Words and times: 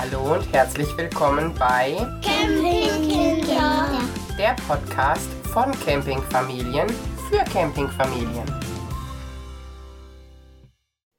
Hallo 0.00 0.34
und 0.34 0.52
herzlich 0.52 0.96
willkommen 0.96 1.52
bei 1.58 1.96
Campingkinder. 2.22 4.00
der 4.38 4.54
Podcast 4.68 5.28
von 5.52 5.72
Campingfamilien 5.84 6.88
für 7.28 7.38
Campingfamilien. 7.52 8.44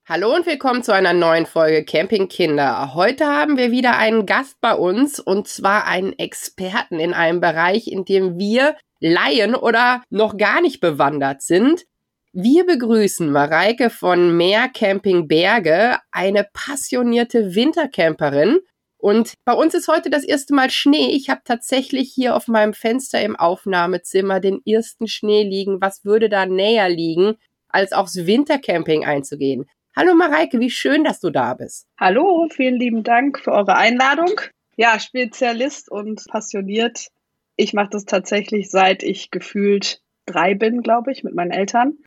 Hallo 0.07 0.33
und 0.33 0.45
willkommen 0.45 0.81
zu 0.81 0.93
einer 0.93 1.11
neuen 1.11 1.45
Folge 1.45 1.83
Campingkinder. 1.83 2.93
Heute 2.93 3.25
haben 3.25 3.57
wir 3.57 3.71
wieder 3.71 3.97
einen 3.97 4.25
Gast 4.25 4.61
bei 4.61 4.73
uns 4.73 5.19
und 5.19 5.49
zwar 5.49 5.85
einen 5.85 6.17
Experten 6.17 7.01
in 7.01 7.13
einem 7.13 7.41
Bereich, 7.41 7.89
in 7.89 8.05
dem 8.05 8.39
wir 8.39 8.77
Laien 9.01 9.55
oder 9.55 10.03
noch 10.09 10.37
gar 10.37 10.61
nicht 10.61 10.79
bewandert 10.79 11.41
sind. 11.41 11.83
Wir 12.31 12.63
begrüßen 12.63 13.31
Mareike 13.31 13.89
von 13.89 14.37
Meer 14.37 14.69
Camping 14.69 15.27
Berge, 15.27 15.97
eine 16.11 16.47
passionierte 16.53 17.55
Wintercamperin. 17.55 18.59
Und 18.99 19.33
bei 19.45 19.53
uns 19.53 19.73
ist 19.73 19.87
heute 19.87 20.11
das 20.11 20.23
erste 20.23 20.53
Mal 20.53 20.69
Schnee. 20.69 21.09
Ich 21.09 21.31
habe 21.31 21.41
tatsächlich 21.43 22.11
hier 22.13 22.35
auf 22.35 22.47
meinem 22.47 22.73
Fenster 22.75 23.19
im 23.19 23.35
Aufnahmezimmer 23.35 24.39
den 24.39 24.61
ersten 24.63 25.07
Schnee 25.07 25.41
liegen. 25.41 25.81
Was 25.81 26.05
würde 26.05 26.29
da 26.29 26.45
näher 26.45 26.87
liegen, 26.87 27.33
als 27.67 27.93
aufs 27.93 28.27
Wintercamping 28.27 29.05
einzugehen? 29.05 29.65
Hallo 29.95 30.13
Mareike, 30.13 30.59
wie 30.59 30.69
schön, 30.69 31.03
dass 31.03 31.19
du 31.19 31.31
da 31.31 31.55
bist. 31.55 31.87
Hallo, 31.99 32.47
vielen 32.51 32.75
lieben 32.75 33.01
Dank 33.01 33.39
für 33.39 33.53
eure 33.53 33.75
Einladung. 33.75 34.39
Ja, 34.75 34.99
Spezialist 34.99 35.89
und 35.89 36.25
passioniert. 36.27 37.07
Ich 37.55 37.73
mache 37.73 37.89
das 37.89 38.05
tatsächlich 38.05 38.69
seit 38.69 39.01
ich 39.01 39.31
gefühlt 39.31 40.03
drei 40.27 40.53
bin, 40.53 40.83
glaube 40.83 41.11
ich, 41.11 41.23
mit 41.23 41.33
meinen 41.33 41.51
Eltern. 41.51 41.97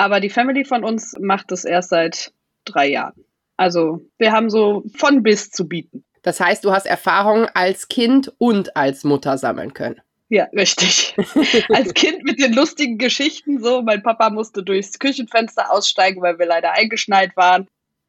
Aber 0.00 0.18
die 0.20 0.30
Family 0.30 0.64
von 0.64 0.82
uns 0.82 1.14
macht 1.20 1.52
es 1.52 1.66
erst 1.66 1.90
seit 1.90 2.32
drei 2.64 2.88
Jahren. 2.88 3.22
Also 3.58 4.00
wir 4.16 4.32
haben 4.32 4.48
so 4.48 4.82
von 4.96 5.22
bis 5.22 5.50
zu 5.50 5.68
bieten. 5.68 6.04
Das 6.22 6.40
heißt, 6.40 6.64
du 6.64 6.72
hast 6.72 6.86
Erfahrung 6.86 7.44
als 7.52 7.86
Kind 7.88 8.32
und 8.38 8.78
als 8.78 9.04
Mutter 9.04 9.36
sammeln 9.36 9.74
können. 9.74 10.00
Ja, 10.30 10.44
richtig. 10.56 11.16
Als 11.74 11.92
Kind 11.92 12.22
mit 12.22 12.40
den 12.40 12.52
lustigen 12.52 12.98
Geschichten 12.98 13.60
so. 13.60 13.82
Mein 13.82 14.04
Papa 14.04 14.30
musste 14.30 14.62
durchs 14.62 15.00
Küchenfenster 15.00 15.72
aussteigen, 15.72 16.22
weil 16.22 16.38
wir 16.38 16.46
leider 16.46 16.70
eingeschneit 16.70 17.36
waren. 17.36 17.66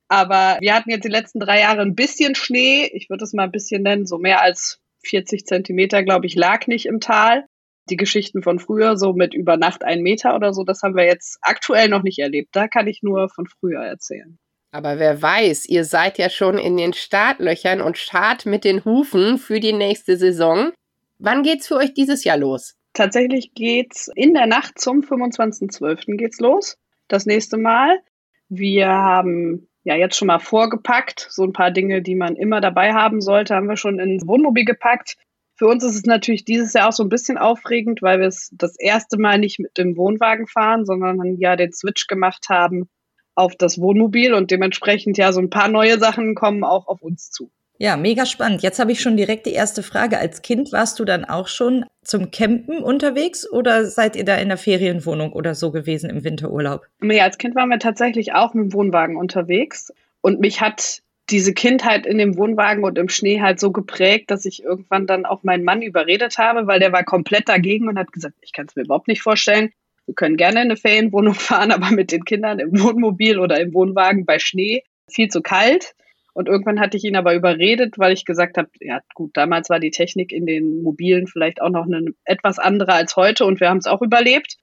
Aber 0.08 0.60
wir 0.62 0.76
hatten 0.76 0.92
jetzt 0.92 1.04
die 1.04 1.10
letzten 1.10 1.40
drei 1.40 1.62
Jahre 1.62 1.82
ein 1.82 1.96
bisschen 1.96 2.36
Schnee. 2.36 2.86
Ich 2.94 3.10
würde 3.10 3.24
es 3.24 3.34
mal 3.34 3.46
ein 3.46 3.52
bisschen 3.52 3.82
nennen. 3.82 4.06
So 4.06 4.20
mehr 4.20 4.40
als 4.40 4.80
40 5.04 5.48
Zentimeter, 5.48 6.04
glaube 6.04 6.28
ich, 6.28 6.36
lag 6.36 6.68
nicht 6.68 6.86
im 6.86 7.00
Tal. 7.00 7.48
Die 7.92 7.98
Geschichten 7.98 8.42
von 8.42 8.58
früher, 8.58 8.98
so 8.98 9.12
mit 9.12 9.34
über 9.34 9.58
Nacht 9.58 9.84
ein 9.84 10.02
Meter 10.02 10.34
oder 10.34 10.54
so, 10.54 10.64
das 10.64 10.82
haben 10.82 10.96
wir 10.96 11.06
jetzt 11.06 11.38
aktuell 11.42 11.90
noch 11.90 12.04
nicht 12.04 12.20
erlebt. 12.20 12.56
Da 12.56 12.70
kann 12.70 12.88
ich 12.88 13.04
nur 13.04 13.28
von 13.28 13.48
früher 13.48 13.82
erzählen. 13.82 14.40
Aber 14.72 14.98
wer 14.98 15.22
weiß, 15.22 15.66
ihr 15.66 15.84
seid 15.84 16.18
ja 16.18 16.30
schon 16.30 16.58
in 16.58 16.78
den 16.78 16.94
Startlöchern 16.94 17.82
und 17.82 17.98
schart 17.98 18.46
mit 18.46 18.64
den 18.64 18.86
Hufen 18.86 19.38
für 19.38 19.60
die 19.60 19.74
nächste 19.74 20.16
Saison. 20.16 20.72
Wann 21.20 21.44
geht's 21.44 21.68
für 21.68 21.76
euch 21.76 21.94
dieses 21.94 22.24
Jahr 22.24 22.38
los? 22.38 22.76
Tatsächlich 22.94 23.54
geht's 23.54 24.10
in 24.16 24.34
der 24.34 24.48
Nacht 24.48 24.80
zum 24.80 25.02
25.12. 25.02 26.16
geht's 26.16 26.40
los. 26.40 26.78
Das 27.10 27.26
nächste 27.26 27.58
Mal. 27.58 28.00
Wir 28.48 28.88
haben 28.88 29.68
ja 29.84 29.96
jetzt 29.96 30.16
schon 30.16 30.28
mal 30.28 30.40
vorgepackt. 30.40 31.28
So 31.30 31.44
ein 31.44 31.54
paar 31.54 31.72
Dinge, 31.72 32.02
die 32.02 32.16
man 32.16 32.38
immer 32.38 32.62
dabei 32.62 32.94
haben 32.94 33.20
sollte, 33.20 33.56
haben 33.56 33.68
wir 33.68 33.76
schon 33.76 34.00
ins 34.00 34.26
Wohnmobil 34.26 34.64
gepackt. 34.64 35.18
Für 35.62 35.68
uns 35.68 35.84
ist 35.84 35.94
es 35.94 36.06
natürlich 36.06 36.44
dieses 36.44 36.74
Jahr 36.74 36.90
auch 36.90 36.92
so 36.92 37.04
ein 37.04 37.10
bisschen 37.10 37.38
aufregend, 37.38 38.02
weil 38.02 38.20
wir 38.20 38.26
es 38.26 38.50
das 38.52 38.80
erste 38.80 39.20
Mal 39.20 39.38
nicht 39.38 39.60
mit 39.60 39.78
dem 39.78 39.96
Wohnwagen 39.96 40.48
fahren, 40.48 40.88
sondern 40.88 41.38
ja 41.38 41.56
den 41.56 41.72
Switch 41.72 42.08
gemacht 42.08 42.48
haben 42.50 42.90
auf 43.36 43.56
das 43.56 43.80
Wohnmobil 43.80 44.34
und 44.34 44.50
dementsprechend 44.50 45.20
ja 45.20 45.32
so 45.32 45.40
ein 45.40 45.52
paar 45.52 45.68
neue 45.68 46.00
Sachen 46.00 46.34
kommen 46.34 46.64
auch 46.64 46.88
auf 46.88 47.04
uns 47.04 47.30
zu. 47.30 47.52
Ja, 47.78 47.96
mega 47.96 48.26
spannend. 48.26 48.64
Jetzt 48.64 48.80
habe 48.80 48.92
ich 48.92 49.02
schon 49.02 49.18
direkt 49.18 49.46
die 49.46 49.54
erste 49.54 49.84
Frage. 49.84 50.18
Als 50.18 50.42
Kind 50.42 50.72
warst 50.72 51.00
du 51.00 51.06
dann 51.06 51.26
auch 51.26 51.48
schon 51.48 51.86
zum 52.04 52.32
Campen 52.32 52.80
unterwegs 52.80 53.48
oder 53.48 53.86
seid 53.86 54.16
ihr 54.16 54.26
da 54.26 54.38
in 54.38 54.48
der 54.48 54.58
Ferienwohnung 54.58 55.32
oder 55.32 55.54
so 55.54 55.70
gewesen 55.70 56.10
im 56.10 56.24
Winterurlaub? 56.24 56.88
Nee, 57.02 57.22
als 57.22 57.38
Kind 57.38 57.54
waren 57.54 57.70
wir 57.70 57.78
tatsächlich 57.78 58.34
auch 58.34 58.56
mit 58.56 58.64
dem 58.64 58.74
Wohnwagen 58.74 59.16
unterwegs 59.16 59.94
und 60.22 60.40
mich 60.40 60.60
hat 60.60 61.04
diese 61.32 61.54
Kindheit 61.54 62.06
in 62.06 62.18
dem 62.18 62.38
Wohnwagen 62.38 62.84
und 62.84 62.98
im 62.98 63.10
Schnee 63.10 63.42
halt 63.42 63.60
so 63.60 63.72
geprägt, 63.72 64.30
dass 64.32 64.46
ich 64.46 64.64
irgendwann 64.64 65.08
dann 65.08 65.26
auch 65.26 65.44
meinen 65.44 65.64
Mann 65.64 65.82
überredet 65.82 66.38
habe, 66.38 66.68
weil 66.68 66.80
der 66.80 66.92
war 66.92 67.04
komplett 67.04 67.50
dagegen 67.50 67.88
und 67.88 67.98
hat 67.98 68.12
gesagt, 68.12 68.36
ich 68.42 68.52
kann 68.52 68.68
es 68.68 68.76
mir 68.76 68.84
überhaupt 68.84 69.08
nicht 69.08 69.22
vorstellen. 69.22 69.72
Wir 70.06 70.16
können 70.16 70.38
gerne 70.38 70.62
in 70.62 70.66
eine 70.66 70.78
Ferienwohnung 70.78 71.34
fahren, 71.36 71.72
aber 71.72 71.92
mit 71.92 72.12
den 72.12 72.26
Kindern 72.26 72.60
im 72.60 72.80
Wohnmobil 72.80 73.40
oder 73.40 73.60
im 73.60 73.74
Wohnwagen 73.74 74.26
bei 74.26 74.40
Schnee 74.40 74.84
viel 75.10 75.30
zu 75.30 75.42
kalt. 75.42 75.94
Und 76.34 76.48
irgendwann 76.48 76.80
hatte 76.80 76.96
ich 76.96 77.04
ihn 77.04 77.18
aber 77.18 77.34
überredet, 77.34 78.00
weil 78.00 78.14
ich 78.14 78.24
gesagt 78.24 78.58
habe, 78.58 78.70
ja 78.80 79.02
gut, 79.16 79.32
damals 79.36 79.70
war 79.70 79.80
die 79.80 79.92
Technik 79.92 80.32
in 80.32 80.46
den 80.46 80.82
Mobilen 80.82 81.28
vielleicht 81.28 81.62
auch 81.62 81.70
noch 81.70 81.86
eine 81.86 82.14
etwas 82.24 82.58
andere 82.58 82.94
als 82.94 83.16
heute 83.16 83.46
und 83.46 83.60
wir 83.60 83.70
haben 83.70 83.80
es 83.80 83.88
auch 83.88 84.02
überlebt. 84.02 84.56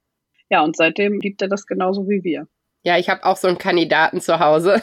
Ja, 0.50 0.62
und 0.62 0.76
seitdem 0.76 1.20
liebt 1.20 1.42
er 1.42 1.48
das 1.48 1.66
genauso 1.66 2.08
wie 2.08 2.24
wir. 2.24 2.46
Ja, 2.84 2.96
ich 2.96 3.10
habe 3.10 3.24
auch 3.24 3.36
so 3.36 3.48
einen 3.48 3.58
Kandidaten 3.58 4.20
zu 4.20 4.40
Hause. 4.40 4.82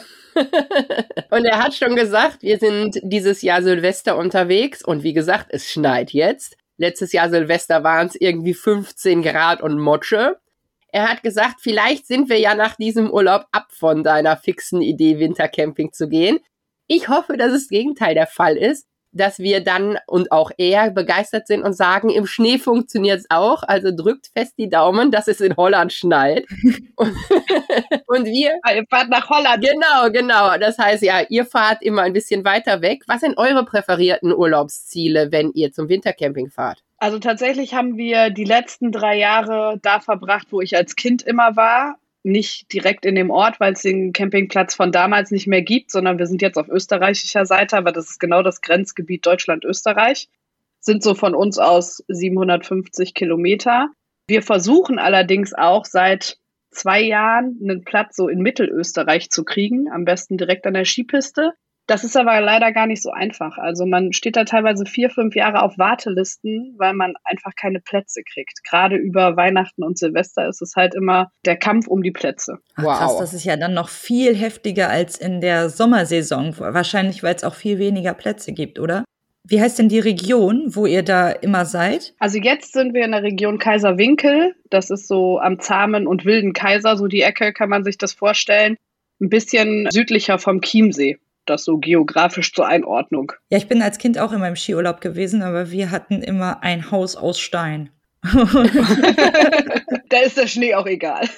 Und 1.30 1.44
er 1.44 1.62
hat 1.62 1.74
schon 1.74 1.96
gesagt, 1.96 2.42
wir 2.42 2.58
sind 2.58 2.98
dieses 3.02 3.42
Jahr 3.42 3.62
Silvester 3.62 4.16
unterwegs 4.16 4.84
und 4.84 5.02
wie 5.02 5.12
gesagt, 5.12 5.46
es 5.50 5.70
schneit 5.70 6.12
jetzt. 6.12 6.56
Letztes 6.78 7.12
Jahr 7.12 7.30
Silvester 7.30 7.84
waren 7.84 8.08
es 8.08 8.14
irgendwie 8.14 8.54
15 8.54 9.22
Grad 9.22 9.62
und 9.62 9.78
Motsche. 9.78 10.38
Er 10.88 11.08
hat 11.08 11.22
gesagt, 11.22 11.56
vielleicht 11.60 12.06
sind 12.06 12.28
wir 12.28 12.38
ja 12.38 12.54
nach 12.54 12.76
diesem 12.76 13.10
Urlaub 13.10 13.46
ab 13.52 13.68
von 13.70 14.02
deiner 14.02 14.36
fixen 14.36 14.82
Idee, 14.82 15.18
Wintercamping 15.18 15.92
zu 15.92 16.08
gehen. 16.08 16.38
Ich 16.86 17.08
hoffe, 17.08 17.36
dass 17.36 17.52
das 17.52 17.68
Gegenteil 17.68 18.14
der 18.14 18.26
Fall 18.26 18.56
ist, 18.56 18.86
dass 19.16 19.38
wir 19.38 19.62
dann 19.62 19.98
und 20.06 20.32
auch 20.32 20.50
er 20.58 20.90
begeistert 20.90 21.46
sind 21.46 21.62
und 21.62 21.72
sagen, 21.72 22.10
im 22.10 22.26
Schnee 22.26 22.58
funktioniert 22.58 23.20
es 23.20 23.26
auch. 23.30 23.62
Also 23.62 23.90
drückt 23.94 24.28
fest 24.36 24.54
die 24.58 24.68
Daumen, 24.68 25.10
dass 25.10 25.28
es 25.28 25.40
in 25.40 25.56
Holland 25.56 25.92
schneit. 25.92 26.46
und, 26.96 28.24
wir. 28.24 28.58
Ah, 28.62 28.74
ihr 28.74 28.84
fahrt 28.88 29.08
nach 29.08 29.28
Holland. 29.28 29.64
Genau, 29.64 30.10
genau. 30.10 30.58
Das 30.58 30.78
heißt 30.78 31.02
ja, 31.02 31.22
ihr 31.28 31.44
fahrt 31.44 31.82
immer 31.82 32.02
ein 32.02 32.12
bisschen 32.12 32.44
weiter 32.44 32.82
weg. 32.82 33.02
Was 33.06 33.20
sind 33.20 33.38
eure 33.38 33.64
präferierten 33.64 34.32
Urlaubsziele, 34.32 35.32
wenn 35.32 35.52
ihr 35.52 35.72
zum 35.72 35.88
Wintercamping 35.88 36.50
fahrt? 36.50 36.82
Also 36.98 37.18
tatsächlich 37.18 37.74
haben 37.74 37.96
wir 37.96 38.30
die 38.30 38.44
letzten 38.44 38.90
drei 38.90 39.18
Jahre 39.18 39.78
da 39.82 40.00
verbracht, 40.00 40.48
wo 40.50 40.60
ich 40.60 40.76
als 40.76 40.96
Kind 40.96 41.22
immer 41.22 41.56
war 41.56 41.96
nicht 42.26 42.72
direkt 42.72 43.06
in 43.06 43.14
dem 43.14 43.30
Ort, 43.30 43.60
weil 43.60 43.74
es 43.74 43.82
den 43.82 44.12
Campingplatz 44.12 44.74
von 44.74 44.90
damals 44.90 45.30
nicht 45.30 45.46
mehr 45.46 45.62
gibt, 45.62 45.92
sondern 45.92 46.18
wir 46.18 46.26
sind 46.26 46.42
jetzt 46.42 46.58
auf 46.58 46.68
österreichischer 46.68 47.46
Seite, 47.46 47.76
aber 47.76 47.92
das 47.92 48.10
ist 48.10 48.18
genau 48.18 48.42
das 48.42 48.60
Grenzgebiet 48.60 49.24
Deutschland-Österreich. 49.24 50.28
Sind 50.80 51.02
so 51.02 51.14
von 51.14 51.34
uns 51.34 51.58
aus 51.58 52.02
750 52.08 53.14
Kilometer. 53.14 53.90
Wir 54.26 54.42
versuchen 54.42 54.98
allerdings 54.98 55.54
auch 55.54 55.84
seit 55.84 56.38
zwei 56.70 57.00
Jahren 57.00 57.58
einen 57.62 57.84
Platz 57.84 58.16
so 58.16 58.28
in 58.28 58.40
Mittelösterreich 58.40 59.30
zu 59.30 59.44
kriegen, 59.44 59.88
am 59.90 60.04
besten 60.04 60.36
direkt 60.36 60.66
an 60.66 60.74
der 60.74 60.84
Skipiste. 60.84 61.52
Das 61.86 62.02
ist 62.02 62.16
aber 62.16 62.40
leider 62.40 62.72
gar 62.72 62.86
nicht 62.86 63.00
so 63.00 63.10
einfach. 63.10 63.58
Also 63.58 63.86
man 63.86 64.12
steht 64.12 64.34
da 64.34 64.44
teilweise 64.44 64.86
vier, 64.86 65.08
fünf 65.08 65.36
Jahre 65.36 65.62
auf 65.62 65.78
Wartelisten, 65.78 66.74
weil 66.78 66.94
man 66.94 67.14
einfach 67.22 67.52
keine 67.54 67.80
Plätze 67.80 68.22
kriegt. 68.24 68.64
Gerade 68.64 68.96
über 68.96 69.36
Weihnachten 69.36 69.84
und 69.84 69.96
Silvester 69.96 70.48
ist 70.48 70.62
es 70.62 70.74
halt 70.74 70.94
immer 70.94 71.30
der 71.44 71.56
Kampf 71.56 71.86
um 71.86 72.02
die 72.02 72.10
Plätze. 72.10 72.58
Ach, 72.74 72.82
wow. 72.82 72.98
Krass, 72.98 73.18
das 73.18 73.34
ist 73.34 73.44
ja 73.44 73.56
dann 73.56 73.74
noch 73.74 73.88
viel 73.88 74.34
heftiger 74.34 74.90
als 74.90 75.16
in 75.16 75.40
der 75.40 75.70
Sommersaison. 75.70 76.58
Wahrscheinlich, 76.58 77.22
weil 77.22 77.36
es 77.36 77.44
auch 77.44 77.54
viel 77.54 77.78
weniger 77.78 78.14
Plätze 78.14 78.52
gibt, 78.52 78.80
oder? 78.80 79.04
Wie 79.48 79.60
heißt 79.60 79.78
denn 79.78 79.88
die 79.88 80.00
Region, 80.00 80.74
wo 80.74 80.86
ihr 80.86 81.04
da 81.04 81.30
immer 81.30 81.66
seid? 81.66 82.14
Also 82.18 82.38
jetzt 82.38 82.72
sind 82.72 82.94
wir 82.94 83.04
in 83.04 83.12
der 83.12 83.22
Region 83.22 83.60
Kaiserwinkel. 83.60 84.56
Das 84.70 84.90
ist 84.90 85.06
so 85.06 85.38
am 85.38 85.60
zahmen 85.60 86.08
und 86.08 86.24
wilden 86.24 86.52
Kaiser, 86.52 86.96
so 86.96 87.06
die 87.06 87.22
Ecke 87.22 87.52
kann 87.52 87.68
man 87.68 87.84
sich 87.84 87.96
das 87.96 88.12
vorstellen. 88.12 88.76
Ein 89.20 89.28
bisschen 89.28 89.88
südlicher 89.92 90.40
vom 90.40 90.60
Chiemsee 90.62 91.18
das 91.46 91.64
so 91.64 91.78
geografisch 91.78 92.52
zur 92.52 92.66
Einordnung. 92.66 93.32
Ja, 93.50 93.58
ich 93.58 93.68
bin 93.68 93.82
als 93.82 93.98
Kind 93.98 94.18
auch 94.18 94.32
immer 94.32 94.48
im 94.48 94.56
Skiurlaub 94.56 95.00
gewesen, 95.00 95.42
aber 95.42 95.70
wir 95.70 95.90
hatten 95.90 96.22
immer 96.22 96.62
ein 96.62 96.90
Haus 96.90 97.16
aus 97.16 97.38
Stein. 97.38 97.90
da 100.08 100.18
ist 100.18 100.36
der 100.36 100.46
Schnee 100.46 100.74
auch 100.74 100.86
egal. 100.86 101.28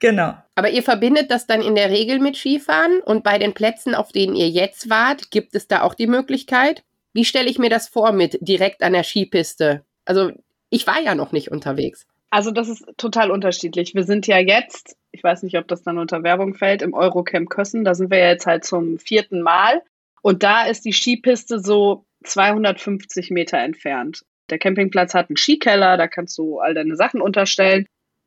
Genau. 0.00 0.34
Aber 0.54 0.70
ihr 0.70 0.82
verbindet 0.82 1.30
das 1.30 1.46
dann 1.46 1.60
in 1.60 1.74
der 1.74 1.90
Regel 1.90 2.20
mit 2.20 2.36
Skifahren 2.36 3.00
und 3.00 3.24
bei 3.24 3.38
den 3.38 3.52
Plätzen, 3.52 3.94
auf 3.94 4.12
denen 4.12 4.34
ihr 4.34 4.48
jetzt 4.48 4.88
wart, 4.88 5.30
gibt 5.30 5.54
es 5.54 5.68
da 5.68 5.82
auch 5.82 5.94
die 5.94 6.06
Möglichkeit? 6.06 6.84
Wie 7.12 7.24
stelle 7.24 7.50
ich 7.50 7.58
mir 7.58 7.70
das 7.70 7.88
vor 7.88 8.12
mit 8.12 8.38
direkt 8.40 8.82
an 8.82 8.92
der 8.92 9.02
Skipiste? 9.02 9.84
Also 10.04 10.30
ich 10.70 10.86
war 10.86 11.00
ja 11.00 11.14
noch 11.14 11.32
nicht 11.32 11.50
unterwegs. 11.50 12.06
Also 12.30 12.50
das 12.50 12.68
ist 12.68 12.84
total 12.96 13.30
unterschiedlich. 13.30 13.94
Wir 13.94 14.04
sind 14.04 14.26
ja 14.26 14.38
jetzt 14.38 14.96
ich 15.18 15.24
weiß 15.24 15.42
nicht, 15.42 15.58
ob 15.58 15.66
das 15.66 15.82
dann 15.82 15.98
unter 15.98 16.22
Werbung 16.22 16.54
fällt, 16.54 16.80
im 16.80 16.94
Eurocamp 16.94 17.50
Kössen. 17.50 17.82
Da 17.82 17.96
sind 17.96 18.12
wir 18.12 18.18
jetzt 18.20 18.46
halt 18.46 18.64
zum 18.64 19.00
vierten 19.00 19.42
Mal. 19.42 19.82
Und 20.22 20.44
da 20.44 20.66
ist 20.66 20.84
die 20.84 20.92
Skipiste 20.92 21.58
so 21.58 22.06
250 22.22 23.32
Meter 23.32 23.58
entfernt. 23.58 24.22
Der 24.48 24.60
Campingplatz 24.60 25.14
hat 25.14 25.28
einen 25.28 25.36
Skikeller, 25.36 25.96
da 25.96 26.06
kannst 26.06 26.38
du 26.38 26.60
all 26.60 26.72
deine 26.72 26.94
Sachen 26.94 27.20
unterstellen. 27.20 27.86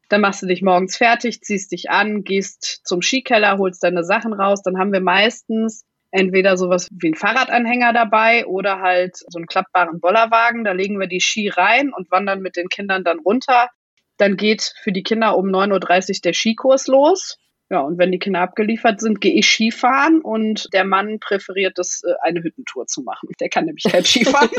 Dann 0.10 0.20
machst 0.20 0.42
du 0.42 0.48
dich 0.48 0.62
morgens 0.62 0.98
fertig, 0.98 1.42
ziehst 1.42 1.72
dich 1.72 1.90
an, 1.90 2.26
gehst 2.26 2.82
zum 2.84 3.02
Skikeller, 3.02 3.58
holst 3.58 3.82
deine 3.82 4.04
Sachen 4.04 4.34
raus. 4.34 4.62
Dann 4.62 4.78
haben 4.78 4.92
wir 4.92 5.00
meistens 5.00 5.86
entweder 6.12 6.58
sowas 6.58 6.90
wie 6.92 7.12
ein 7.12 7.16
Fahrradanhänger 7.16 7.94
dabei 7.94 8.46
oder 8.48 8.82
halt 8.82 9.16
so 9.16 9.38
einen 9.38 9.48
klappbaren 9.48 10.02
Bollerwagen. 10.02 10.66
Da 10.66 10.74
legen 10.74 11.00
wir 11.00 11.08
die 11.08 11.22
Ski 11.22 11.48
rein 11.48 11.94
und 11.94 12.12
wandern 12.12 12.42
mit 12.42 12.58
den 12.58 12.68
Kindern 12.68 13.06
dann 13.06 13.20
runter. 13.20 13.70
Dann 14.18 14.38
geht 14.38 14.74
für 14.82 14.92
die 14.92 15.04
Kinder 15.04 15.38
um 15.38 15.48
9.30 15.48 16.10
Uhr 16.10 16.22
der 16.24 16.34
Skikurs 16.34 16.88
los. 16.88 17.38
Ja, 17.72 17.80
und 17.80 17.98
wenn 17.98 18.12
die 18.12 18.20
Kinder 18.20 18.42
abgeliefert 18.42 19.00
sind, 19.00 19.22
gehe 19.22 19.34
ich 19.34 19.48
Skifahren 19.48 20.20
und 20.20 20.68
der 20.74 20.84
Mann 20.84 21.20
präferiert 21.22 21.80
es, 21.80 22.04
äh, 22.04 22.12
eine 22.22 22.44
Hüttentour 22.44 22.86
zu 22.86 23.02
machen. 23.02 23.30
Der 23.40 23.48
kann 23.48 23.64
nämlich 23.64 23.86
kein 23.90 24.04
Skifahren. 24.04 24.50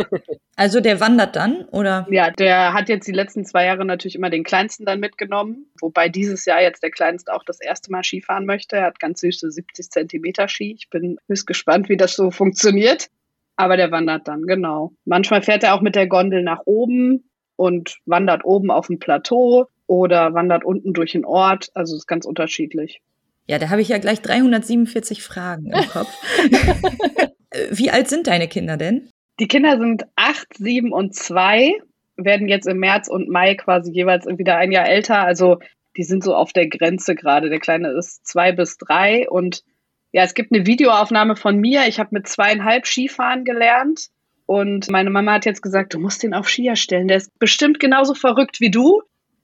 Also 0.56 0.80
der 0.80 0.98
wandert 0.98 1.36
dann, 1.36 1.66
oder? 1.72 2.06
Ja, 2.10 2.30
der 2.30 2.72
hat 2.72 2.88
jetzt 2.88 3.06
die 3.06 3.12
letzten 3.12 3.44
zwei 3.44 3.66
Jahre 3.66 3.84
natürlich 3.84 4.14
immer 4.14 4.30
den 4.30 4.44
Kleinsten 4.44 4.86
dann 4.86 4.98
mitgenommen, 4.98 5.66
wobei 5.78 6.08
dieses 6.08 6.46
Jahr 6.46 6.62
jetzt 6.62 6.82
der 6.82 6.90
Kleinste 6.90 7.34
auch 7.34 7.44
das 7.44 7.60
erste 7.60 7.92
Mal 7.92 8.02
Skifahren 8.02 8.46
möchte. 8.46 8.76
Er 8.76 8.86
hat 8.86 8.98
ganz 8.98 9.20
süße 9.20 9.50
70 9.50 9.90
Zentimeter 9.90 10.48
Ski. 10.48 10.74
Ich 10.78 10.88
bin 10.88 11.18
höchst 11.28 11.46
gespannt, 11.46 11.90
wie 11.90 11.98
das 11.98 12.16
so 12.16 12.30
funktioniert. 12.30 13.10
Aber 13.56 13.76
der 13.76 13.90
wandert 13.90 14.26
dann, 14.26 14.46
genau. 14.46 14.94
Manchmal 15.04 15.42
fährt 15.42 15.64
er 15.64 15.74
auch 15.74 15.82
mit 15.82 15.96
der 15.96 16.06
Gondel 16.06 16.42
nach 16.42 16.60
oben 16.64 17.28
und 17.56 17.98
wandert 18.06 18.44
oben 18.44 18.70
auf 18.70 18.86
dem 18.86 18.98
Plateau 18.98 19.66
oder 19.86 20.34
wandert 20.34 20.64
unten 20.64 20.92
durch 20.92 21.12
den 21.12 21.24
Ort. 21.24 21.70
Also 21.74 21.96
ist 21.96 22.06
ganz 22.06 22.24
unterschiedlich. 22.24 23.00
Ja, 23.46 23.58
da 23.58 23.70
habe 23.70 23.80
ich 23.80 23.88
ja 23.88 23.98
gleich 23.98 24.22
347 24.22 25.22
Fragen 25.22 25.66
im 25.66 25.88
Kopf. 25.88 26.08
Wie 27.70 27.90
alt 27.90 28.08
sind 28.08 28.26
deine 28.26 28.48
Kinder 28.48 28.76
denn? 28.76 29.10
Die 29.40 29.48
Kinder 29.48 29.78
sind 29.78 30.04
acht, 30.16 30.56
sieben 30.56 30.92
und 30.92 31.14
zwei, 31.14 31.72
werden 32.16 32.48
jetzt 32.48 32.66
im 32.66 32.78
März 32.78 33.08
und 33.08 33.28
Mai 33.28 33.54
quasi 33.54 33.90
jeweils 33.92 34.26
wieder 34.26 34.56
ein 34.56 34.72
Jahr 34.72 34.88
älter. 34.88 35.20
Also 35.24 35.58
die 35.96 36.04
sind 36.04 36.22
so 36.22 36.34
auf 36.34 36.52
der 36.52 36.68
Grenze 36.68 37.14
gerade. 37.14 37.50
Der 37.50 37.60
Kleine 37.60 37.90
ist 37.90 38.26
zwei 38.26 38.52
bis 38.52 38.78
drei 38.78 39.28
und 39.28 39.62
ja, 40.12 40.22
es 40.22 40.34
gibt 40.34 40.52
eine 40.52 40.66
Videoaufnahme 40.66 41.36
von 41.36 41.56
mir. 41.58 41.88
Ich 41.88 41.98
habe 41.98 42.10
mit 42.12 42.28
zweieinhalb 42.28 42.86
Skifahren 42.86 43.44
gelernt 43.44 44.08
und 44.52 44.90
meine 44.90 45.08
Mama 45.08 45.32
hat 45.32 45.46
jetzt 45.46 45.62
gesagt, 45.62 45.94
du 45.94 45.98
musst 45.98 46.22
den 46.22 46.34
auf 46.34 46.46
Skier 46.46 46.76
stellen. 46.76 47.08
Der 47.08 47.16
ist 47.16 47.30
bestimmt 47.38 47.80
genauso 47.80 48.12
verrückt 48.12 48.60
wie 48.60 48.70
du. 48.70 49.00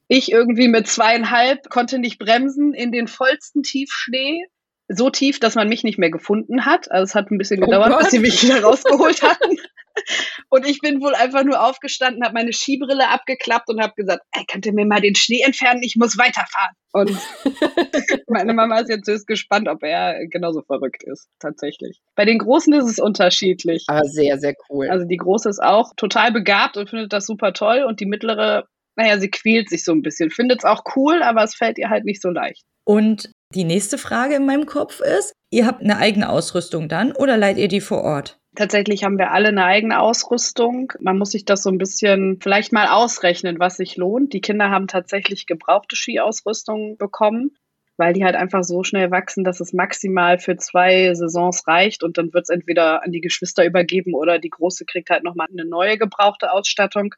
Ich 0.07 0.31
irgendwie 0.31 0.69
mit 0.69 0.87
zweieinhalb 0.87 1.71
konnte 1.71 1.99
nicht 1.99 2.19
bremsen 2.19 2.75
in 2.75 2.93
den 2.93 3.09
vollsten 3.09 3.63
Tiefschnee. 3.63 4.45
So 4.89 5.11
tief, 5.11 5.39
dass 5.39 5.55
man 5.55 5.69
mich 5.69 5.85
nicht 5.85 5.99
mehr 5.99 6.11
gefunden 6.11 6.65
hat. 6.65 6.91
Also 6.91 7.05
es 7.05 7.15
hat 7.15 7.31
ein 7.31 7.39
bisschen 7.39 7.63
Oh 7.63 7.67
gedauert, 7.67 7.91
Gott. 7.91 8.01
bis 8.01 8.11
sie 8.11 8.19
mich 8.21 8.43
wieder 8.43 8.63
rausgeholt 8.63 9.23
hatten. 9.23 9.57
Und 10.49 10.67
ich 10.67 10.81
bin 10.81 11.01
wohl 11.03 11.15
einfach 11.15 11.45
nur 11.45 11.63
aufgestanden, 11.63 12.23
habe 12.23 12.35
meine 12.35 12.53
Skibrille 12.53 13.09
abgeklappt 13.09 13.69
und 13.69 13.83
habe 13.83 13.95
gesagt, 13.97 14.23
ey, 14.31 14.45
könnt 14.51 14.65
ihr 14.65 14.73
mir 14.73 14.87
mal 14.87 15.01
den 15.01 15.17
Schnee 15.17 15.43
entfernen? 15.43 15.83
Ich 15.83 15.97
muss 15.97 16.17
weiterfahren. 16.17 16.75
Und 16.93 17.11
meine 18.29 18.55
Mama 18.55 18.79
ist 18.79 18.89
jetzt 18.89 19.09
höchst 19.09 19.27
gespannt, 19.27 19.69
ob 19.69 19.83
er 19.83 20.27
genauso 20.29 20.63
verrückt 20.63 21.03
ist, 21.05 21.29
tatsächlich. 21.41 22.01
Bei 22.15 22.25
den 22.25 22.39
Großen 22.39 22.73
ist 22.75 22.89
es 22.89 22.99
unterschiedlich. 22.99 23.85
Aber 23.89 24.05
sehr, 24.05 24.39
sehr 24.39 24.55
cool. 24.71 24.89
Also 24.89 25.05
die 25.05 25.17
Große 25.17 25.49
ist 25.49 25.63
auch 25.63 25.93
total 25.97 26.33
begabt 26.33 26.77
und 26.77 26.89
findet 26.89 27.13
das 27.13 27.27
super 27.27 27.53
toll. 27.53 27.85
Und 27.87 28.01
die 28.01 28.07
Mittlere, 28.07 28.67
naja, 28.97 29.19
sie 29.19 29.31
quält 29.31 29.69
sich 29.69 29.85
so 29.85 29.93
ein 29.93 30.03
bisschen. 30.03 30.31
Findet 30.31 30.61
es 30.61 30.65
auch 30.65 30.85
cool, 30.97 31.23
aber 31.23 31.43
es 31.43 31.55
fällt 31.57 31.77
ihr 31.79 31.91
halt 31.91 32.05
nicht 32.05 32.23
so 32.23 32.31
leicht. 32.31 32.63
Und 32.85 33.31
die 33.55 33.65
nächste 33.65 33.99
Frage 33.99 34.35
in 34.35 34.47
meinem 34.47 34.67
Kopf 34.67 35.01
ist, 35.01 35.33
ihr 35.51 35.67
habt 35.67 35.83
eine 35.83 35.97
eigene 35.97 36.29
Ausrüstung 36.29 36.89
dann 36.89 37.13
oder 37.13 37.37
leiht 37.37 37.57
ihr 37.57 37.69
die 37.69 37.81
vor 37.81 38.03
Ort? 38.03 38.39
Tatsächlich 38.55 39.05
haben 39.05 39.19
wir 39.19 39.31
alle 39.31 39.49
eine 39.49 39.65
eigene 39.65 40.01
Ausrüstung. 40.01 40.93
Man 41.01 41.17
muss 41.17 41.31
sich 41.31 41.45
das 41.45 41.63
so 41.63 41.71
ein 41.71 41.79
bisschen 41.79 42.41
vielleicht 42.41 42.73
mal 42.73 42.89
ausrechnen, 42.89 43.59
was 43.59 43.77
sich 43.77 43.97
lohnt. 43.97 44.33
Die 44.33 44.41
Kinder 44.41 44.71
haben 44.71 44.89
tatsächlich 44.89 45.47
gebrauchte 45.47 45.97
Skiausrüstung 45.97 46.97
bekommen, 46.99 47.53
weil 47.97 48.13
die 48.13 48.25
halt 48.25 48.35
einfach 48.35 48.65
so 48.65 48.83
schnell 48.83 49.11
wachsen, 49.11 49.45
dass 49.45 49.61
es 49.61 49.73
maximal 49.73 50.39
für 50.39 50.57
zwei 50.57 51.15
Saisons 51.15 51.67
reicht 51.69 52.03
und 52.03 52.19
dann 52.19 52.33
wird 52.35 52.45
es 52.45 52.49
entweder 52.49 53.05
an 53.05 53.13
die 53.13 53.21
Geschwister 53.21 53.65
übergeben 53.65 54.15
oder 54.15 54.39
die 54.39 54.51
Große 54.51 54.85
kriegt 54.85 55.09
halt 55.11 55.25
nochmal 55.25 55.47
eine 55.51 55.65
neue 55.65 55.97
gebrauchte 55.97 56.51
Ausstattung. 56.51 57.15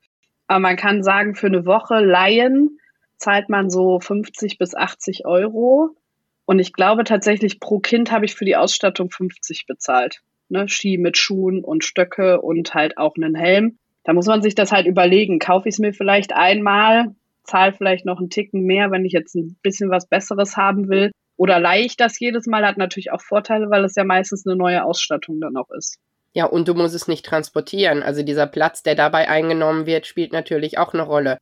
Aber 0.46 0.60
man 0.60 0.76
kann 0.76 1.02
sagen, 1.02 1.34
für 1.34 1.46
eine 1.46 1.64
Woche 1.64 2.00
Laien 2.00 2.78
zahlt 3.16 3.48
man 3.48 3.70
so 3.70 3.98
50 3.98 4.58
bis 4.58 4.74
80 4.74 5.26
Euro. 5.26 5.96
Und 6.50 6.58
ich 6.58 6.72
glaube 6.72 7.04
tatsächlich, 7.04 7.60
pro 7.60 7.78
Kind 7.78 8.10
habe 8.10 8.24
ich 8.24 8.34
für 8.34 8.44
die 8.44 8.56
Ausstattung 8.56 9.08
50 9.08 9.66
bezahlt 9.66 10.20
ne, 10.48 10.68
Ski 10.68 10.98
mit 10.98 11.16
Schuhen 11.16 11.62
und 11.62 11.84
Stöcke 11.84 12.40
und 12.40 12.74
halt 12.74 12.98
auch 12.98 13.14
einen 13.14 13.36
Helm. 13.36 13.78
Da 14.02 14.14
muss 14.14 14.26
man 14.26 14.42
sich 14.42 14.56
das 14.56 14.72
halt 14.72 14.88
überlegen. 14.88 15.38
Kaufe 15.38 15.68
ich 15.68 15.76
es 15.76 15.78
mir 15.78 15.92
vielleicht 15.92 16.32
einmal, 16.32 17.14
zahle 17.44 17.72
vielleicht 17.72 18.04
noch 18.04 18.18
einen 18.18 18.30
Ticken 18.30 18.64
mehr, 18.64 18.90
wenn 18.90 19.04
ich 19.04 19.12
jetzt 19.12 19.36
ein 19.36 19.58
bisschen 19.62 19.90
was 19.90 20.08
Besseres 20.08 20.56
haben 20.56 20.88
will. 20.88 21.12
Oder 21.36 21.60
leihe 21.60 21.84
ich 21.84 21.96
das 21.96 22.18
jedes 22.18 22.48
Mal, 22.48 22.66
hat 22.66 22.78
natürlich 22.78 23.12
auch 23.12 23.20
Vorteile, 23.20 23.70
weil 23.70 23.84
es 23.84 23.94
ja 23.94 24.02
meistens 24.02 24.44
eine 24.44 24.56
neue 24.56 24.82
Ausstattung 24.82 25.40
dann 25.40 25.56
auch 25.56 25.70
ist. 25.70 25.98
Ja, 26.32 26.46
und 26.46 26.66
du 26.66 26.74
musst 26.74 26.96
es 26.96 27.06
nicht 27.06 27.24
transportieren. 27.24 28.02
Also 28.02 28.24
dieser 28.24 28.48
Platz, 28.48 28.82
der 28.82 28.96
dabei 28.96 29.28
eingenommen 29.28 29.86
wird, 29.86 30.04
spielt 30.04 30.32
natürlich 30.32 30.78
auch 30.78 30.94
eine 30.94 31.04
Rolle. 31.04 31.38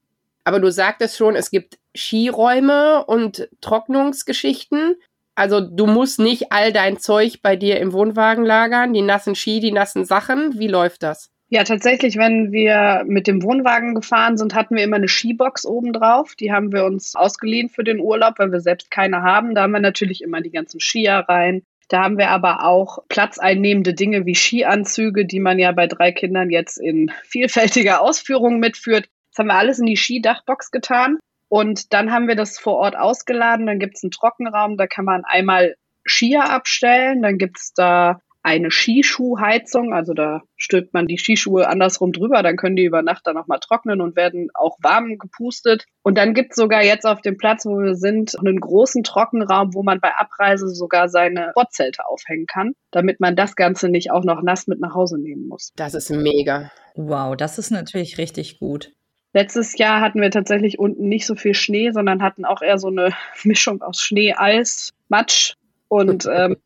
Aber 0.49 0.61
du 0.61 0.73
sagtest 0.73 1.19
schon, 1.19 1.37
es 1.37 1.51
gibt 1.51 1.79
Skiräume 1.95 3.05
und 3.05 3.51
Trocknungsgeschichten. 3.61 4.97
Also 5.35 5.61
du 5.61 5.87
musst 5.87 6.19
nicht 6.19 6.53
all 6.53 6.73
dein 6.73 6.99
Zeug 6.99 7.43
bei 7.43 7.55
dir 7.55 7.79
im 7.81 7.93
Wohnwagen 7.93 8.47
lagern, 8.47 8.95
die 8.95 9.03
nassen 9.03 9.35
Ski, 9.35 9.61
die 9.61 9.73
nassen 9.73 10.07
Sachen. 10.07 10.59
Wie 10.59 10.69
läuft 10.69 11.03
das? 11.03 11.31
Ja, 11.51 11.65
tatsächlich, 11.65 12.17
wenn 12.17 12.51
wir 12.51 13.05
mit 13.07 13.27
dem 13.27 13.43
Wohnwagen 13.43 13.95
gefahren 13.95 14.39
sind, 14.39 14.55
hatten 14.55 14.75
wir 14.75 14.85
immer 14.85 14.97
eine 14.97 15.09
Skibox 15.09 15.67
oben 15.67 15.93
drauf. 15.93 16.35
Die 16.35 16.51
haben 16.51 16.73
wir 16.73 16.87
uns 16.87 17.15
ausgeliehen 17.15 17.69
für 17.69 17.85
den 17.85 18.01
Urlaub, 18.01 18.39
weil 18.39 18.51
wir 18.51 18.61
selbst 18.61 18.91
keine 18.91 19.21
haben. 19.21 19.55
Da 19.55 19.65
haben 19.65 19.73
wir 19.73 19.81
natürlich 19.81 20.23
immer 20.23 20.41
die 20.41 20.51
ganzen 20.51 20.81
Skier 20.81 21.27
rein. 21.29 21.63
Da 21.91 22.05
haben 22.05 22.17
wir 22.17 22.31
aber 22.31 22.65
auch 22.65 23.01
platzeinnehmende 23.11 23.93
Dinge 23.93 24.25
wie 24.25 24.35
Skianzüge, 24.35 25.27
die 25.27 25.41
man 25.41 25.59
ja 25.59 25.73
bei 25.73 25.87
drei 25.87 26.11
Kindern 26.11 26.49
jetzt 26.49 26.79
in 26.79 27.11
vielfältiger 27.25 28.01
Ausführung 28.01 28.61
mitführt. 28.61 29.11
Das 29.39 29.45
haben 29.45 29.51
wir 29.51 29.59
alles 29.59 29.79
in 29.79 29.87
die 29.87 29.97
Skidachbox 29.97 30.73
getan. 30.73 31.19
Und 31.49 31.93
dann 31.93 32.11
haben 32.11 32.27
wir 32.27 32.35
das 32.35 32.59
vor 32.59 32.75
Ort 32.75 32.97
ausgeladen. 32.97 33.67
Dann 33.67 33.79
gibt 33.79 33.97
es 33.97 34.03
einen 34.03 34.11
Trockenraum, 34.11 34.77
da 34.77 34.89
kann 34.89 35.05
man 35.05 35.25
einmal 35.25 35.77
Skier 36.05 36.51
abstellen. 36.51 37.23
Dann 37.23 37.39
gibt 37.39 37.59
es 37.59 37.73
da 37.73 38.19
eine 38.43 38.71
Skischuhheizung, 38.71 39.93
also 39.93 40.15
da 40.15 40.43
stülpt 40.57 40.95
man 40.95 41.07
die 41.07 41.19
Skischuhe 41.19 41.69
andersrum 41.69 42.13
drüber, 42.13 42.43
dann 42.43 42.57
können 42.57 42.77
die 42.77 42.85
über 42.85 43.03
Nacht 43.03 43.27
dann 43.27 43.35
nochmal 43.35 43.59
trocknen 43.61 44.01
und 44.01 44.17
werden 44.17 44.49
auch 44.55 44.79
warm 44.81 45.19
gepustet. 45.19 45.85
Und 46.03 46.17
dann 46.17 46.35
gibt 46.35 46.53
es 46.53 46.57
sogar 46.57 46.83
jetzt 46.83 47.05
auf 47.05 47.21
dem 47.21 47.37
Platz, 47.37 47.67
wo 47.67 47.79
wir 47.79 47.95
sind, 47.95 48.39
einen 48.39 48.59
großen 48.59 49.03
Trockenraum, 49.03 49.75
wo 49.75 49.83
man 49.83 50.01
bei 50.01 50.15
Abreise 50.17 50.69
sogar 50.69 51.09
seine 51.09 51.51
Sportzelte 51.51 52.07
aufhängen 52.07 52.47
kann, 52.47 52.73
damit 52.91 53.21
man 53.21 53.37
das 53.37 53.55
Ganze 53.55 53.89
nicht 53.89 54.11
auch 54.11 54.25
noch 54.25 54.43
nass 54.43 54.67
mit 54.67 54.81
nach 54.81 54.95
Hause 54.95 55.19
nehmen 55.19 55.47
muss. 55.47 55.73
Das 55.77 55.95
ist 55.95 56.11
mega. 56.11 56.71
Wow, 56.95 57.37
das 57.37 57.59
ist 57.59 57.71
natürlich 57.71 58.19
richtig 58.19 58.59
gut. 58.59 58.93
Letztes 59.39 59.79
Jahr 59.79 60.01
hatten 60.01 60.21
wir 60.21 60.33
tatsächlich 60.33 60.81
unten 60.81 61.09
nicht 61.09 61.25
so 61.25 61.37
viel 61.37 61.55
Schnee, 61.55 61.93
sondern 61.93 62.25
hatten 62.25 62.45
auch 62.45 62.61
eher 62.61 62.77
so 62.77 62.89
eine 62.89 63.11
Mischung 63.45 63.83
aus 63.83 64.01
Schnee, 64.01 64.35
Eis, 64.37 64.93
Matsch 65.09 65.55
und 65.87 66.27
ähm, 66.27 66.57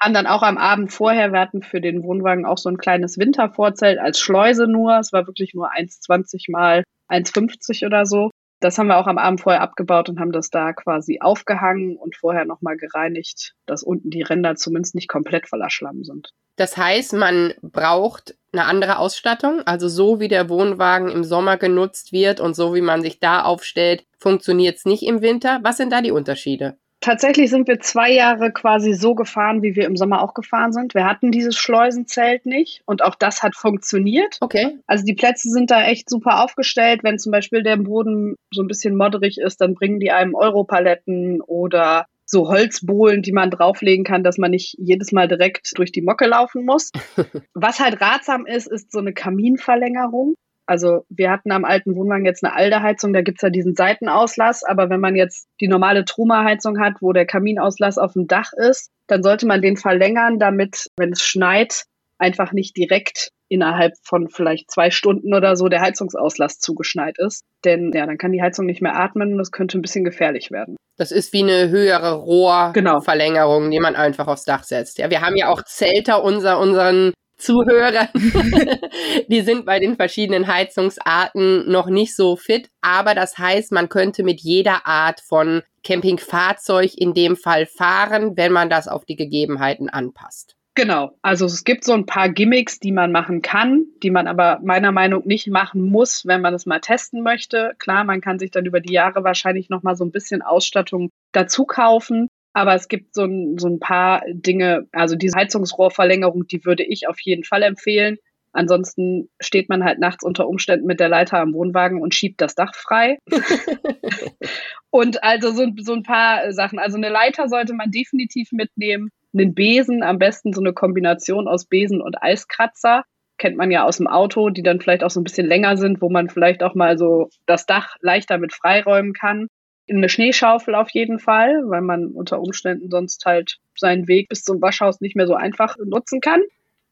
haben 0.00 0.14
dann 0.14 0.26
auch 0.26 0.42
am 0.42 0.58
Abend 0.58 0.92
vorher, 0.92 1.32
wir 1.32 1.38
hatten 1.38 1.62
für 1.62 1.80
den 1.80 2.02
Wohnwagen 2.02 2.44
auch 2.44 2.58
so 2.58 2.70
ein 2.70 2.76
kleines 2.76 3.18
Wintervorzelt 3.18 4.00
als 4.00 4.18
Schleuse 4.18 4.66
nur. 4.66 4.98
Es 4.98 5.12
war 5.12 5.28
wirklich 5.28 5.54
nur 5.54 5.70
1,20 5.70 6.50
mal 6.50 6.82
1,50 7.08 7.86
oder 7.86 8.04
so. 8.04 8.30
Das 8.60 8.76
haben 8.76 8.88
wir 8.88 8.98
auch 8.98 9.06
am 9.06 9.18
Abend 9.18 9.40
vorher 9.40 9.62
abgebaut 9.62 10.08
und 10.08 10.18
haben 10.18 10.32
das 10.32 10.50
da 10.50 10.72
quasi 10.72 11.20
aufgehangen 11.20 11.96
und 11.96 12.16
vorher 12.16 12.44
nochmal 12.44 12.76
gereinigt, 12.76 13.54
dass 13.66 13.82
unten 13.82 14.10
die 14.10 14.22
Ränder 14.22 14.56
zumindest 14.56 14.94
nicht 14.94 15.08
komplett 15.08 15.48
voller 15.48 15.70
Schlamm 15.70 16.02
sind. 16.02 16.32
Das 16.56 16.76
heißt, 16.76 17.12
man 17.12 17.54
braucht 17.62 18.36
eine 18.52 18.64
andere 18.64 18.98
Ausstattung. 18.98 19.60
Also 19.64 19.88
so 19.88 20.18
wie 20.18 20.26
der 20.26 20.48
Wohnwagen 20.48 21.08
im 21.08 21.22
Sommer 21.22 21.56
genutzt 21.56 22.12
wird 22.12 22.40
und 22.40 22.54
so 22.54 22.74
wie 22.74 22.80
man 22.80 23.00
sich 23.00 23.20
da 23.20 23.42
aufstellt, 23.42 24.04
funktioniert 24.18 24.76
es 24.78 24.84
nicht 24.84 25.04
im 25.04 25.22
Winter. 25.22 25.60
Was 25.62 25.76
sind 25.76 25.92
da 25.92 26.02
die 26.02 26.10
Unterschiede? 26.10 26.76
Tatsächlich 27.00 27.50
sind 27.50 27.68
wir 27.68 27.78
zwei 27.78 28.12
Jahre 28.12 28.52
quasi 28.52 28.92
so 28.92 29.14
gefahren, 29.14 29.62
wie 29.62 29.76
wir 29.76 29.86
im 29.86 29.96
Sommer 29.96 30.22
auch 30.22 30.34
gefahren 30.34 30.72
sind. 30.72 30.94
Wir 30.94 31.04
hatten 31.04 31.30
dieses 31.30 31.56
Schleusenzelt 31.56 32.44
nicht 32.44 32.82
und 32.86 33.04
auch 33.04 33.14
das 33.14 33.42
hat 33.42 33.54
funktioniert. 33.54 34.38
Okay. 34.40 34.78
Also 34.86 35.04
die 35.04 35.14
Plätze 35.14 35.48
sind 35.50 35.70
da 35.70 35.84
echt 35.84 36.10
super 36.10 36.42
aufgestellt. 36.42 37.04
Wenn 37.04 37.18
zum 37.18 37.30
Beispiel 37.30 37.62
der 37.62 37.76
Boden 37.76 38.34
so 38.52 38.62
ein 38.62 38.68
bisschen 38.68 38.96
modderig 38.96 39.38
ist, 39.38 39.60
dann 39.60 39.74
bringen 39.74 40.00
die 40.00 40.10
einem 40.10 40.34
Europaletten 40.34 41.40
oder 41.40 42.06
so 42.26 42.48
Holzbohlen, 42.48 43.22
die 43.22 43.32
man 43.32 43.50
drauflegen 43.50 44.04
kann, 44.04 44.22
dass 44.22 44.36
man 44.36 44.50
nicht 44.50 44.76
jedes 44.78 45.12
Mal 45.12 45.28
direkt 45.28 45.78
durch 45.78 45.92
die 45.92 46.02
Mocke 46.02 46.26
laufen 46.26 46.64
muss. 46.64 46.90
Was 47.54 47.80
halt 47.80 48.00
ratsam 48.00 48.44
ist, 48.44 48.66
ist 48.66 48.92
so 48.92 48.98
eine 48.98 49.14
Kaminverlängerung. 49.14 50.34
Also 50.68 51.06
wir 51.08 51.30
hatten 51.30 51.50
am 51.50 51.64
alten 51.64 51.96
Wohnwagen 51.96 52.26
jetzt 52.26 52.44
eine 52.44 52.54
Aldeheizung, 52.54 53.14
da 53.14 53.22
gibt's 53.22 53.40
ja 53.40 53.48
diesen 53.48 53.74
Seitenauslass, 53.74 54.64
aber 54.64 54.90
wenn 54.90 55.00
man 55.00 55.16
jetzt 55.16 55.48
die 55.62 55.68
normale 55.68 56.04
Truma-Heizung 56.04 56.78
hat, 56.78 56.96
wo 57.00 57.14
der 57.14 57.24
Kaminauslass 57.24 57.96
auf 57.96 58.12
dem 58.12 58.26
Dach 58.26 58.52
ist, 58.52 58.90
dann 59.06 59.22
sollte 59.22 59.46
man 59.46 59.62
den 59.62 59.78
verlängern, 59.78 60.38
damit, 60.38 60.88
wenn 60.98 61.12
es 61.12 61.22
schneit, 61.22 61.84
einfach 62.18 62.52
nicht 62.52 62.76
direkt 62.76 63.30
innerhalb 63.48 63.94
von 64.02 64.28
vielleicht 64.28 64.70
zwei 64.70 64.90
Stunden 64.90 65.32
oder 65.32 65.56
so 65.56 65.68
der 65.68 65.80
Heizungsauslass 65.80 66.58
zugeschneit 66.58 67.16
ist. 67.18 67.44
Denn 67.64 67.92
ja, 67.94 68.04
dann 68.04 68.18
kann 68.18 68.32
die 68.32 68.42
Heizung 68.42 68.66
nicht 68.66 68.82
mehr 68.82 68.96
atmen 68.96 69.32
und 69.32 69.38
das 69.38 69.52
könnte 69.52 69.78
ein 69.78 69.82
bisschen 69.82 70.04
gefährlich 70.04 70.50
werden. 70.50 70.76
Das 70.98 71.12
ist 71.12 71.32
wie 71.32 71.44
eine 71.44 71.70
höhere 71.70 72.12
Rohrverlängerung, 72.12 73.62
genau. 73.62 73.70
die 73.70 73.80
man 73.80 73.96
einfach 73.96 74.26
aufs 74.26 74.44
Dach 74.44 74.64
setzt. 74.64 74.98
Ja, 74.98 75.08
wir 75.08 75.22
haben 75.22 75.36
ja 75.36 75.48
auch 75.48 75.62
Zelter 75.62 76.22
unser, 76.22 76.58
unseren 76.58 77.14
Zuhörern, 77.38 78.08
die 79.28 79.40
sind 79.42 79.64
bei 79.64 79.78
den 79.78 79.96
verschiedenen 79.96 80.46
Heizungsarten 80.46 81.70
noch 81.70 81.86
nicht 81.86 82.14
so 82.14 82.36
fit. 82.36 82.68
Aber 82.80 83.14
das 83.14 83.38
heißt, 83.38 83.72
man 83.72 83.88
könnte 83.88 84.24
mit 84.24 84.40
jeder 84.40 84.86
Art 84.86 85.20
von 85.20 85.62
Campingfahrzeug 85.84 86.92
in 86.96 87.14
dem 87.14 87.36
Fall 87.36 87.66
fahren, 87.66 88.36
wenn 88.36 88.52
man 88.52 88.68
das 88.68 88.88
auf 88.88 89.04
die 89.04 89.16
Gegebenheiten 89.16 89.88
anpasst. 89.88 90.58
Genau, 90.74 91.10
also 91.22 91.46
es 91.46 91.64
gibt 91.64 91.82
so 91.82 91.92
ein 91.92 92.06
paar 92.06 92.28
Gimmicks, 92.28 92.78
die 92.78 92.92
man 92.92 93.10
machen 93.10 93.42
kann, 93.42 93.86
die 94.04 94.12
man 94.12 94.28
aber 94.28 94.60
meiner 94.62 94.92
Meinung 94.92 95.22
nach 95.22 95.26
nicht 95.26 95.48
machen 95.48 95.82
muss, 95.82 96.24
wenn 96.24 96.40
man 96.40 96.54
es 96.54 96.66
mal 96.66 96.78
testen 96.78 97.24
möchte. 97.24 97.72
Klar, 97.78 98.04
man 98.04 98.20
kann 98.20 98.38
sich 98.38 98.52
dann 98.52 98.64
über 98.64 98.78
die 98.78 98.92
Jahre 98.92 99.24
wahrscheinlich 99.24 99.70
noch 99.70 99.82
mal 99.82 99.96
so 99.96 100.04
ein 100.04 100.12
bisschen 100.12 100.40
Ausstattung 100.40 101.10
dazu 101.32 101.64
kaufen, 101.64 102.28
aber 102.58 102.74
es 102.74 102.88
gibt 102.88 103.14
so 103.14 103.24
ein, 103.24 103.56
so 103.56 103.68
ein 103.68 103.78
paar 103.78 104.22
Dinge, 104.28 104.88
also 104.92 105.14
diese 105.14 105.36
Heizungsrohrverlängerung, 105.36 106.48
die 106.48 106.64
würde 106.64 106.82
ich 106.82 107.06
auf 107.06 107.20
jeden 107.20 107.44
Fall 107.44 107.62
empfehlen. 107.62 108.18
Ansonsten 108.52 109.28
steht 109.38 109.68
man 109.68 109.84
halt 109.84 110.00
nachts 110.00 110.24
unter 110.24 110.48
Umständen 110.48 110.86
mit 110.86 110.98
der 110.98 111.08
Leiter 111.08 111.38
am 111.38 111.54
Wohnwagen 111.54 112.02
und 112.02 112.16
schiebt 112.16 112.40
das 112.40 112.56
Dach 112.56 112.74
frei. 112.74 113.18
und 114.90 115.22
also 115.22 115.52
so, 115.52 115.66
so 115.78 115.92
ein 115.92 116.02
paar 116.02 116.52
Sachen. 116.52 116.80
Also 116.80 116.96
eine 116.96 117.10
Leiter 117.10 117.48
sollte 117.48 117.74
man 117.74 117.92
definitiv 117.92 118.50
mitnehmen 118.50 119.10
einen 119.32 119.54
Besen, 119.54 120.02
am 120.02 120.18
besten 120.18 120.52
so 120.52 120.60
eine 120.60 120.72
Kombination 120.72 121.46
aus 121.46 121.66
Besen 121.66 122.00
und 122.00 122.20
Eiskratzer. 122.20 123.04
Kennt 123.36 123.56
man 123.56 123.70
ja 123.70 123.84
aus 123.84 123.98
dem 123.98 124.08
Auto, 124.08 124.50
die 124.50 124.64
dann 124.64 124.80
vielleicht 124.80 125.04
auch 125.04 125.10
so 125.10 125.20
ein 125.20 125.24
bisschen 125.24 125.46
länger 125.46 125.76
sind, 125.76 126.02
wo 126.02 126.10
man 126.10 126.28
vielleicht 126.28 126.64
auch 126.64 126.74
mal 126.74 126.98
so 126.98 127.28
das 127.46 127.66
Dach 127.66 127.94
leichter 128.00 128.38
mit 128.38 128.52
freiräumen 128.52 129.12
kann. 129.12 129.46
Eine 129.88 130.08
Schneeschaufel 130.08 130.74
auf 130.74 130.90
jeden 130.90 131.18
Fall, 131.18 131.62
weil 131.66 131.80
man 131.80 132.08
unter 132.08 132.40
Umständen 132.40 132.90
sonst 132.90 133.24
halt 133.24 133.58
seinen 133.76 134.06
Weg 134.08 134.28
bis 134.28 134.42
zum 134.42 134.60
Waschhaus 134.60 135.00
nicht 135.00 135.16
mehr 135.16 135.26
so 135.26 135.34
einfach 135.34 135.76
nutzen 135.84 136.20
kann. 136.20 136.42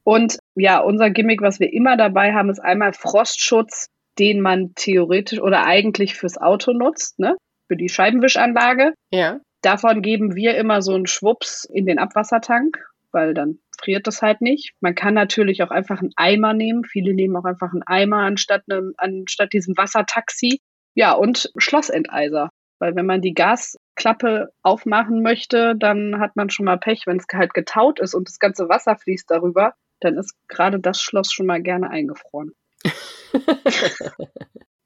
Und 0.05 0.38
ja, 0.55 0.79
unser 0.79 1.11
Gimmick, 1.11 1.43
was 1.43 1.59
wir 1.59 1.73
immer 1.73 1.97
dabei 1.97 2.33
haben, 2.33 2.49
ist 2.49 2.61
einmal 2.61 2.93
Frostschutz, 2.93 3.88
den 4.19 4.41
man 4.41 4.73
theoretisch 4.76 5.41
oder 5.41 5.67
eigentlich 5.67 6.15
fürs 6.15 6.38
Auto 6.38 6.73
nutzt, 6.73 7.19
ne? 7.19 7.37
Für 7.69 7.76
die 7.76 7.88
Scheibenwischanlage. 7.88 8.95
Ja. 9.11 9.41
Davon 9.62 10.03
geben 10.03 10.37
wir 10.37 10.57
immer 10.57 10.81
so 10.81 10.95
einen 10.95 11.07
Schwupps 11.07 11.65
in 11.65 11.87
den 11.87 11.99
Abwassertank, 11.99 12.79
weil 13.11 13.35
dann 13.35 13.59
friert 13.81 14.07
das 14.07 14.23
halt 14.23 14.41
nicht. 14.41 14.75
Man 14.81 14.95
kann 14.95 15.15
natürlich 15.15 15.62
auch 15.62 15.71
einfach 15.71 16.00
einen 16.00 16.12
Eimer 16.17 16.55
nehmen. 16.55 16.85
Viele 16.85 17.12
nehmen 17.12 17.37
auch 17.37 17.45
einfach 17.45 17.73
einen 17.73 17.83
Eimer 17.83 18.19
anstatt, 18.19 18.62
einem, 18.71 18.95
anstatt 18.97 19.53
diesem 19.53 19.76
Wassertaxi. 19.76 20.61
Ja, 20.95 21.12
und 21.12 21.50
Schlossenteiser. 21.57 22.50
Weil 22.78 22.95
wenn 22.95 23.06
man 23.06 23.23
die 23.23 23.35
Gasklappe 23.35 24.50
aufmachen 24.62 25.23
möchte, 25.23 25.75
dann 25.76 26.21
hat 26.21 26.37
man 26.37 26.50
schon 26.50 26.66
mal 26.66 26.78
Pech, 26.78 27.06
wenn 27.06 27.18
es 27.18 27.26
halt 27.33 27.54
getaut 27.54 28.00
ist 28.00 28.14
und 28.14 28.28
das 28.28 28.38
ganze 28.38 28.68
Wasser 28.68 28.97
fließt 28.97 29.30
darüber, 29.30 29.75
dann 30.00 30.16
ist 30.16 30.35
gerade 30.49 30.78
das 30.78 31.00
Schloss 31.00 31.33
schon 31.33 31.47
mal 31.47 31.62
gerne 31.62 31.90
eingefroren. 31.90 32.52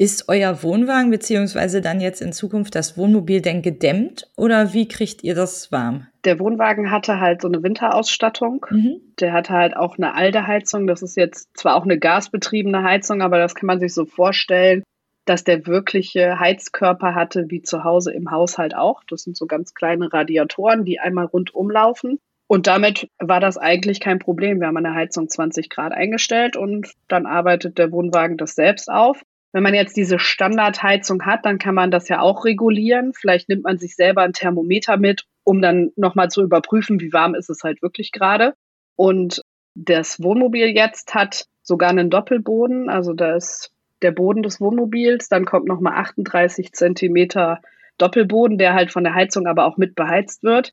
Ist 0.01 0.31
euer 0.31 0.63
Wohnwagen 0.63 1.11
beziehungsweise 1.11 1.83
dann 1.83 2.01
jetzt 2.01 2.23
in 2.23 2.33
Zukunft 2.33 2.75
das 2.75 2.97
Wohnmobil 2.97 3.43
denn 3.43 3.61
gedämmt 3.61 4.31
oder 4.35 4.73
wie 4.73 4.89
kriegt 4.89 5.23
ihr 5.23 5.35
das 5.35 5.71
warm? 5.73 6.07
Der 6.25 6.39
Wohnwagen 6.39 6.91
hatte 6.91 7.21
halt 7.21 7.43
so 7.43 7.49
eine 7.49 7.63
Winterausstattung. 7.63 8.65
Mhm. 8.71 9.03
Der 9.21 9.35
hatte 9.35 9.53
halt 9.53 9.77
auch 9.77 9.99
eine 9.99 10.15
alte 10.15 10.47
Heizung. 10.47 10.87
Das 10.87 11.03
ist 11.03 11.19
jetzt 11.19 11.55
zwar 11.55 11.77
auch 11.77 11.85
eine 11.85 11.99
gasbetriebene 11.99 12.83
Heizung, 12.83 13.21
aber 13.21 13.37
das 13.37 13.55
kann 13.55 13.67
man 13.67 13.79
sich 13.79 13.93
so 13.93 14.07
vorstellen, 14.07 14.85
dass 15.31 15.45
der 15.45 15.65
wirkliche 15.69 16.41
Heizkörper 16.41 17.15
hatte, 17.15 17.45
wie 17.51 17.63
zu 17.63 17.85
Hause 17.85 18.13
im 18.13 18.33
Haushalt 18.33 18.75
auch. 18.75 19.05
Das 19.09 19.23
sind 19.23 19.37
so 19.37 19.47
ganz 19.47 19.75
kleine 19.75 20.13
Radiatoren, 20.13 20.85
die 20.85 20.99
einmal 20.99 21.27
rundum 21.27 21.71
laufen. 21.71 22.19
Und 22.49 22.67
damit 22.67 23.09
war 23.21 23.39
das 23.39 23.57
eigentlich 23.57 24.01
kein 24.01 24.19
Problem. 24.19 24.59
Wir 24.59 24.67
haben 24.67 24.77
eine 24.77 24.93
Heizung 24.93 25.29
20 25.29 25.71
Grad 25.71 25.93
eingestellt 25.93 26.57
und 26.57 26.95
dann 27.07 27.27
arbeitet 27.27 27.79
der 27.79 27.93
Wohnwagen 27.93 28.39
das 28.39 28.57
selbst 28.57 28.91
auf. 28.91 29.23
Wenn 29.53 29.63
man 29.63 29.73
jetzt 29.73 29.97
diese 29.97 30.19
Standardheizung 30.19 31.25
hat, 31.25 31.47
dann 31.47 31.61
kann 31.61 31.77
man 31.77 31.93
das 31.93 32.09
ja 32.09 32.21
auch 32.21 32.45
regulieren. 32.45 33.13
Vielleicht 33.15 33.49
nimmt 33.49 33.63
man 33.63 33.79
sich 33.79 33.95
selber 33.95 34.23
ein 34.23 34.33
Thermometer 34.33 34.97
mit, 34.97 35.27
um 35.45 35.63
dann 35.63 35.93
nochmal 35.95 36.29
zu 36.29 36.43
überprüfen, 36.43 36.99
wie 37.01 37.13
warm 37.13 37.37
ist 37.37 37.51
es 37.51 37.63
halt 37.63 37.83
wirklich 37.83 38.11
gerade. 38.11 38.55
Und 38.97 39.43
das 39.77 40.21
Wohnmobil 40.21 40.67
jetzt 40.75 41.15
hat 41.15 41.47
sogar 41.63 41.91
einen 41.91 42.11
Doppelboden. 42.11 42.91
Also 42.91 43.13
da 43.13 43.37
ist 43.37 43.71
der 44.03 44.13
Boden 44.13 44.43
des 44.43 44.61
Wohnmobils, 44.61 45.29
dann 45.29 45.45
kommt 45.45 45.67
nochmal 45.67 45.95
38 45.95 46.73
Zentimeter 46.73 47.61
Doppelboden, 47.99 48.59
der 48.59 48.75
halt 48.75 48.91
von 48.91 49.05
der 49.05 49.15
Heizung 49.15 49.47
aber 49.47 49.67
auch 49.67 49.77
mit 49.77 49.95
beheizt 49.95 50.43
wird. 50.43 50.73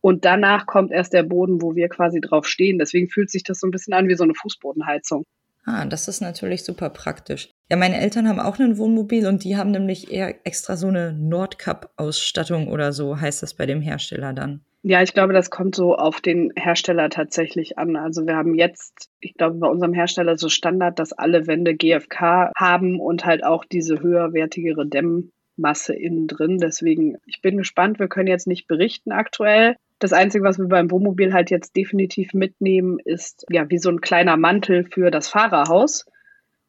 Und 0.00 0.24
danach 0.24 0.66
kommt 0.66 0.92
erst 0.92 1.12
der 1.12 1.24
Boden, 1.24 1.60
wo 1.60 1.74
wir 1.74 1.88
quasi 1.88 2.20
drauf 2.20 2.46
stehen. 2.46 2.78
Deswegen 2.78 3.08
fühlt 3.08 3.30
sich 3.30 3.42
das 3.42 3.60
so 3.60 3.66
ein 3.66 3.70
bisschen 3.70 3.92
an 3.92 4.08
wie 4.08 4.14
so 4.14 4.24
eine 4.24 4.34
Fußbodenheizung. 4.34 5.24
Ah, 5.64 5.84
das 5.84 6.08
ist 6.08 6.20
natürlich 6.20 6.64
super 6.64 6.88
praktisch. 6.88 7.50
Ja, 7.70 7.76
meine 7.76 8.00
Eltern 8.00 8.28
haben 8.28 8.40
auch 8.40 8.58
ein 8.58 8.78
Wohnmobil 8.78 9.26
und 9.26 9.44
die 9.44 9.56
haben 9.56 9.72
nämlich 9.72 10.10
eher 10.10 10.46
extra 10.46 10.76
so 10.76 10.88
eine 10.88 11.12
Nordcup-Ausstattung 11.12 12.68
oder 12.68 12.92
so, 12.92 13.20
heißt 13.20 13.42
das 13.42 13.54
bei 13.54 13.66
dem 13.66 13.82
Hersteller 13.82 14.32
dann. 14.32 14.64
Ja, 14.82 15.02
ich 15.02 15.12
glaube, 15.12 15.34
das 15.34 15.50
kommt 15.50 15.74
so 15.74 15.94
auf 15.94 16.22
den 16.22 16.52
Hersteller 16.56 17.10
tatsächlich 17.10 17.76
an. 17.76 17.96
Also 17.96 18.26
wir 18.26 18.34
haben 18.34 18.54
jetzt, 18.54 19.10
ich 19.20 19.34
glaube, 19.34 19.58
bei 19.58 19.68
unserem 19.68 19.92
Hersteller 19.92 20.38
so 20.38 20.48
Standard, 20.48 20.98
dass 20.98 21.12
alle 21.12 21.46
Wände 21.46 21.74
GFK 21.74 22.50
haben 22.56 22.98
und 22.98 23.26
halt 23.26 23.44
auch 23.44 23.66
diese 23.66 24.00
höherwertigere 24.00 24.86
Dämmmasse 24.86 25.94
innen 25.94 26.26
drin. 26.26 26.56
Deswegen, 26.58 27.18
ich 27.26 27.42
bin 27.42 27.58
gespannt. 27.58 27.98
Wir 27.98 28.08
können 28.08 28.28
jetzt 28.28 28.46
nicht 28.46 28.66
berichten 28.66 29.12
aktuell. 29.12 29.76
Das 29.98 30.14
Einzige, 30.14 30.44
was 30.44 30.58
wir 30.58 30.68
beim 30.68 30.90
Wohnmobil 30.90 31.34
halt 31.34 31.50
jetzt 31.50 31.76
definitiv 31.76 32.32
mitnehmen, 32.32 32.98
ist 33.04 33.44
ja 33.50 33.68
wie 33.68 33.78
so 33.78 33.90
ein 33.90 34.00
kleiner 34.00 34.38
Mantel 34.38 34.86
für 34.90 35.10
das 35.10 35.28
Fahrerhaus. 35.28 36.06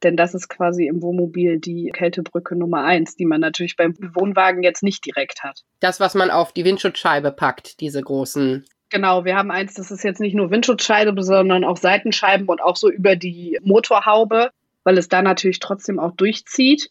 Denn 0.03 0.17
das 0.17 0.34
ist 0.34 0.50
quasi 0.50 0.88
im 0.88 1.01
Wohnmobil 1.01 1.60
die 1.60 1.91
Kältebrücke 1.93 2.55
Nummer 2.55 2.84
eins, 2.84 3.15
die 3.15 3.25
man 3.25 3.41
natürlich 3.41 3.75
beim 3.75 3.96
Wohnwagen 4.13 4.63
jetzt 4.63 4.84
nicht 4.84 5.05
direkt 5.05 5.43
hat. 5.43 5.62
Das, 5.79 6.00
was 6.00 6.15
man 6.15 6.31
auf 6.31 6.53
die 6.53 6.65
Windschutzscheibe 6.65 7.31
packt, 7.31 7.79
diese 7.79 8.01
großen. 8.01 8.65
Genau, 8.89 9.24
wir 9.25 9.36
haben 9.36 9.51
eins, 9.51 9.75
das 9.75 9.91
ist 9.91 10.03
jetzt 10.03 10.20
nicht 10.20 10.36
nur 10.36 10.51
Windschutzscheibe, 10.51 11.24
sondern 11.24 11.63
auch 11.63 11.77
Seitenscheiben 11.77 12.48
und 12.48 12.62
auch 12.62 12.75
so 12.75 12.89
über 12.89 13.15
die 13.15 13.58
Motorhaube, 13.63 14.51
weil 14.84 14.98
es 14.98 15.08
da 15.08 15.22
natürlich 15.22 15.60
trotzdem 15.60 16.00
auch 16.00 16.12
durchzieht. 16.12 16.89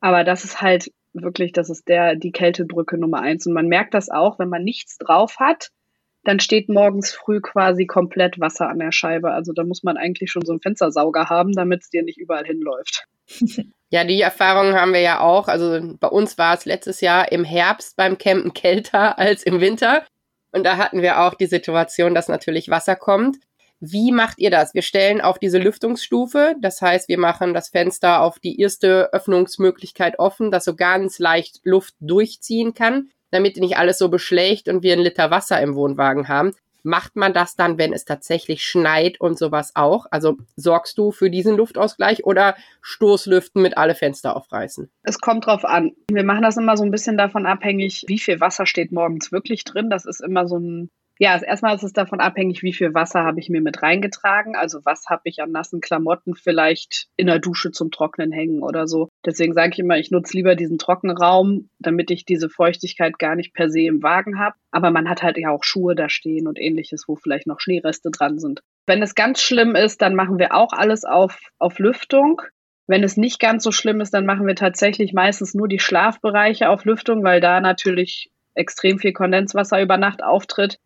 Aber 0.00 0.24
das 0.24 0.44
ist 0.44 0.60
halt 0.60 0.92
wirklich, 1.12 1.52
das 1.52 1.70
ist 1.70 1.88
der, 1.88 2.16
die 2.16 2.32
Kältebrücke 2.32 2.98
Nummer 2.98 3.20
eins. 3.20 3.46
Und 3.46 3.52
man 3.52 3.68
merkt 3.68 3.94
das 3.94 4.08
auch, 4.08 4.38
wenn 4.38 4.48
man 4.48 4.64
nichts 4.64 4.98
drauf 4.98 5.36
hat, 5.38 5.70
dann 6.26 6.40
steht 6.40 6.68
morgens 6.68 7.12
früh 7.12 7.40
quasi 7.40 7.86
komplett 7.86 8.40
Wasser 8.40 8.68
an 8.68 8.80
der 8.80 8.90
Scheibe. 8.90 9.30
Also 9.30 9.52
da 9.52 9.62
muss 9.62 9.84
man 9.84 9.96
eigentlich 9.96 10.32
schon 10.32 10.44
so 10.44 10.52
einen 10.52 10.60
Fenstersauger 10.60 11.30
haben, 11.30 11.52
damit 11.52 11.82
es 11.82 11.90
dir 11.90 12.02
nicht 12.02 12.18
überall 12.18 12.44
hinläuft. 12.44 13.06
Ja, 13.88 14.02
die 14.02 14.20
Erfahrung 14.20 14.74
haben 14.74 14.92
wir 14.92 15.00
ja 15.00 15.20
auch. 15.20 15.46
Also 15.46 15.80
bei 16.00 16.08
uns 16.08 16.36
war 16.38 16.54
es 16.54 16.64
letztes 16.64 17.00
Jahr 17.00 17.30
im 17.30 17.44
Herbst 17.44 17.96
beim 17.96 18.18
Campen 18.18 18.52
kälter 18.52 19.16
als 19.20 19.44
im 19.44 19.60
Winter. 19.60 20.04
Und 20.50 20.64
da 20.64 20.76
hatten 20.76 21.02
wir 21.02 21.20
auch 21.20 21.34
die 21.34 21.46
Situation, 21.46 22.12
dass 22.12 22.26
natürlich 22.26 22.68
Wasser 22.68 22.96
kommt. 22.96 23.36
Wie 23.78 24.10
macht 24.10 24.40
ihr 24.40 24.50
das? 24.50 24.74
Wir 24.74 24.82
stellen 24.82 25.20
auf 25.20 25.38
diese 25.38 25.58
Lüftungsstufe. 25.58 26.56
Das 26.60 26.82
heißt, 26.82 27.08
wir 27.08 27.18
machen 27.18 27.54
das 27.54 27.68
Fenster 27.68 28.22
auf 28.22 28.40
die 28.40 28.60
erste 28.60 29.12
Öffnungsmöglichkeit 29.12 30.18
offen, 30.18 30.50
dass 30.50 30.64
so 30.64 30.74
ganz 30.74 31.20
leicht 31.20 31.60
Luft 31.62 31.94
durchziehen 32.00 32.74
kann 32.74 33.10
damit 33.36 33.56
nicht 33.58 33.76
alles 33.76 33.98
so 33.98 34.08
beschlägt 34.08 34.68
und 34.68 34.82
wir 34.82 34.92
einen 34.92 35.02
Liter 35.02 35.30
Wasser 35.30 35.60
im 35.60 35.74
Wohnwagen 35.74 36.28
haben. 36.28 36.52
Macht 36.82 37.16
man 37.16 37.32
das 37.32 37.56
dann, 37.56 37.78
wenn 37.78 37.92
es 37.92 38.04
tatsächlich 38.04 38.62
schneit 38.62 39.20
und 39.20 39.36
sowas 39.36 39.72
auch? 39.74 40.06
Also 40.12 40.36
sorgst 40.54 40.96
du 40.98 41.10
für 41.10 41.30
diesen 41.30 41.56
Luftausgleich 41.56 42.24
oder 42.24 42.54
Stoßlüften 42.80 43.60
mit 43.60 43.76
alle 43.76 43.96
Fenster 43.96 44.36
aufreißen? 44.36 44.88
Es 45.02 45.20
kommt 45.20 45.46
drauf 45.46 45.64
an. 45.64 45.96
Wir 46.08 46.22
machen 46.22 46.42
das 46.42 46.56
immer 46.56 46.76
so 46.76 46.84
ein 46.84 46.92
bisschen 46.92 47.18
davon 47.18 47.44
abhängig, 47.44 48.04
wie 48.06 48.20
viel 48.20 48.40
Wasser 48.40 48.66
steht 48.66 48.92
morgens 48.92 49.32
wirklich 49.32 49.64
drin. 49.64 49.90
Das 49.90 50.04
ist 50.04 50.20
immer 50.20 50.46
so 50.46 50.58
ein 50.58 50.90
ja, 51.18 51.32
also 51.32 51.46
erstmal 51.46 51.74
ist 51.74 51.82
es 51.82 51.94
davon 51.94 52.20
abhängig, 52.20 52.62
wie 52.62 52.74
viel 52.74 52.92
Wasser 52.92 53.24
habe 53.24 53.40
ich 53.40 53.48
mir 53.48 53.62
mit 53.62 53.82
reingetragen. 53.82 54.54
Also 54.54 54.80
was 54.84 55.06
habe 55.08 55.22
ich 55.24 55.40
an 55.40 55.50
nassen 55.50 55.80
Klamotten 55.80 56.34
vielleicht 56.34 57.06
in 57.16 57.26
der 57.26 57.38
Dusche 57.38 57.70
zum 57.70 57.90
Trocknen 57.90 58.32
hängen 58.32 58.62
oder 58.62 58.86
so. 58.86 59.08
Deswegen 59.24 59.54
sage 59.54 59.70
ich 59.72 59.78
immer, 59.78 59.96
ich 59.96 60.10
nutze 60.10 60.36
lieber 60.36 60.54
diesen 60.56 60.76
Trockenraum, 60.76 61.70
damit 61.78 62.10
ich 62.10 62.26
diese 62.26 62.50
Feuchtigkeit 62.50 63.18
gar 63.18 63.34
nicht 63.34 63.54
per 63.54 63.70
se 63.70 63.82
im 63.82 64.02
Wagen 64.02 64.38
habe. 64.38 64.56
Aber 64.70 64.90
man 64.90 65.08
hat 65.08 65.22
halt 65.22 65.38
ja 65.38 65.50
auch 65.50 65.64
Schuhe 65.64 65.94
da 65.94 66.10
stehen 66.10 66.46
und 66.46 66.60
ähnliches, 66.60 67.04
wo 67.08 67.16
vielleicht 67.16 67.46
noch 67.46 67.60
Schneereste 67.60 68.10
dran 68.10 68.38
sind. 68.38 68.60
Wenn 68.86 69.02
es 69.02 69.14
ganz 69.14 69.40
schlimm 69.40 69.74
ist, 69.74 70.02
dann 70.02 70.14
machen 70.14 70.38
wir 70.38 70.54
auch 70.54 70.72
alles 70.72 71.04
auf, 71.04 71.38
auf 71.58 71.78
Lüftung. 71.78 72.42
Wenn 72.86 73.02
es 73.02 73.16
nicht 73.16 73.40
ganz 73.40 73.64
so 73.64 73.72
schlimm 73.72 74.00
ist, 74.00 74.12
dann 74.12 74.26
machen 74.26 74.46
wir 74.46 74.54
tatsächlich 74.54 75.12
meistens 75.14 75.54
nur 75.54 75.66
die 75.66 75.80
Schlafbereiche 75.80 76.68
auf 76.68 76.84
Lüftung, 76.84 77.24
weil 77.24 77.40
da 77.40 77.60
natürlich 77.60 78.30
extrem 78.54 78.98
viel 78.98 79.12
Kondenswasser 79.12 79.82
über 79.82 79.96
Nacht 79.96 80.22
auftritt 80.22 80.78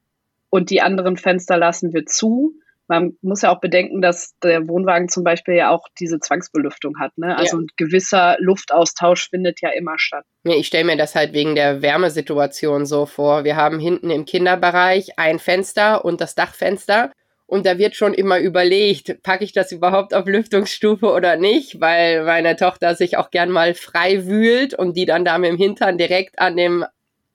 und 0.51 0.71
die 0.71 0.83
anderen 0.83 1.17
Fenster 1.17 1.57
lassen 1.57 1.93
wir 1.93 2.05
zu, 2.07 2.55
Man 2.91 3.17
muss 3.23 3.43
ja 3.43 3.55
auch 3.55 3.61
bedenken, 3.61 4.03
dass 4.03 4.37
der 4.43 4.67
Wohnwagen 4.67 5.09
zum 5.09 5.23
Beispiel 5.23 5.55
ja 5.55 5.71
auch 5.71 5.87
diese 6.01 6.19
Zwangsbelüftung 6.19 6.99
hat. 6.99 7.17
Ne? 7.17 7.37
Also 7.39 7.57
ja. 7.57 7.63
ein 7.63 7.69
gewisser 7.77 8.37
Luftaustausch 8.41 9.31
findet 9.31 9.61
ja 9.61 9.69
immer 9.71 9.97
statt. 9.97 10.25
Ich 10.43 10.67
stelle 10.67 10.87
mir 10.87 10.97
das 10.97 11.15
halt 11.15 11.33
wegen 11.33 11.55
der 11.55 11.83
Wärmesituation 11.83 12.87
so 12.87 13.07
vor. 13.07 13.45
Wir 13.45 13.55
haben 13.55 13.79
hinten 13.79 14.11
im 14.11 14.25
Kinderbereich 14.25 15.21
ein 15.21 15.39
Fenster 15.39 16.05
und 16.05 16.21
das 16.21 16.35
Dachfenster. 16.35 17.13
Und 17.47 17.65
da 17.65 17.79
wird 17.79 17.95
schon 17.95 18.13
immer 18.13 18.41
überlegt, 18.41 19.23
packe 19.23 19.45
ich 19.45 19.53
das 19.53 19.71
überhaupt 19.71 20.13
auf 20.13 20.27
Lüftungsstufe 20.27 21.13
oder 21.13 21.37
nicht, 21.37 21.81
weil 21.81 22.25
meine 22.25 22.57
Tochter 22.57 22.97
sich 22.97 23.17
auch 23.17 23.31
gern 23.31 23.51
mal 23.51 23.75
frei 23.75 24.27
wühlt 24.27 24.75
und 24.75 24.97
die 24.97 25.07
dann 25.07 25.25
da 25.25 25.39
mit 25.39 25.51
dem 25.51 25.59
Hintern 25.59 25.97
direkt 25.97 26.41
an 26.41 26.57
dem, 26.57 26.85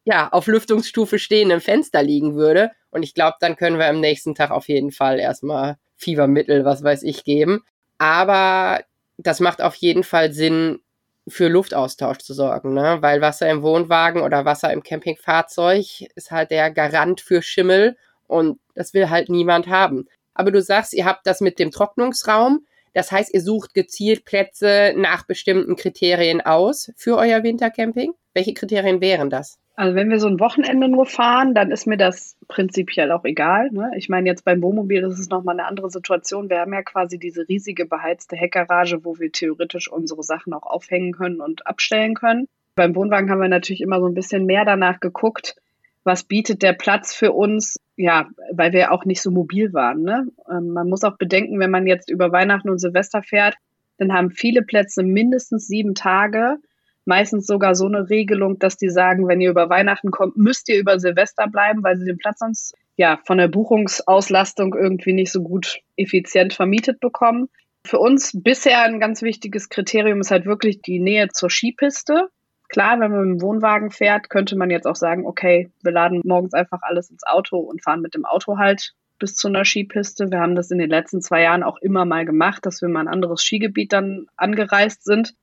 ja, 0.04 0.28
auf 0.34 0.48
Lüftungsstufe 0.48 1.18
stehenden 1.18 1.62
Fenster 1.62 2.04
liegen 2.04 2.36
würde. 2.36 2.72
Und 2.96 3.04
ich 3.04 3.14
glaube, 3.14 3.36
dann 3.42 3.58
können 3.58 3.78
wir 3.78 3.88
am 3.88 4.00
nächsten 4.00 4.36
Tag 4.36 4.52
auf 4.52 4.70
jeden 4.70 4.94
Fall 4.94 5.20
erstmal 5.20 5.76
Fiebermittel, 5.98 6.64
was 6.64 6.82
weiß 6.82 7.04
ich, 7.04 7.26
geben. 7.26 7.62
Aber 7.98 8.80
das 9.18 9.42
macht 9.42 9.62
auf 9.62 9.76
jeden 9.76 10.06
Fall 10.06 10.32
Sinn, 10.32 10.80
für 11.28 11.50
Luftaustausch 11.50 12.20
zu 12.20 12.34
sorgen, 12.34 12.74
ne? 12.74 13.00
Weil 13.02 13.20
Wasser 13.20 13.50
im 13.50 13.64
Wohnwagen 13.64 14.22
oder 14.22 14.46
Wasser 14.46 14.72
im 14.72 14.82
Campingfahrzeug 14.82 15.86
ist 16.16 16.32
halt 16.32 16.52
der 16.52 16.72
Garant 16.72 17.20
für 17.20 17.42
Schimmel 17.42 17.98
und 18.28 18.60
das 18.76 18.94
will 18.94 19.10
halt 19.10 19.28
niemand 19.28 19.68
haben. 19.68 20.08
Aber 20.34 20.52
du 20.52 20.62
sagst, 20.62 20.94
ihr 20.94 21.04
habt 21.04 21.28
das 21.28 21.42
mit 21.42 21.60
dem 21.60 21.72
Trocknungsraum. 21.72 22.66
Das 22.96 23.12
heißt, 23.12 23.34
ihr 23.34 23.42
sucht 23.42 23.74
gezielt 23.74 24.24
Plätze 24.24 24.94
nach 24.96 25.28
bestimmten 25.28 25.76
Kriterien 25.76 26.40
aus 26.40 26.94
für 26.96 27.18
euer 27.18 27.44
Wintercamping. 27.44 28.14
Welche 28.34 28.54
Kriterien 28.54 29.02
wären 29.02 29.30
das? 29.30 29.60
Also 29.76 29.96
wenn 29.96 30.10
wir 30.10 30.20
so 30.20 30.28
ein 30.28 30.40
Wochenende 30.40 30.88
nur 30.88 31.06
fahren, 31.06 31.54
dann 31.54 31.72
ist 31.72 31.86
mir 31.86 31.98
das 31.98 32.38
prinzipiell 32.48 33.12
auch 33.12 33.26
egal. 33.26 33.70
Ne? 33.72 33.92
Ich 33.98 34.08
meine, 34.08 34.30
jetzt 34.30 34.46
beim 34.46 34.62
Wohnmobil 34.62 35.04
ist 35.04 35.20
es 35.20 35.28
nochmal 35.28 35.60
eine 35.60 35.68
andere 35.68 35.90
Situation. 35.90 36.50
Wir 36.50 36.60
haben 36.60 36.72
ja 36.72 36.84
quasi 36.84 37.20
diese 37.20 37.46
riesige 37.50 37.86
beheizte 37.86 38.38
Heckgarage, 38.38 39.04
wo 39.04 39.20
wir 39.20 39.30
theoretisch 39.30 39.92
unsere 39.92 40.24
Sachen 40.24 40.54
auch 40.54 40.64
aufhängen 40.64 41.12
können 41.12 41.42
und 41.42 41.68
abstellen 41.68 42.14
können. 42.14 42.48
Beim 42.76 42.96
Wohnwagen 42.96 43.30
haben 43.30 43.42
wir 43.42 43.50
natürlich 43.50 43.82
immer 43.82 44.00
so 44.00 44.08
ein 44.08 44.14
bisschen 44.14 44.46
mehr 44.46 44.64
danach 44.64 45.02
geguckt, 45.02 45.58
was 46.06 46.24
bietet 46.24 46.62
der 46.62 46.74
Platz 46.74 47.14
für 47.14 47.34
uns, 47.34 47.80
ja, 47.98 48.30
weil 48.54 48.72
wir 48.72 48.92
auch 48.92 49.06
nicht 49.06 49.22
so 49.22 49.32
mobil 49.32 49.74
waren. 49.74 50.04
Ne? 50.04 50.28
Ähm, 50.50 50.70
man 50.70 50.88
muss 50.88 51.04
auch 51.04 51.18
bedenken, 51.18 51.60
wenn 51.60 51.72
man 51.72 51.88
jetzt 51.88 52.10
über 52.10 52.32
Weihnachten 52.32 52.70
und 52.70 52.78
Silvester 52.78 53.24
fährt, 53.24 53.56
dann 53.98 54.14
haben 54.14 54.30
viele 54.30 54.62
Plätze 54.62 55.04
mindestens 55.04 55.68
sieben 55.68 55.96
Tage. 55.96 56.58
Meistens 57.06 57.48
sogar 57.48 57.76
so 57.76 57.86
eine 57.86 58.10
Regelung, 58.10 58.60
dass 58.60 58.78
die 58.78 58.90
sagen, 58.90 59.28
wenn 59.28 59.42
ihr 59.42 59.50
über 59.50 59.70
Weihnachten 59.70 60.12
kommt, 60.12 60.38
müsst 60.38 60.70
ihr 60.70 60.78
über 60.78 61.00
Silvester 61.00 61.48
bleiben, 61.48 61.84
weil 61.84 61.98
sie 61.98 62.06
den 62.06 62.18
Platz 62.18 62.40
sonst 62.40 62.76
ja 62.98 63.20
von 63.26 63.38
der 63.38 63.48
Buchungsauslastung 63.48 64.76
irgendwie 64.76 65.14
nicht 65.14 65.32
so 65.32 65.42
gut 65.42 65.80
effizient 65.98 66.54
vermietet 66.54 67.00
bekommen. 67.00 67.50
Für 67.86 68.00
uns 68.00 68.32
bisher 68.34 68.82
ein 68.82 69.00
ganz 69.00 69.22
wichtiges 69.22 69.70
Kriterium 69.70 70.22
ist 70.22 70.32
halt 70.32 70.46
wirklich 70.46 70.82
die 70.82 71.00
Nähe 71.00 71.30
zur 71.30 71.50
Skipiste. 71.50 72.30
Klar, 72.70 73.00
wenn 73.00 73.12
man 73.12 73.30
mit 73.30 73.42
dem 73.42 73.42
Wohnwagen 73.42 73.92
fährt, 73.92 74.30
könnte 74.30 74.56
man 74.56 74.70
jetzt 74.70 74.88
auch 74.88 74.96
sagen, 74.96 75.26
okay, 75.26 75.72
wir 75.84 75.92
laden 75.92 76.22
morgens 76.24 76.54
einfach 76.54 76.82
alles 76.82 77.10
ins 77.10 77.24
Auto 77.26 77.58
und 77.58 77.84
fahren 77.84 78.02
mit 78.02 78.16
dem 78.16 78.26
Auto 78.26 78.58
halt 78.58 78.94
bis 79.20 79.36
zu 79.36 79.48
einer 79.48 79.66
Skipiste. 79.66 80.32
Wir 80.32 80.40
haben 80.40 80.56
das 80.56 80.72
in 80.72 80.78
den 80.78 80.90
letzten 80.90 81.22
zwei 81.22 81.44
Jahren 81.44 81.64
auch 81.64 81.78
immer 81.78 82.06
mal 82.06 82.26
gemacht, 82.26 82.66
dass 82.66 82.82
wir 82.82 82.90
mal 82.90 83.02
ein 83.02 83.08
anderes 83.08 83.42
Skigebiet 83.42 83.94
dann 83.94 84.28
angereist 84.36 85.04
sind. 85.04 85.36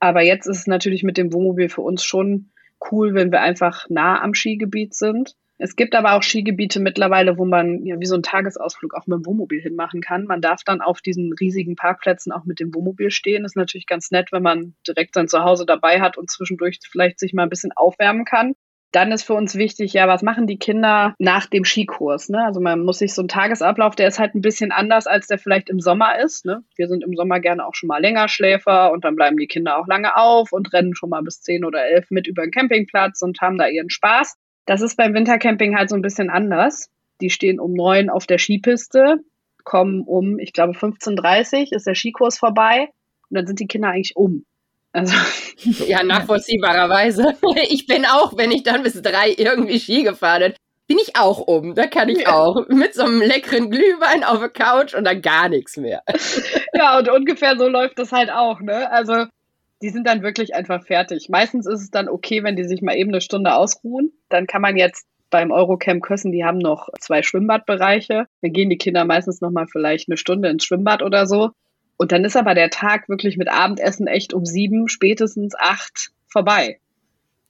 Aber 0.00 0.22
jetzt 0.22 0.46
ist 0.46 0.58
es 0.58 0.66
natürlich 0.66 1.02
mit 1.02 1.16
dem 1.16 1.32
Wohnmobil 1.32 1.68
für 1.68 1.82
uns 1.82 2.02
schon 2.02 2.50
cool, 2.90 3.14
wenn 3.14 3.32
wir 3.32 3.40
einfach 3.40 3.86
nah 3.88 4.20
am 4.20 4.34
Skigebiet 4.34 4.94
sind. 4.94 5.34
Es 5.58 5.74
gibt 5.74 5.96
aber 5.96 6.14
auch 6.14 6.22
Skigebiete 6.22 6.78
mittlerweile, 6.78 7.36
wo 7.36 7.44
man 7.44 7.84
ja 7.84 7.98
wie 7.98 8.06
so 8.06 8.14
einen 8.14 8.22
Tagesausflug 8.22 8.94
auch 8.94 9.06
mit 9.08 9.18
dem 9.18 9.26
Wohnmobil 9.26 9.60
hinmachen 9.60 10.00
kann. 10.00 10.24
Man 10.24 10.40
darf 10.40 10.62
dann 10.64 10.80
auf 10.80 11.00
diesen 11.00 11.32
riesigen 11.32 11.74
Parkplätzen 11.74 12.32
auch 12.32 12.44
mit 12.44 12.60
dem 12.60 12.72
Wohnmobil 12.74 13.10
stehen. 13.10 13.44
ist 13.44 13.56
natürlich 13.56 13.86
ganz 13.86 14.12
nett, 14.12 14.30
wenn 14.30 14.42
man 14.42 14.74
direkt 14.86 15.14
sein 15.14 15.26
Zuhause 15.26 15.66
dabei 15.66 16.00
hat 16.00 16.16
und 16.16 16.30
zwischendurch 16.30 16.78
vielleicht 16.88 17.18
sich 17.18 17.34
mal 17.34 17.42
ein 17.42 17.50
bisschen 17.50 17.72
aufwärmen 17.74 18.24
kann. 18.24 18.54
Dann 18.92 19.12
ist 19.12 19.24
für 19.24 19.34
uns 19.34 19.56
wichtig, 19.56 19.92
ja, 19.92 20.08
was 20.08 20.22
machen 20.22 20.46
die 20.46 20.58
Kinder 20.58 21.14
nach 21.18 21.46
dem 21.46 21.64
Skikurs? 21.64 22.30
Ne? 22.30 22.42
Also 22.42 22.60
man 22.60 22.80
muss 22.80 22.98
sich 22.98 23.12
so 23.12 23.20
einen 23.20 23.28
Tagesablauf, 23.28 23.94
der 23.94 24.08
ist 24.08 24.18
halt 24.18 24.34
ein 24.34 24.40
bisschen 24.40 24.72
anders, 24.72 25.06
als 25.06 25.26
der 25.26 25.38
vielleicht 25.38 25.68
im 25.68 25.80
Sommer 25.80 26.18
ist. 26.18 26.46
Ne? 26.46 26.62
Wir 26.74 26.88
sind 26.88 27.04
im 27.04 27.14
Sommer 27.14 27.40
gerne 27.40 27.66
auch 27.66 27.74
schon 27.74 27.88
mal 27.88 28.00
länger 28.00 28.28
Schläfer 28.28 28.90
und 28.92 29.04
dann 29.04 29.14
bleiben 29.14 29.36
die 29.36 29.46
Kinder 29.46 29.76
auch 29.76 29.86
lange 29.88 30.16
auf 30.16 30.52
und 30.52 30.72
rennen 30.72 30.94
schon 30.94 31.10
mal 31.10 31.22
bis 31.22 31.42
zehn 31.42 31.66
oder 31.66 31.84
elf 31.84 32.10
mit 32.10 32.26
über 32.26 32.42
den 32.42 32.50
Campingplatz 32.50 33.20
und 33.20 33.40
haben 33.42 33.58
da 33.58 33.66
ihren 33.66 33.90
Spaß. 33.90 34.36
Das 34.68 34.82
ist 34.82 34.98
beim 34.98 35.14
Wintercamping 35.14 35.78
halt 35.78 35.88
so 35.88 35.96
ein 35.96 36.02
bisschen 36.02 36.28
anders. 36.28 36.90
Die 37.22 37.30
stehen 37.30 37.58
um 37.58 37.72
neun 37.72 38.10
auf 38.10 38.26
der 38.26 38.36
Skipiste, 38.36 39.16
kommen 39.64 40.02
um, 40.02 40.38
ich 40.38 40.52
glaube, 40.52 40.74
15.30 40.74 41.70
Uhr 41.70 41.72
ist 41.72 41.86
der 41.86 41.94
Skikurs 41.94 42.38
vorbei 42.38 42.90
und 43.30 43.34
dann 43.34 43.46
sind 43.46 43.60
die 43.60 43.66
Kinder 43.66 43.88
eigentlich 43.88 44.14
um. 44.14 44.44
Also. 44.92 45.14
Ja, 45.88 46.04
nachvollziehbarerweise. 46.04 47.34
Ich 47.70 47.86
bin 47.86 48.04
auch, 48.04 48.36
wenn 48.36 48.52
ich 48.52 48.62
dann 48.62 48.82
bis 48.82 49.00
drei 49.02 49.34
irgendwie 49.36 49.80
Ski 49.80 50.02
gefahren 50.02 50.40
bin, 50.42 50.54
bin 50.86 50.98
ich 50.98 51.16
auch 51.16 51.40
um. 51.40 51.74
Da 51.74 51.86
kann 51.86 52.10
ich 52.10 52.20
ja. 52.20 52.34
auch. 52.34 52.68
Mit 52.68 52.94
so 52.94 53.04
einem 53.04 53.22
leckeren 53.22 53.70
Glühwein 53.70 54.22
auf 54.22 54.38
der 54.38 54.50
Couch 54.50 54.94
und 54.94 55.04
dann 55.04 55.22
gar 55.22 55.48
nichts 55.48 55.78
mehr. 55.78 56.02
Ja, 56.74 56.98
und 56.98 57.08
ungefähr 57.08 57.56
so 57.58 57.66
läuft 57.66 57.98
das 57.98 58.12
halt 58.12 58.30
auch, 58.30 58.60
ne? 58.60 58.90
Also 58.92 59.24
die 59.82 59.90
sind 59.90 60.06
dann 60.06 60.22
wirklich 60.22 60.54
einfach 60.54 60.84
fertig. 60.84 61.28
Meistens 61.28 61.66
ist 61.66 61.82
es 61.82 61.90
dann 61.90 62.08
okay, 62.08 62.42
wenn 62.42 62.56
die 62.56 62.64
sich 62.64 62.82
mal 62.82 62.96
eben 62.96 63.10
eine 63.10 63.20
Stunde 63.20 63.54
ausruhen. 63.54 64.12
Dann 64.28 64.46
kann 64.46 64.62
man 64.62 64.76
jetzt 64.76 65.06
beim 65.30 65.50
Eurocamp 65.50 66.02
Kössen, 66.02 66.32
die 66.32 66.44
haben 66.44 66.58
noch 66.58 66.88
zwei 67.00 67.22
Schwimmbadbereiche. 67.22 68.26
Dann 68.40 68.52
gehen 68.52 68.70
die 68.70 68.78
Kinder 68.78 69.04
meistens 69.04 69.40
noch 69.40 69.50
mal 69.50 69.66
vielleicht 69.66 70.08
eine 70.08 70.16
Stunde 70.16 70.48
ins 70.48 70.64
Schwimmbad 70.64 71.02
oder 71.02 71.26
so. 71.26 71.50
Und 71.96 72.12
dann 72.12 72.24
ist 72.24 72.36
aber 72.36 72.54
der 72.54 72.70
Tag 72.70 73.08
wirklich 73.08 73.36
mit 73.36 73.48
Abendessen 73.48 74.06
echt 74.06 74.32
um 74.32 74.44
sieben, 74.44 74.88
spätestens 74.88 75.54
acht 75.56 76.10
vorbei. 76.26 76.80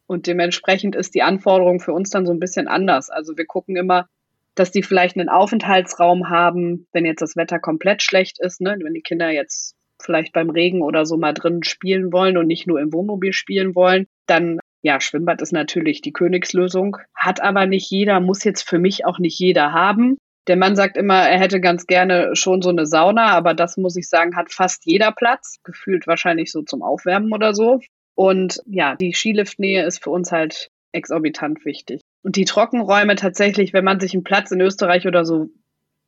Und 0.07 0.27
dementsprechend 0.27 0.97
ist 0.97 1.15
die 1.15 1.23
Anforderung 1.23 1.81
für 1.81 1.93
uns 1.93 2.11
dann 2.11 2.27
so 2.27 2.33
ein 2.33 2.41
bisschen 2.41 2.67
anders. 2.67 3.11
Also 3.11 3.37
wir 3.37 3.45
gucken 3.45 3.77
immer, 3.77 4.09
dass 4.55 4.71
die 4.73 4.83
vielleicht 4.83 5.17
einen 5.17 5.29
Aufenthaltsraum 5.29 6.31
haben, 6.31 6.87
wenn 6.93 7.05
jetzt 7.05 7.21
das 7.21 7.37
Wetter 7.37 7.59
komplett 7.59 8.03
schlecht 8.03 8.41
ist, 8.41 8.61
ne? 8.61 8.77
wenn 8.83 8.95
die 8.95 9.03
Kinder 9.03 9.31
jetzt 9.31 9.77
vielleicht 10.01 10.33
beim 10.33 10.51
Regen 10.51 10.83
oder 10.83 11.07
so 11.07 11.17
mal 11.17 11.35
drin 11.35 11.63
spielen 11.63 12.13
wollen 12.13 12.37
und 12.37 12.47
nicht 12.47 12.67
nur 12.67 12.81
im 12.81 12.93
Wohnmobil 12.93 13.33
spielen 13.33 13.75
wollen, 13.75 14.07
dann 14.27 14.59
ja, 14.83 15.01
Schwimmbad 15.01 15.43
ist 15.43 15.53
natürlich 15.53 16.01
die 16.03 16.13
Königslösung, 16.13 16.99
hat 17.15 17.43
aber 17.43 17.67
nicht 17.67 17.91
jeder, 17.91 18.21
muss 18.21 18.45
jetzt 18.45 18.69
für 18.69 18.79
mich 18.79 19.05
auch 19.05 19.19
nicht 19.19 19.39
jeder 19.39 19.73
haben. 19.73 20.19
Der 20.47 20.57
Mann 20.57 20.77
sagt 20.77 20.97
immer, 20.97 21.29
er 21.29 21.39
hätte 21.39 21.61
ganz 21.61 21.87
gerne 21.87 22.35
schon 22.35 22.63
so 22.63 22.71
eine 22.71 22.87
Sauna, 22.87 23.33
aber 23.33 23.55
das 23.55 23.77
muss 23.77 23.97
ich 23.97 24.09
sagen, 24.09 24.37
hat 24.37 24.53
fast 24.53 24.87
jeder 24.87 25.13
Platz, 25.13 25.57
gefühlt 25.65 26.07
wahrscheinlich 26.07 26.53
so 26.53 26.63
zum 26.63 26.83
Aufwärmen 26.83 27.33
oder 27.33 27.55
so. 27.55 27.81
Und 28.15 28.63
ja, 28.67 28.97
die 28.97 29.13
Skiliftnähe 29.13 29.85
ist 29.85 30.03
für 30.03 30.11
uns 30.11 30.33
halt 30.33 30.71
exorbitant 30.93 31.65
wichtig. 31.65 32.01
Und 32.23 32.37
die 32.37 32.47
Trockenräume 32.47 33.17
tatsächlich, 33.17 33.73
wenn 33.73 33.85
man 33.85 34.01
sich 34.01 34.15
einen 34.15 34.25
Platz 34.25 34.51
in 34.51 34.61
Österreich 34.61 35.07
oder 35.07 35.25
so 35.25 35.49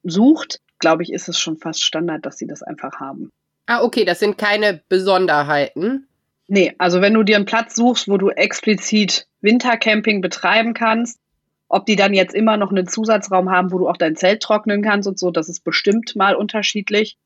sucht, 0.03 0.61
glaube 0.79 1.03
ich, 1.03 1.13
ist 1.13 1.29
es 1.29 1.39
schon 1.39 1.59
fast 1.59 1.85
Standard, 1.85 2.25
dass 2.25 2.39
sie 2.39 2.47
das 2.47 2.63
einfach 2.63 2.99
haben. 2.99 3.31
Ah, 3.71 3.85
okay, 3.85 4.05
das 4.05 4.19
sind 4.19 4.37
keine 4.37 4.83
Besonderheiten. 4.89 6.09
Nee, 6.49 6.75
also 6.79 7.01
wenn 7.01 7.15
du 7.15 7.23
dir 7.23 7.37
einen 7.37 7.45
Platz 7.45 7.77
suchst, 7.77 8.09
wo 8.09 8.17
du 8.17 8.31
explizit 8.31 9.29
Wintercamping 9.43 10.21
betreiben 10.21 10.75
kannst, 10.75 11.21
ob 11.69 11.87
die 11.87 11.95
dann 11.95 12.13
jetzt 12.13 12.35
immer 12.35 12.57
noch 12.57 12.73
einen 12.73 12.89
Zusatzraum 12.89 13.49
haben, 13.49 13.71
wo 13.71 13.79
du 13.79 13.89
auch 13.89 13.97
dein 13.97 14.17
Zelt 14.17 14.43
trocknen 14.43 14.83
kannst 14.83 15.07
und 15.07 15.21
so, 15.21 15.31
das 15.31 15.49
ist 15.49 15.63
bestimmt 15.63 16.17
mal 16.17 16.35
unterschiedlich. 16.35 17.17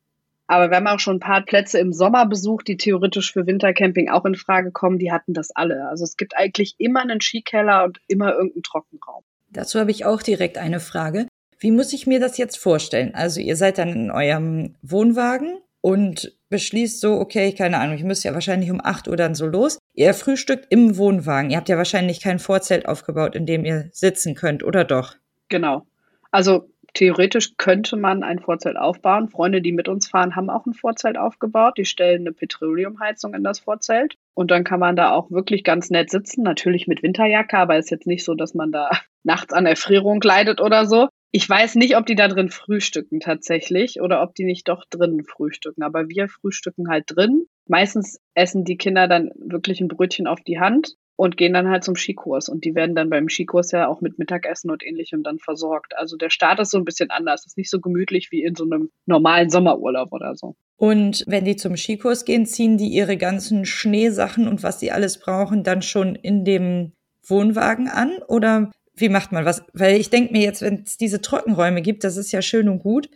Aber 0.45 0.69
wir 0.69 0.77
haben 0.77 0.85
auch 0.85 0.99
schon 0.99 1.15
ein 1.15 1.19
paar 1.19 1.41
Plätze 1.41 1.79
im 1.79 1.91
Sommer 1.91 2.27
besucht, 2.27 2.67
die 2.67 2.77
theoretisch 2.77 3.33
für 3.33 3.47
Wintercamping 3.47 4.11
auch 4.11 4.25
in 4.25 4.35
Frage 4.35 4.71
kommen. 4.71 4.99
Die 4.99 5.11
hatten 5.11 5.33
das 5.33 5.49
alle. 5.49 5.89
Also 5.89 6.03
es 6.03 6.15
gibt 6.15 6.37
eigentlich 6.37 6.75
immer 6.77 7.01
einen 7.01 7.21
Skikeller 7.21 7.85
und 7.85 7.97
immer 8.07 8.33
irgendeinen 8.33 8.61
Trockenraum. 8.61 9.23
Dazu 9.49 9.79
habe 9.79 9.89
ich 9.89 10.05
auch 10.05 10.21
direkt 10.21 10.59
eine 10.59 10.79
Frage. 10.79 11.25
Wie 11.57 11.71
muss 11.71 11.91
ich 11.91 12.05
mir 12.05 12.19
das 12.19 12.37
jetzt 12.37 12.59
vorstellen? 12.59 13.15
Also 13.15 13.39
ihr 13.39 13.55
seid 13.55 13.79
dann 13.79 13.89
in 13.89 14.11
eurem 14.11 14.75
Wohnwagen 14.83 15.57
und 15.85 16.35
beschließt 16.49 16.99
so, 16.99 17.19
okay, 17.19 17.53
keine 17.53 17.77
Ahnung, 17.77 17.95
ich 17.95 18.03
müsste 18.03 18.27
ja 18.27 18.33
wahrscheinlich 18.33 18.71
um 18.71 18.81
8 18.83 19.07
Uhr 19.07 19.17
dann 19.17 19.35
so 19.35 19.45
los. 19.45 19.77
Ihr 19.93 20.15
frühstückt 20.15 20.65
im 20.71 20.97
Wohnwagen. 20.97 21.51
Ihr 21.51 21.57
habt 21.57 21.69
ja 21.69 21.77
wahrscheinlich 21.77 22.21
kein 22.21 22.39
Vorzelt 22.39 22.87
aufgebaut, 22.87 23.35
in 23.35 23.45
dem 23.45 23.65
ihr 23.65 23.89
sitzen 23.91 24.33
könnt, 24.33 24.63
oder 24.63 24.83
doch? 24.83 25.13
Genau. 25.47 25.85
Also 26.31 26.71
theoretisch 26.95 27.55
könnte 27.57 27.97
man 27.97 28.23
ein 28.23 28.39
Vorzelt 28.39 28.77
aufbauen. 28.77 29.29
Freunde, 29.29 29.61
die 29.61 29.73
mit 29.73 29.87
uns 29.87 30.07
fahren, 30.07 30.35
haben 30.35 30.49
auch 30.49 30.65
ein 30.65 30.73
Vorzelt 30.73 31.19
aufgebaut. 31.19 31.77
Die 31.77 31.85
stellen 31.85 32.21
eine 32.21 32.31
Petroleumheizung 32.31 33.35
in 33.35 33.43
das 33.43 33.59
Vorzelt. 33.59 34.15
Und 34.33 34.49
dann 34.49 34.63
kann 34.63 34.79
man 34.79 34.95
da 34.95 35.11
auch 35.11 35.29
wirklich 35.29 35.63
ganz 35.63 35.91
nett 35.91 36.09
sitzen. 36.09 36.41
Natürlich 36.41 36.87
mit 36.87 37.03
Winterjacke, 37.03 37.59
aber 37.59 37.77
ist 37.77 37.91
jetzt 37.91 38.07
nicht 38.07 38.25
so, 38.25 38.33
dass 38.33 38.55
man 38.55 38.71
da 38.71 38.89
nachts 39.23 39.53
an 39.53 39.67
Erfrierung 39.67 40.19
leidet 40.19 40.61
oder 40.61 40.87
so. 40.87 41.09
Ich 41.35 41.49
weiß 41.49 41.75
nicht, 41.75 41.97
ob 41.97 42.05
die 42.05 42.15
da 42.15 42.29
drin 42.29 42.47
frühstücken 42.47 43.19
tatsächlich 43.19 43.99
oder 43.99 44.23
ob 44.23 44.35
die 44.35 44.45
nicht 44.45 44.69
doch 44.69 44.85
drinnen 44.89 45.25
frühstücken. 45.25 45.83
Aber 45.83 46.07
wir 46.07 46.29
frühstücken 46.29 46.87
halt 46.87 47.07
drin. 47.07 47.47
Meistens 47.67 48.21
essen 48.35 48.63
die 48.63 48.77
Kinder 48.77 49.09
dann 49.09 49.31
wirklich 49.35 49.81
ein 49.81 49.89
Brötchen 49.89 50.27
auf 50.27 50.39
die 50.39 50.61
Hand. 50.61 50.95
und 51.17 51.35
gehen 51.35 51.51
dann 51.51 51.69
halt 51.69 51.83
zum 51.83 51.97
Skikurs. 51.97 52.47
Und 52.47 52.63
die 52.63 52.73
werden 52.73 52.95
dann 52.95 53.09
beim 53.09 53.27
Skikurs 53.27 53.71
ja 53.71 53.89
auch 53.89 53.99
mit 53.99 54.17
Mittagessen 54.17 54.71
und 54.71 54.81
ähnlichem 54.81 55.23
dann 55.23 55.39
versorgt. 55.39 55.97
Also 55.97 56.15
der 56.15 56.29
Start 56.29 56.61
ist 56.61 56.71
so 56.71 56.77
ein 56.77 56.85
bisschen 56.85 57.09
anders. 57.09 57.45
Ist 57.45 57.57
nicht 57.57 57.69
so 57.69 57.81
gemütlich 57.81 58.31
wie 58.31 58.41
in 58.41 58.55
so 58.55 58.63
einem 58.63 58.89
normalen 59.05 59.49
Sommerurlaub 59.49 60.13
oder 60.13 60.35
so. 60.35 60.55
Und 60.77 61.25
wenn 61.27 61.43
die 61.43 61.57
zum 61.57 61.75
Skikurs 61.75 62.23
gehen, 62.23 62.45
ziehen 62.45 62.77
die 62.77 62.87
ihre 62.87 63.17
ganzen 63.17 63.65
Schneesachen 63.65 64.47
und 64.47 64.63
was 64.63 64.79
sie 64.79 64.91
alles 64.91 65.19
brauchen, 65.19 65.63
dann 65.63 65.81
schon 65.81 66.15
in 66.15 66.45
dem 66.45 66.93
Wohnwagen 67.27 67.89
an? 67.89 68.19
Oder 68.29 68.71
wie 68.95 69.09
macht 69.09 69.31
man 69.31 69.45
was? 69.45 69.63
Weil 69.73 69.99
ich 69.99 70.09
denke 70.09 70.31
mir 70.31 70.41
jetzt, 70.41 70.61
wenn 70.61 70.83
es 70.83 70.97
diese 70.97 71.21
Trockenräume 71.21 71.81
gibt, 71.81 72.03
das 72.03 72.17
ist 72.17 72.31
ja 72.31 72.41
schön 72.41 72.69
und 72.69 72.79
gut. 72.79 73.09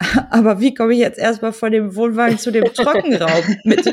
Aber 0.30 0.60
wie 0.60 0.74
komme 0.74 0.92
ich 0.92 0.98
jetzt 0.98 1.18
erstmal 1.18 1.52
von 1.52 1.72
dem 1.72 1.94
Wohnwagen 1.96 2.38
zu 2.38 2.50
dem 2.50 2.64
Trockenraum 2.64 3.56
mit? 3.64 3.86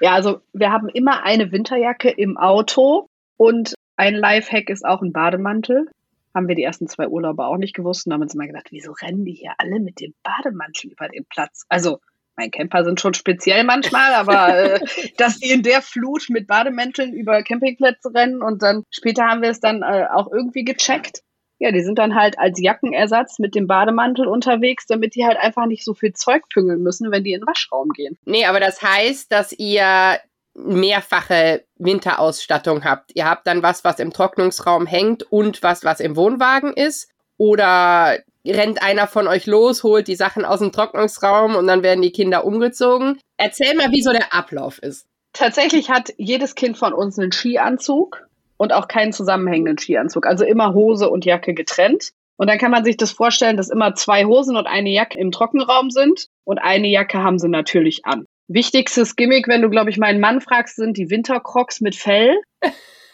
Ja, 0.00 0.12
also 0.12 0.40
wir 0.52 0.70
haben 0.70 0.88
immer 0.88 1.24
eine 1.24 1.52
Winterjacke 1.52 2.10
im 2.10 2.36
Auto 2.36 3.08
und 3.36 3.74
ein 3.96 4.14
Lifehack 4.14 4.68
ist 4.68 4.84
auch 4.84 5.02
ein 5.02 5.12
Bademantel. 5.12 5.88
Haben 6.34 6.48
wir 6.48 6.54
die 6.54 6.64
ersten 6.64 6.86
zwei 6.86 7.08
Urlaube 7.08 7.46
auch 7.46 7.56
nicht 7.56 7.74
gewusst 7.74 8.06
und 8.06 8.12
haben 8.12 8.20
uns 8.20 8.34
immer 8.34 8.46
gedacht, 8.46 8.68
wieso 8.70 8.92
rennen 8.92 9.24
die 9.24 9.32
hier 9.32 9.52
alle 9.56 9.80
mit 9.80 10.00
dem 10.00 10.14
Bademantel 10.22 10.90
über 10.90 11.08
den 11.08 11.24
Platz? 11.24 11.64
Also 11.68 12.00
mein 12.36 12.50
Camper 12.50 12.84
sind 12.84 13.00
schon 13.00 13.14
speziell 13.14 13.64
manchmal, 13.64 14.14
aber 14.14 14.58
äh, 14.58 14.80
dass 15.16 15.38
die 15.38 15.50
in 15.50 15.62
der 15.62 15.82
Flut 15.82 16.26
mit 16.28 16.46
Bademänteln 16.46 17.12
über 17.12 17.42
Campingplätze 17.42 18.14
rennen 18.14 18.42
und 18.42 18.62
dann 18.62 18.84
später 18.90 19.24
haben 19.24 19.42
wir 19.42 19.50
es 19.50 19.60
dann 19.60 19.82
äh, 19.82 20.06
auch 20.12 20.30
irgendwie 20.30 20.64
gecheckt. 20.64 21.22
Ja, 21.58 21.72
die 21.72 21.82
sind 21.82 21.98
dann 21.98 22.14
halt 22.14 22.38
als 22.38 22.60
Jackenersatz 22.60 23.38
mit 23.38 23.54
dem 23.54 23.66
Bademantel 23.66 24.26
unterwegs, 24.26 24.86
damit 24.86 25.14
die 25.14 25.24
halt 25.24 25.38
einfach 25.38 25.64
nicht 25.64 25.84
so 25.84 25.94
viel 25.94 26.12
Zeug 26.12 26.42
püngeln 26.52 26.82
müssen, 26.82 27.10
wenn 27.10 27.24
die 27.24 27.32
in 27.32 27.40
den 27.40 27.46
Waschraum 27.46 27.88
gehen. 27.90 28.18
Nee, 28.26 28.44
aber 28.44 28.60
das 28.60 28.82
heißt, 28.82 29.32
dass 29.32 29.52
ihr 29.52 30.18
mehrfache 30.54 31.64
Winterausstattung 31.76 32.84
habt. 32.84 33.12
Ihr 33.14 33.28
habt 33.28 33.46
dann 33.46 33.62
was, 33.62 33.84
was 33.84 33.98
im 33.98 34.12
Trocknungsraum 34.12 34.86
hängt 34.86 35.22
und 35.22 35.62
was, 35.62 35.84
was 35.84 36.00
im 36.00 36.16
Wohnwagen 36.16 36.72
ist. 36.72 37.08
Oder 37.38 38.18
rennt 38.46 38.82
einer 38.82 39.06
von 39.06 39.26
euch 39.26 39.46
los, 39.46 39.82
holt 39.82 40.08
die 40.08 40.16
Sachen 40.16 40.44
aus 40.44 40.60
dem 40.60 40.72
Trocknungsraum 40.72 41.56
und 41.56 41.66
dann 41.66 41.82
werden 41.82 42.02
die 42.02 42.12
Kinder 42.12 42.44
umgezogen. 42.44 43.18
Erzähl 43.36 43.74
mal, 43.74 43.90
wie 43.90 44.02
so 44.02 44.12
der 44.12 44.34
Ablauf 44.34 44.78
ist. 44.78 45.06
Tatsächlich 45.32 45.90
hat 45.90 46.14
jedes 46.16 46.54
Kind 46.54 46.78
von 46.78 46.92
uns 46.94 47.18
einen 47.18 47.32
Skianzug 47.32 48.26
und 48.56 48.72
auch 48.72 48.88
keinen 48.88 49.12
zusammenhängenden 49.12 49.78
Skianzug. 49.78 50.26
Also 50.26 50.44
immer 50.44 50.72
Hose 50.72 51.10
und 51.10 51.24
Jacke 51.24 51.52
getrennt. 51.54 52.10
Und 52.38 52.48
dann 52.48 52.58
kann 52.58 52.70
man 52.70 52.84
sich 52.84 52.96
das 52.96 53.12
vorstellen, 53.12 53.56
dass 53.56 53.70
immer 53.70 53.94
zwei 53.94 54.24
Hosen 54.24 54.56
und 54.56 54.66
eine 54.66 54.90
Jacke 54.90 55.18
im 55.18 55.32
Trockenraum 55.32 55.90
sind 55.90 56.28
und 56.44 56.58
eine 56.58 56.88
Jacke 56.88 57.22
haben 57.22 57.38
sie 57.38 57.48
natürlich 57.48 58.04
an. 58.04 58.26
Wichtigstes 58.48 59.16
Gimmick, 59.16 59.48
wenn 59.48 59.62
du, 59.62 59.70
glaube 59.70 59.90
ich, 59.90 59.98
meinen 59.98 60.20
Mann 60.20 60.40
fragst, 60.40 60.76
sind 60.76 60.96
die 60.96 61.10
Wintercrocs 61.10 61.80
mit 61.80 61.96
Fell. 61.96 62.36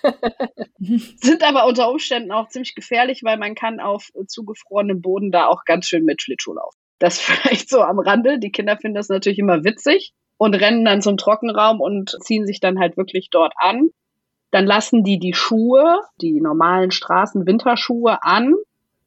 sind 0.78 1.42
aber 1.42 1.66
unter 1.66 1.90
Umständen 1.90 2.32
auch 2.32 2.48
ziemlich 2.48 2.74
gefährlich, 2.74 3.22
weil 3.22 3.38
man 3.38 3.54
kann 3.54 3.80
auf 3.80 4.10
zugefrorenem 4.26 5.00
Boden 5.00 5.30
da 5.30 5.46
auch 5.46 5.64
ganz 5.64 5.86
schön 5.86 6.04
mit 6.04 6.22
Schlittschuh 6.22 6.54
laufen. 6.54 6.78
Das 6.98 7.18
vielleicht 7.20 7.68
so 7.68 7.82
am 7.82 7.98
Rande. 7.98 8.38
Die 8.38 8.52
Kinder 8.52 8.76
finden 8.76 8.96
das 8.96 9.08
natürlich 9.08 9.38
immer 9.38 9.64
witzig 9.64 10.12
und 10.38 10.54
rennen 10.54 10.84
dann 10.84 11.02
zum 11.02 11.16
Trockenraum 11.16 11.80
und 11.80 12.16
ziehen 12.20 12.46
sich 12.46 12.60
dann 12.60 12.78
halt 12.78 12.96
wirklich 12.96 13.30
dort 13.30 13.54
an. 13.56 13.90
Dann 14.50 14.66
lassen 14.66 15.02
die 15.02 15.18
die 15.18 15.34
Schuhe, 15.34 16.00
die 16.20 16.40
normalen 16.40 16.90
Straßen-Winterschuhe 16.90 18.22
an 18.22 18.54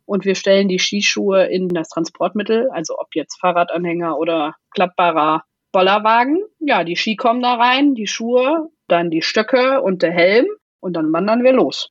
und 0.05 0.25
wir 0.25 0.35
stellen 0.35 0.67
die 0.67 0.79
Skischuhe 0.79 1.45
in 1.45 1.69
das 1.69 1.89
Transportmittel, 1.89 2.69
also 2.71 2.97
ob 2.97 3.13
jetzt 3.13 3.39
Fahrradanhänger 3.39 4.17
oder 4.17 4.55
klappbarer 4.71 5.43
Bollerwagen. 5.71 6.41
Ja, 6.59 6.83
die 6.83 6.95
Ski 6.95 7.15
kommen 7.15 7.41
da 7.41 7.55
rein, 7.55 7.95
die 7.95 8.07
Schuhe, 8.07 8.69
dann 8.87 9.11
die 9.11 9.21
Stöcke 9.21 9.81
und 9.81 10.01
der 10.01 10.11
Helm 10.11 10.47
und 10.85 10.93
dann 10.93 11.11
wandern 11.11 11.43
wir 11.43 11.51
los. 11.51 11.89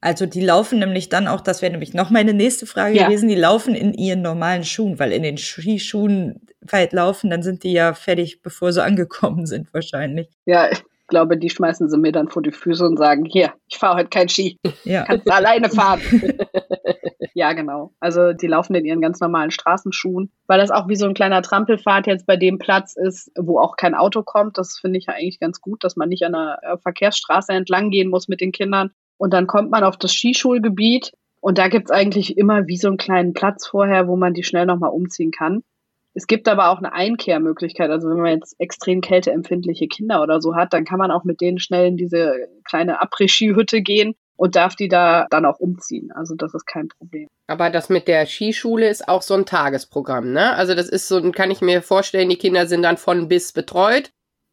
Also 0.00 0.26
die 0.26 0.40
laufen 0.40 0.80
nämlich 0.80 1.08
dann 1.08 1.28
auch, 1.28 1.40
das 1.40 1.62
wäre 1.62 1.70
nämlich 1.70 1.94
noch 1.94 2.10
meine 2.10 2.34
nächste 2.34 2.66
Frage 2.66 2.96
ja. 2.96 3.06
gewesen, 3.06 3.28
die 3.28 3.36
laufen 3.36 3.76
in 3.76 3.94
ihren 3.94 4.20
normalen 4.20 4.64
Schuhen, 4.64 4.98
weil 4.98 5.12
in 5.12 5.22
den 5.22 5.38
Skischuhen 5.38 6.44
weit 6.60 6.92
laufen, 6.92 7.30
dann 7.30 7.44
sind 7.44 7.62
die 7.62 7.72
ja 7.72 7.94
fertig, 7.94 8.42
bevor 8.42 8.72
sie 8.72 8.82
angekommen 8.84 9.46
sind 9.46 9.72
wahrscheinlich. 9.72 10.28
Ja, 10.44 10.70
glaube, 11.12 11.36
die 11.36 11.50
schmeißen 11.50 11.90
sie 11.90 11.98
mir 11.98 12.10
dann 12.10 12.28
vor 12.28 12.42
die 12.42 12.52
Füße 12.52 12.84
und 12.84 12.96
sagen, 12.96 13.26
hier, 13.26 13.52
ich 13.68 13.76
fahre 13.76 13.98
heute 13.98 14.08
kein 14.08 14.30
Ski. 14.30 14.58
Ja. 14.84 15.04
Kannst 15.04 15.28
du 15.28 15.32
alleine 15.32 15.68
fahren. 15.68 16.00
ja, 17.34 17.52
genau. 17.52 17.92
Also 18.00 18.32
die 18.32 18.46
laufen 18.46 18.74
in 18.74 18.86
ihren 18.86 19.02
ganz 19.02 19.20
normalen 19.20 19.50
Straßenschuhen, 19.50 20.32
weil 20.46 20.58
das 20.58 20.70
auch 20.70 20.88
wie 20.88 20.96
so 20.96 21.06
ein 21.06 21.14
kleiner 21.14 21.42
Trampelfahrt 21.42 22.06
jetzt 22.06 22.26
bei 22.26 22.36
dem 22.36 22.58
Platz 22.58 22.96
ist, 22.96 23.30
wo 23.38 23.60
auch 23.60 23.76
kein 23.76 23.94
Auto 23.94 24.22
kommt. 24.22 24.56
Das 24.56 24.78
finde 24.78 24.98
ich 24.98 25.06
ja 25.06 25.12
eigentlich 25.12 25.38
ganz 25.38 25.60
gut, 25.60 25.84
dass 25.84 25.96
man 25.96 26.08
nicht 26.08 26.24
an 26.24 26.34
einer 26.34 26.58
äh, 26.62 26.78
Verkehrsstraße 26.78 27.52
entlang 27.52 27.90
gehen 27.90 28.08
muss 28.08 28.26
mit 28.26 28.40
den 28.40 28.52
Kindern. 28.52 28.90
Und 29.18 29.34
dann 29.34 29.46
kommt 29.46 29.70
man 29.70 29.84
auf 29.84 29.98
das 29.98 30.14
Skischulgebiet 30.14 31.12
und 31.40 31.58
da 31.58 31.68
gibt 31.68 31.90
es 31.90 31.90
eigentlich 31.90 32.38
immer 32.38 32.66
wie 32.66 32.78
so 32.78 32.88
einen 32.88 32.96
kleinen 32.96 33.34
Platz 33.34 33.66
vorher, 33.66 34.08
wo 34.08 34.16
man 34.16 34.32
die 34.32 34.44
schnell 34.44 34.64
nochmal 34.64 34.90
umziehen 34.90 35.30
kann. 35.30 35.62
Es 36.14 36.26
gibt 36.26 36.46
aber 36.48 36.70
auch 36.70 36.78
eine 36.78 36.92
Einkehrmöglichkeit. 36.92 37.90
Also 37.90 38.08
wenn 38.08 38.18
man 38.18 38.38
jetzt 38.38 38.54
extrem 38.58 39.00
kälteempfindliche 39.00 39.88
Kinder 39.88 40.22
oder 40.22 40.40
so 40.40 40.54
hat, 40.54 40.72
dann 40.72 40.84
kann 40.84 40.98
man 40.98 41.10
auch 41.10 41.24
mit 41.24 41.40
denen 41.40 41.58
schnell 41.58 41.88
in 41.88 41.96
diese 41.96 42.48
kleine 42.64 43.00
Après-Ski-Hütte 43.00 43.80
gehen 43.80 44.14
und 44.36 44.56
darf 44.56 44.76
die 44.76 44.88
da 44.88 45.26
dann 45.30 45.46
auch 45.46 45.58
umziehen. 45.58 46.10
Also 46.12 46.34
das 46.34 46.52
ist 46.54 46.66
kein 46.66 46.88
Problem. 46.88 47.28
Aber 47.46 47.70
das 47.70 47.88
mit 47.88 48.08
der 48.08 48.26
Skischule 48.26 48.88
ist 48.88 49.08
auch 49.08 49.22
so 49.22 49.34
ein 49.34 49.46
Tagesprogramm, 49.46 50.32
ne? 50.32 50.54
Also 50.54 50.74
das 50.74 50.88
ist 50.88 51.08
so, 51.08 51.30
kann 51.32 51.50
ich 51.50 51.60
mir 51.60 51.82
vorstellen, 51.82 52.28
die 52.28 52.36
Kinder 52.36 52.66
sind 52.66 52.82
dann 52.82 52.96
von 52.96 53.28
bis 53.28 53.52
betreut, 53.52 54.10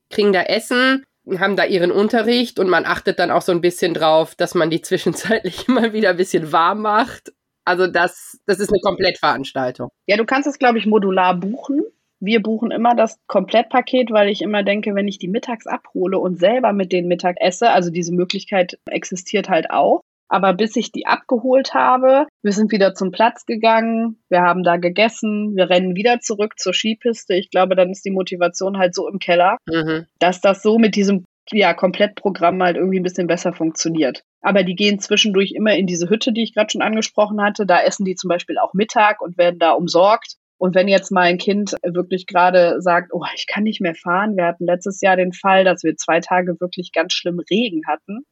kriegen 0.09 0.31
da 0.31 0.43
Essen, 0.43 1.05
haben 1.37 1.55
da 1.55 1.65
ihren 1.65 1.91
Unterricht 1.91 2.59
und 2.59 2.69
man 2.69 2.85
achtet 2.85 3.19
dann 3.19 3.31
auch 3.31 3.41
so 3.41 3.51
ein 3.51 3.61
bisschen 3.61 3.93
drauf, 3.93 4.35
dass 4.35 4.55
man 4.55 4.69
die 4.69 4.81
zwischenzeitlich 4.81 5.67
immer 5.67 5.91
wieder 5.91 6.11
ein 6.11 6.17
bisschen 6.17 6.51
warm 6.51 6.81
macht 6.81 7.33
also 7.69 7.85
das, 7.85 8.39
das 8.47 8.59
ist 8.59 8.69
eine 8.69 8.81
Komplettveranstaltung. 8.81 9.89
Ja, 10.07 10.17
du 10.17 10.25
kannst 10.25 10.47
es, 10.47 10.57
glaube 10.57 10.79
ich, 10.79 10.87
modular 10.87 11.35
buchen. 11.39 11.83
Wir 12.19 12.41
buchen 12.41 12.71
immer 12.71 12.95
das 12.95 13.19
Komplettpaket, 13.27 14.09
weil 14.09 14.29
ich 14.29 14.41
immer 14.41 14.63
denke, 14.63 14.95
wenn 14.95 15.07
ich 15.07 15.19
die 15.19 15.27
mittags 15.27 15.67
abhole 15.67 16.17
und 16.17 16.39
selber 16.39 16.73
mit 16.73 16.91
denen 16.91 17.07
Mittag 17.07 17.35
esse, 17.39 17.69
also 17.69 17.91
diese 17.91 18.11
Möglichkeit 18.11 18.79
existiert 18.89 19.49
halt 19.49 19.69
auch. 19.69 20.01
Aber 20.29 20.53
bis 20.53 20.75
ich 20.77 20.91
die 20.91 21.05
abgeholt 21.05 21.75
habe, 21.75 22.25
wir 22.41 22.53
sind 22.53 22.71
wieder 22.71 22.95
zum 22.95 23.11
Platz 23.11 23.45
gegangen, 23.45 24.17
wir 24.29 24.41
haben 24.41 24.63
da 24.63 24.77
gegessen, 24.77 25.55
wir 25.55 25.69
rennen 25.69 25.95
wieder 25.95 26.21
zurück 26.21 26.57
zur 26.57 26.73
Skipiste. 26.73 27.35
Ich 27.35 27.51
glaube, 27.51 27.75
dann 27.75 27.91
ist 27.91 28.03
die 28.03 28.11
Motivation 28.11 28.79
halt 28.79 28.95
so 28.95 29.07
im 29.07 29.19
Keller, 29.19 29.57
mhm. 29.67 30.07
dass 30.17 30.41
das 30.41 30.63
so 30.63 30.79
mit 30.79 30.95
diesem 30.95 31.23
ja, 31.51 31.75
Komplettprogramm 31.75 32.61
halt 32.63 32.77
irgendwie 32.77 32.99
ein 32.99 33.03
bisschen 33.03 33.27
besser 33.27 33.53
funktioniert. 33.53 34.23
Aber 34.41 34.63
die 34.63 34.75
gehen 34.75 34.99
zwischendurch 34.99 35.51
immer 35.51 35.75
in 35.75 35.87
diese 35.87 36.09
Hütte, 36.09 36.31
die 36.31 36.43
ich 36.43 36.53
gerade 36.53 36.69
schon 36.71 36.81
angesprochen 36.81 37.41
hatte. 37.41 37.65
Da 37.65 37.81
essen 37.81 38.05
die 38.05 38.15
zum 38.15 38.29
Beispiel 38.29 38.57
auch 38.57 38.73
Mittag 38.73 39.21
und 39.21 39.37
werden 39.37 39.59
da 39.59 39.71
umsorgt. 39.71 40.35
Und 40.57 40.75
wenn 40.75 40.87
jetzt 40.87 41.11
mal 41.11 41.23
ein 41.23 41.37
Kind 41.37 41.75
wirklich 41.83 42.25
gerade 42.25 42.81
sagt, 42.81 43.11
oh, 43.13 43.23
ich 43.35 43.47
kann 43.47 43.63
nicht 43.63 43.81
mehr 43.81 43.95
fahren. 43.95 44.35
Wir 44.35 44.45
hatten 44.45 44.65
letztes 44.65 45.01
Jahr 45.01 45.15
den 45.15 45.33
Fall, 45.33 45.63
dass 45.63 45.83
wir 45.83 45.95
zwei 45.95 46.19
Tage 46.19 46.59
wirklich 46.59 46.91
ganz 46.91 47.13
schlimm 47.13 47.39
Regen 47.49 47.81
hatten. 47.87 48.25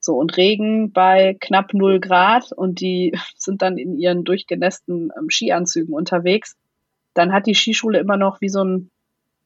So, 0.00 0.14
und 0.14 0.36
Regen 0.36 0.92
bei 0.92 1.36
knapp 1.40 1.72
null 1.72 1.98
Grad 1.98 2.52
und 2.52 2.80
die 2.80 3.12
sind 3.36 3.62
dann 3.62 3.78
in 3.78 3.96
ihren 3.98 4.24
durchgenässten 4.24 5.10
ähm, 5.18 5.30
Skianzügen 5.30 5.94
unterwegs. 5.94 6.56
Dann 7.14 7.32
hat 7.32 7.46
die 7.46 7.54
Skischule 7.54 7.98
immer 7.98 8.16
noch 8.16 8.40
wie 8.40 8.48
so 8.48 8.64
ein 8.64 8.90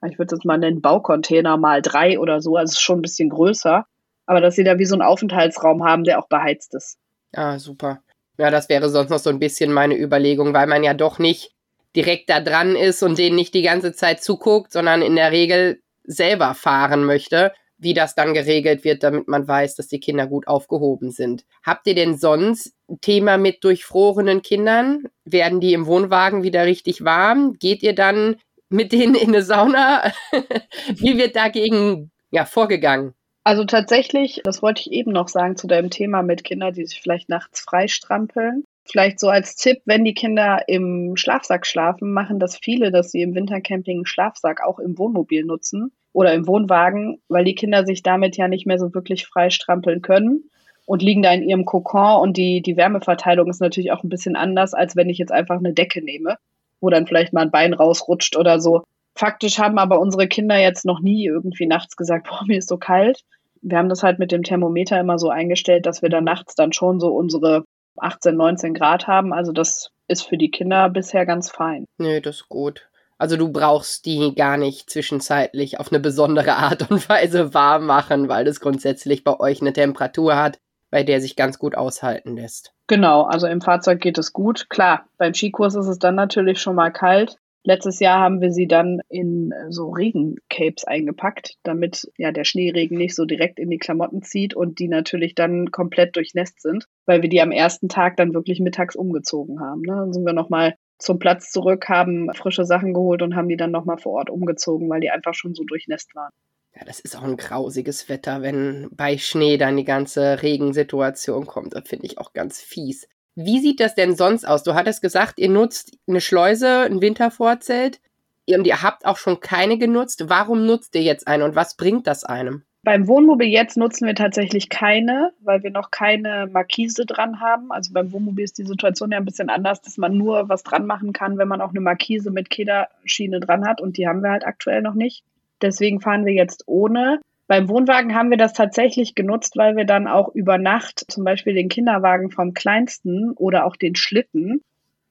ich 0.06 0.18
würde 0.18 0.36
es 0.36 0.44
mal 0.44 0.58
nennen, 0.58 0.80
Baucontainer 0.80 1.56
mal 1.56 1.82
drei 1.82 2.20
oder 2.20 2.40
so, 2.40 2.56
also 2.56 2.78
schon 2.78 3.00
ein 3.00 3.02
bisschen 3.02 3.30
größer. 3.30 3.86
Aber 4.28 4.42
dass 4.42 4.56
sie 4.56 4.64
da 4.64 4.78
wie 4.78 4.84
so 4.84 4.94
einen 4.94 5.02
Aufenthaltsraum 5.02 5.84
haben, 5.84 6.04
der 6.04 6.18
auch 6.18 6.28
beheizt 6.28 6.74
ist. 6.74 6.98
Ah, 7.32 7.58
super. 7.58 8.02
Ja, 8.36 8.50
das 8.50 8.68
wäre 8.68 8.90
sonst 8.90 9.08
noch 9.08 9.18
so 9.18 9.30
ein 9.30 9.38
bisschen 9.38 9.72
meine 9.72 9.98
Überlegung, 9.98 10.52
weil 10.52 10.66
man 10.66 10.84
ja 10.84 10.92
doch 10.92 11.18
nicht 11.18 11.52
direkt 11.96 12.28
da 12.28 12.40
dran 12.40 12.76
ist 12.76 13.02
und 13.02 13.16
denen 13.16 13.36
nicht 13.36 13.54
die 13.54 13.62
ganze 13.62 13.94
Zeit 13.94 14.22
zuguckt, 14.22 14.70
sondern 14.70 15.00
in 15.00 15.16
der 15.16 15.32
Regel 15.32 15.80
selber 16.04 16.54
fahren 16.54 17.04
möchte, 17.04 17.52
wie 17.78 17.94
das 17.94 18.14
dann 18.14 18.34
geregelt 18.34 18.84
wird, 18.84 19.02
damit 19.02 19.28
man 19.28 19.48
weiß, 19.48 19.76
dass 19.76 19.88
die 19.88 19.98
Kinder 19.98 20.26
gut 20.26 20.46
aufgehoben 20.46 21.10
sind. 21.10 21.46
Habt 21.62 21.86
ihr 21.86 21.94
denn 21.94 22.18
sonst 22.18 22.74
ein 22.90 23.00
Thema 23.00 23.38
mit 23.38 23.64
durchfrorenen 23.64 24.42
Kindern? 24.42 25.04
Werden 25.24 25.60
die 25.60 25.72
im 25.72 25.86
Wohnwagen 25.86 26.42
wieder 26.42 26.66
richtig 26.66 27.02
warm? 27.02 27.54
Geht 27.58 27.82
ihr 27.82 27.94
dann 27.94 28.36
mit 28.68 28.92
denen 28.92 29.14
in 29.14 29.28
eine 29.28 29.42
Sauna? 29.42 30.12
Wie 30.96 31.16
wird 31.16 31.34
dagegen 31.34 32.10
ja, 32.30 32.44
vorgegangen? 32.44 33.14
Also 33.48 33.64
tatsächlich, 33.64 34.42
das 34.44 34.60
wollte 34.60 34.82
ich 34.82 34.92
eben 34.92 35.10
noch 35.10 35.28
sagen 35.28 35.56
zu 35.56 35.66
deinem 35.66 35.88
Thema 35.88 36.22
mit 36.22 36.44
Kindern, 36.44 36.74
die 36.74 36.84
sich 36.84 37.00
vielleicht 37.00 37.30
nachts 37.30 37.60
freistrampeln. 37.60 38.64
Vielleicht 38.84 39.18
so 39.18 39.30
als 39.30 39.56
Tipp, 39.56 39.78
wenn 39.86 40.04
die 40.04 40.12
Kinder 40.12 40.64
im 40.66 41.16
Schlafsack 41.16 41.66
schlafen, 41.66 42.12
machen 42.12 42.40
das 42.40 42.58
viele, 42.58 42.90
dass 42.90 43.10
sie 43.10 43.22
im 43.22 43.34
Wintercamping 43.34 44.00
einen 44.00 44.04
Schlafsack 44.04 44.62
auch 44.62 44.78
im 44.78 44.98
Wohnmobil 44.98 45.46
nutzen 45.46 45.92
oder 46.12 46.34
im 46.34 46.46
Wohnwagen, 46.46 47.22
weil 47.28 47.46
die 47.46 47.54
Kinder 47.54 47.86
sich 47.86 48.02
damit 48.02 48.36
ja 48.36 48.48
nicht 48.48 48.66
mehr 48.66 48.78
so 48.78 48.92
wirklich 48.92 49.26
freistrampeln 49.26 50.02
können 50.02 50.50
und 50.84 51.00
liegen 51.00 51.22
da 51.22 51.32
in 51.32 51.48
ihrem 51.48 51.64
Kokon 51.64 52.20
und 52.20 52.36
die, 52.36 52.60
die 52.60 52.76
Wärmeverteilung 52.76 53.48
ist 53.48 53.62
natürlich 53.62 53.92
auch 53.92 54.04
ein 54.04 54.10
bisschen 54.10 54.36
anders, 54.36 54.74
als 54.74 54.94
wenn 54.94 55.08
ich 55.08 55.16
jetzt 55.16 55.32
einfach 55.32 55.56
eine 55.56 55.72
Decke 55.72 56.04
nehme 56.04 56.36
wo 56.80 56.90
dann 56.90 57.06
vielleicht 57.06 57.32
mal 57.32 57.42
ein 57.42 57.50
Bein 57.50 57.74
rausrutscht 57.74 58.36
oder 58.36 58.60
so. 58.60 58.84
Faktisch 59.16 59.58
haben 59.58 59.78
aber 59.78 59.98
unsere 59.98 60.28
Kinder 60.28 60.56
jetzt 60.58 60.84
noch 60.84 61.00
nie 61.00 61.26
irgendwie 61.26 61.66
nachts 61.66 61.96
gesagt, 61.96 62.28
boah, 62.28 62.44
mir 62.46 62.58
ist 62.58 62.68
so 62.68 62.76
kalt. 62.76 63.24
Wir 63.62 63.78
haben 63.78 63.88
das 63.88 64.02
halt 64.02 64.18
mit 64.18 64.32
dem 64.32 64.42
Thermometer 64.42 64.98
immer 64.98 65.18
so 65.18 65.30
eingestellt, 65.30 65.86
dass 65.86 66.02
wir 66.02 66.08
dann 66.08 66.24
nachts 66.24 66.54
dann 66.54 66.72
schon 66.72 67.00
so 67.00 67.08
unsere 67.08 67.64
18, 67.96 68.36
19 68.36 68.74
Grad 68.74 69.06
haben. 69.06 69.32
Also 69.32 69.52
das 69.52 69.90
ist 70.06 70.22
für 70.22 70.38
die 70.38 70.50
Kinder 70.50 70.88
bisher 70.88 71.26
ganz 71.26 71.50
fein. 71.50 71.84
Nö, 71.98 72.20
das 72.20 72.36
ist 72.36 72.48
gut. 72.48 72.88
Also 73.18 73.36
du 73.36 73.50
brauchst 73.50 74.06
die 74.06 74.34
gar 74.34 74.56
nicht 74.56 74.88
zwischenzeitlich 74.88 75.80
auf 75.80 75.90
eine 75.90 76.00
besondere 76.00 76.54
Art 76.54 76.88
und 76.90 77.08
Weise 77.08 77.52
warm 77.52 77.86
machen, 77.86 78.28
weil 78.28 78.46
es 78.46 78.60
grundsätzlich 78.60 79.24
bei 79.24 79.38
euch 79.38 79.60
eine 79.60 79.72
Temperatur 79.72 80.36
hat, 80.36 80.58
bei 80.90 81.02
der 81.02 81.20
sich 81.20 81.34
ganz 81.34 81.58
gut 81.58 81.74
aushalten 81.74 82.36
lässt. 82.36 82.72
Genau, 82.86 83.22
also 83.22 83.46
im 83.48 83.60
Fahrzeug 83.60 84.00
geht 84.00 84.18
es 84.18 84.32
gut. 84.32 84.70
Klar, 84.70 85.06
beim 85.18 85.34
Skikurs 85.34 85.74
ist 85.74 85.88
es 85.88 85.98
dann 85.98 86.14
natürlich 86.14 86.60
schon 86.60 86.76
mal 86.76 86.90
kalt. 86.90 87.36
Letztes 87.64 88.00
Jahr 88.00 88.20
haben 88.20 88.40
wir 88.40 88.50
sie 88.50 88.66
dann 88.66 89.00
in 89.08 89.52
so 89.68 89.90
Regencapes 89.90 90.84
eingepackt, 90.84 91.56
damit 91.64 92.10
ja 92.16 92.32
der 92.32 92.44
Schneeregen 92.44 92.96
nicht 92.96 93.14
so 93.14 93.24
direkt 93.24 93.58
in 93.58 93.68
die 93.68 93.78
Klamotten 93.78 94.22
zieht 94.22 94.54
und 94.54 94.78
die 94.78 94.88
natürlich 94.88 95.34
dann 95.34 95.70
komplett 95.70 96.16
durchnässt 96.16 96.62
sind, 96.62 96.86
weil 97.04 97.20
wir 97.20 97.28
die 97.28 97.42
am 97.42 97.50
ersten 97.50 97.88
Tag 97.88 98.16
dann 98.16 98.32
wirklich 98.32 98.60
mittags 98.60 98.96
umgezogen 98.96 99.60
haben. 99.60 99.82
Ne? 99.82 99.94
Dann 99.94 100.12
sind 100.12 100.24
wir 100.24 100.32
nochmal 100.32 100.76
zum 100.98 101.18
Platz 101.18 101.50
zurück, 101.50 101.88
haben 101.88 102.32
frische 102.34 102.64
Sachen 102.64 102.94
geholt 102.94 103.22
und 103.22 103.36
haben 103.36 103.48
die 103.48 103.56
dann 103.56 103.70
nochmal 103.70 103.98
vor 103.98 104.12
Ort 104.14 104.30
umgezogen, 104.30 104.88
weil 104.88 105.00
die 105.00 105.10
einfach 105.10 105.34
schon 105.34 105.54
so 105.54 105.64
durchnässt 105.64 106.14
waren. 106.14 106.32
Ja, 106.74 106.84
das 106.84 107.00
ist 107.00 107.16
auch 107.16 107.24
ein 107.24 107.36
grausiges 107.36 108.08
Wetter, 108.08 108.42
wenn 108.42 108.88
bei 108.92 109.18
Schnee 109.18 109.56
dann 109.56 109.76
die 109.76 109.84
ganze 109.84 110.42
Regensituation 110.42 111.46
kommt. 111.46 111.74
Das 111.74 111.88
finde 111.88 112.06
ich 112.06 112.18
auch 112.18 112.32
ganz 112.32 112.60
fies. 112.60 113.08
Wie 113.40 113.60
sieht 113.60 113.78
das 113.78 113.94
denn 113.94 114.16
sonst 114.16 114.48
aus? 114.48 114.64
Du 114.64 114.74
hattest 114.74 115.00
gesagt, 115.00 115.38
ihr 115.38 115.48
nutzt 115.48 115.96
eine 116.08 116.20
Schleuse, 116.20 116.80
ein 116.80 117.00
Wintervorzelt 117.00 118.00
und 118.48 118.66
ihr 118.66 118.82
habt 118.82 119.06
auch 119.06 119.16
schon 119.16 119.38
keine 119.38 119.78
genutzt. 119.78 120.24
Warum 120.26 120.66
nutzt 120.66 120.96
ihr 120.96 121.02
jetzt 121.02 121.28
eine 121.28 121.44
und 121.44 121.54
was 121.54 121.76
bringt 121.76 122.08
das 122.08 122.24
einem? 122.24 122.64
Beim 122.82 123.06
Wohnmobil 123.06 123.46
jetzt 123.46 123.76
nutzen 123.76 124.08
wir 124.08 124.16
tatsächlich 124.16 124.70
keine, 124.70 125.32
weil 125.38 125.62
wir 125.62 125.70
noch 125.70 125.92
keine 125.92 126.48
Markise 126.50 127.06
dran 127.06 127.40
haben. 127.40 127.70
Also 127.70 127.92
beim 127.92 128.10
Wohnmobil 128.10 128.42
ist 128.42 128.58
die 128.58 128.64
Situation 128.64 129.12
ja 129.12 129.18
ein 129.18 129.24
bisschen 129.24 129.50
anders, 129.50 129.82
dass 129.82 129.98
man 129.98 130.18
nur 130.18 130.48
was 130.48 130.64
dran 130.64 130.84
machen 130.84 131.12
kann, 131.12 131.38
wenn 131.38 131.46
man 131.46 131.60
auch 131.60 131.70
eine 131.70 131.80
Markise 131.80 132.32
mit 132.32 132.50
Kederschiene 132.50 133.38
dran 133.38 133.64
hat 133.64 133.80
und 133.80 133.98
die 133.98 134.08
haben 134.08 134.20
wir 134.20 134.30
halt 134.30 134.44
aktuell 134.44 134.82
noch 134.82 134.94
nicht. 134.94 135.22
Deswegen 135.62 136.00
fahren 136.00 136.26
wir 136.26 136.32
jetzt 136.32 136.64
ohne. 136.66 137.20
Beim 137.48 137.68
Wohnwagen 137.70 138.14
haben 138.14 138.30
wir 138.30 138.36
das 138.36 138.52
tatsächlich 138.52 139.14
genutzt, 139.14 139.56
weil 139.56 139.74
wir 139.74 139.86
dann 139.86 140.06
auch 140.06 140.34
über 140.34 140.58
Nacht 140.58 141.04
zum 141.08 141.24
Beispiel 141.24 141.54
den 141.54 141.70
Kinderwagen 141.70 142.30
vom 142.30 142.52
Kleinsten 142.52 143.32
oder 143.32 143.64
auch 143.64 143.74
den 143.74 143.96
Schlitten 143.96 144.60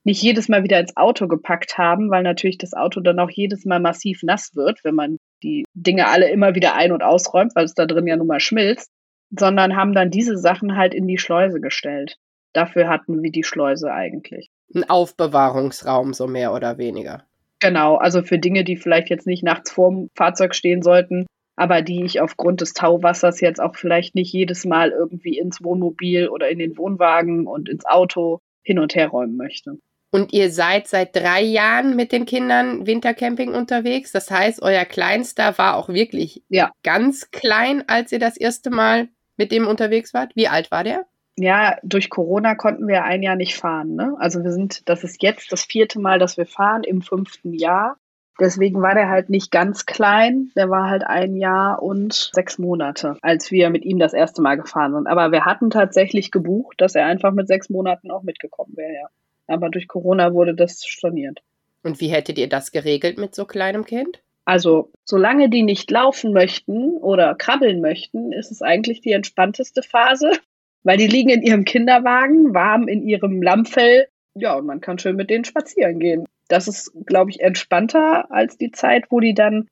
nicht 0.04 0.22
jedes 0.22 0.48
Mal 0.48 0.64
wieder 0.64 0.80
ins 0.80 0.96
Auto 0.96 1.28
gepackt 1.28 1.78
haben, 1.78 2.12
weil 2.12 2.24
natürlich 2.24 2.60
das 2.60 2.74
Auto 2.74 3.02
dann 3.02 3.20
auch 3.20 3.32
jedes 3.32 3.66
Mal 3.66 3.80
massiv 3.80 4.22
nass 4.24 4.56
wird, 4.56 4.84
wenn 4.84 4.96
man 4.96 5.18
die 5.44 5.66
Dinge 5.74 6.08
alle 6.08 6.30
immer 6.30 6.56
wieder 6.56 6.76
ein- 6.76 6.94
und 6.94 7.04
ausräumt, 7.04 7.56
weil 7.56 7.66
es 7.66 7.74
da 7.74 7.86
drin 7.88 8.08
ja 8.08 8.16
nun 8.16 8.28
mal 8.28 8.40
schmilzt, 8.40 8.90
sondern 9.32 9.76
haben 9.76 9.94
dann 9.94 10.12
diese 10.12 10.38
Sachen 10.38 10.78
halt 10.78 10.94
in 10.94 11.08
die 11.08 11.18
Schleuse 11.18 11.60
gestellt. 11.60 12.18
Dafür 12.54 12.88
hatten 12.88 13.22
wir 13.22 13.32
die 13.32 13.44
Schleuse 13.44 13.92
eigentlich. 13.92 14.50
Ein 14.74 14.90
Aufbewahrungsraum, 14.90 16.14
so 16.14 16.28
mehr 16.28 16.54
oder 16.54 16.78
weniger. 16.78 17.26
Genau, 17.60 17.96
also 17.96 18.22
für 18.22 18.38
Dinge, 18.38 18.64
die 18.64 18.78
vielleicht 18.78 19.10
jetzt 19.10 19.28
nicht 19.28 19.44
nachts 19.44 19.72
vorm 19.72 20.10
Fahrzeug 20.16 20.56
stehen 20.56 20.84
sollten, 20.84 21.26
aber 21.58 21.82
die 21.82 22.06
ich 22.06 22.22
aufgrund 22.22 22.62
des 22.62 22.74
Tauwassers 22.74 23.42
jetzt 23.42 23.60
auch 23.60 23.76
vielleicht 23.76 24.16
nicht 24.16 24.32
jedes 24.32 24.64
Mal 24.64 24.92
irgendwie 24.92 25.38
ins 25.38 25.62
Wohnmobil 25.62 26.30
oder 26.30 26.50
in 26.50 26.60
den 26.60 26.78
Wohnwagen 26.78 27.46
und 27.46 27.68
ins 27.68 27.86
Auto 27.86 28.40
hin 28.64 28.80
und 28.80 28.96
her 28.96 29.10
räumen 29.10 29.36
möchte. 29.36 29.78
Und 30.12 30.32
ihr 30.32 30.52
seid 30.52 30.88
seit 30.88 31.14
drei 31.14 31.42
Jahren 31.42 31.98
mit 31.98 32.14
den 32.14 32.26
Kindern 32.26 32.88
Wintercamping 32.88 33.54
unterwegs. 33.54 34.14
Das 34.14 34.32
heißt, 34.32 34.62
euer 34.62 34.86
Kleinster 34.86 35.58
war 35.58 35.76
auch 35.76 35.90
wirklich 35.90 36.44
ja. 36.48 36.72
ganz 36.84 37.30
klein, 37.32 37.84
als 37.88 38.14
ihr 38.14 38.20
das 38.20 38.38
erste 38.38 38.70
Mal 38.70 39.10
mit 39.36 39.52
dem 39.52 39.68
unterwegs 39.68 40.14
wart. 40.14 40.32
Wie 40.36 40.48
alt 40.48 40.72
war 40.72 40.86
der? 40.86 41.06
ja, 41.38 41.78
durch 41.84 42.10
Corona 42.10 42.56
konnten 42.56 42.88
wir 42.88 43.04
ein 43.04 43.22
Jahr 43.22 43.36
nicht 43.36 43.56
fahren. 43.56 43.96
Ne? 43.96 44.16
Also 44.20 44.44
wir 44.44 44.52
sind, 44.52 44.90
das 44.90 45.04
ist 45.04 45.22
jetzt 45.22 45.52
das 45.52 45.64
vierte 45.64 46.00
Mal, 46.00 46.18
dass 46.18 46.36
wir 46.36 46.48
fahren 46.48 46.84
im 46.84 47.02
fünften 47.02 47.54
Jahr. 47.54 47.98
Deswegen 48.40 48.82
war 48.82 48.94
der 48.94 49.10
halt 49.10 49.30
nicht 49.30 49.52
ganz 49.52 49.86
klein. 49.86 50.52
Der 50.56 50.70
war 50.70 50.90
halt 50.90 51.04
ein 51.04 51.36
Jahr 51.36 51.82
und 51.82 52.32
sechs 52.34 52.60
Monate, 52.60 53.18
als 53.22 53.52
wir 53.52 53.70
mit 53.70 53.84
ihm 53.84 54.00
das 54.00 54.14
erste 54.14 54.42
Mal 54.42 54.56
gefahren 54.56 54.94
sind. 54.94 55.08
Aber 55.08 55.32
wir 55.32 55.46
hatten 55.46 55.70
tatsächlich 55.70 56.32
gebucht, 56.32 56.80
dass 56.80 56.96
er 56.96 57.06
einfach 57.06 57.32
mit 57.32 57.48
sechs 57.48 57.70
Monaten 57.70 58.12
auch 58.12 58.24
mitgekommen 58.24 58.74
wäre, 58.76 58.94
ja. 58.94 59.08
Aber 59.48 59.70
durch 59.70 59.88
Corona 59.88 60.34
wurde 60.34 60.54
das 60.54 60.86
storniert. 60.86 61.40
Und 61.84 62.02
wie 62.02 62.10
hättet 62.10 62.38
ihr 62.38 62.50
das 62.50 62.72
geregelt 62.72 63.18
mit 63.18 63.34
so 63.34 63.46
kleinem 63.46 63.86
Kind? 63.86 64.20
Also, 64.46 64.92
solange 65.04 65.50
die 65.50 65.64
nicht 65.64 65.90
laufen 65.90 66.34
möchten 66.34 66.98
oder 66.98 67.34
krabbeln 67.36 67.82
möchten, 67.82 68.34
ist 68.34 68.52
es 68.52 68.62
eigentlich 68.62 69.02
die 69.02 69.14
entspannteste 69.14 69.82
Phase 69.84 70.32
weil 70.88 70.98
die 70.98 71.08
liegen 71.08 71.30
in 71.30 71.42
ihrem 71.42 71.66
Kinderwagen, 71.66 72.54
warm 72.54 72.88
in 72.88 73.06
ihrem 73.06 73.42
Lammfell. 73.42 74.08
Ja, 74.36 74.56
und 74.56 74.66
man 74.66 74.80
kann 74.80 74.98
schön 74.98 75.18
mit 75.18 75.30
denen 75.30 75.44
spazieren 75.44 76.00
gehen. 76.00 76.26
Das 76.48 76.68
ist, 76.68 76.92
glaube 77.06 77.32
ich, 77.32 77.40
entspannter 77.40 78.32
als 78.32 78.58
die 78.58 78.72
Zeit, 78.72 79.06
wo 79.10 79.20
die 79.20 79.34
dann 79.34 79.70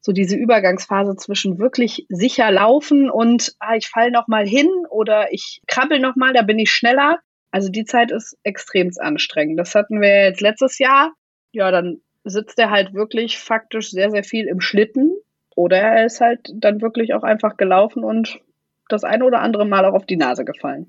so 0.00 0.12
diese 0.12 0.36
Übergangsphase 0.36 1.16
zwischen 1.16 1.58
wirklich 1.58 2.06
sicher 2.08 2.50
laufen 2.50 3.10
und 3.10 3.54
ah, 3.58 3.76
ich 3.76 3.88
fall 3.88 4.10
noch 4.10 4.28
mal 4.28 4.46
hin 4.46 4.68
oder 4.90 5.32
ich 5.32 5.60
krabbel 5.66 5.98
noch 5.98 6.16
mal, 6.16 6.32
da 6.32 6.42
bin 6.42 6.58
ich 6.58 6.70
schneller. 6.70 7.18
Also 7.50 7.70
die 7.70 7.84
Zeit 7.84 8.10
ist 8.12 8.36
extrem 8.42 8.90
anstrengend. 8.98 9.58
Das 9.58 9.74
hatten 9.74 10.00
wir 10.00 10.24
jetzt 10.24 10.40
letztes 10.40 10.78
Jahr. 10.78 11.12
Ja, 11.52 11.70
dann 11.70 12.00
sitzt 12.24 12.58
er 12.58 12.70
halt 12.70 12.94
wirklich 12.94 13.38
faktisch 13.38 13.90
sehr, 13.90 14.10
sehr 14.10 14.24
viel 14.24 14.46
im 14.46 14.60
Schlitten. 14.60 15.16
Oder 15.56 15.78
er 15.78 16.06
ist 16.06 16.20
halt 16.20 16.52
dann 16.54 16.80
wirklich 16.80 17.14
auch 17.14 17.22
einfach 17.22 17.56
gelaufen 17.56 18.04
und 18.04 18.40
das 18.88 19.02
eine 19.04 19.24
oder 19.24 19.40
andere 19.40 19.66
Mal 19.66 19.84
auch 19.84 19.94
auf 19.94 20.06
die 20.06 20.16
Nase 20.16 20.44
gefallen. 20.44 20.86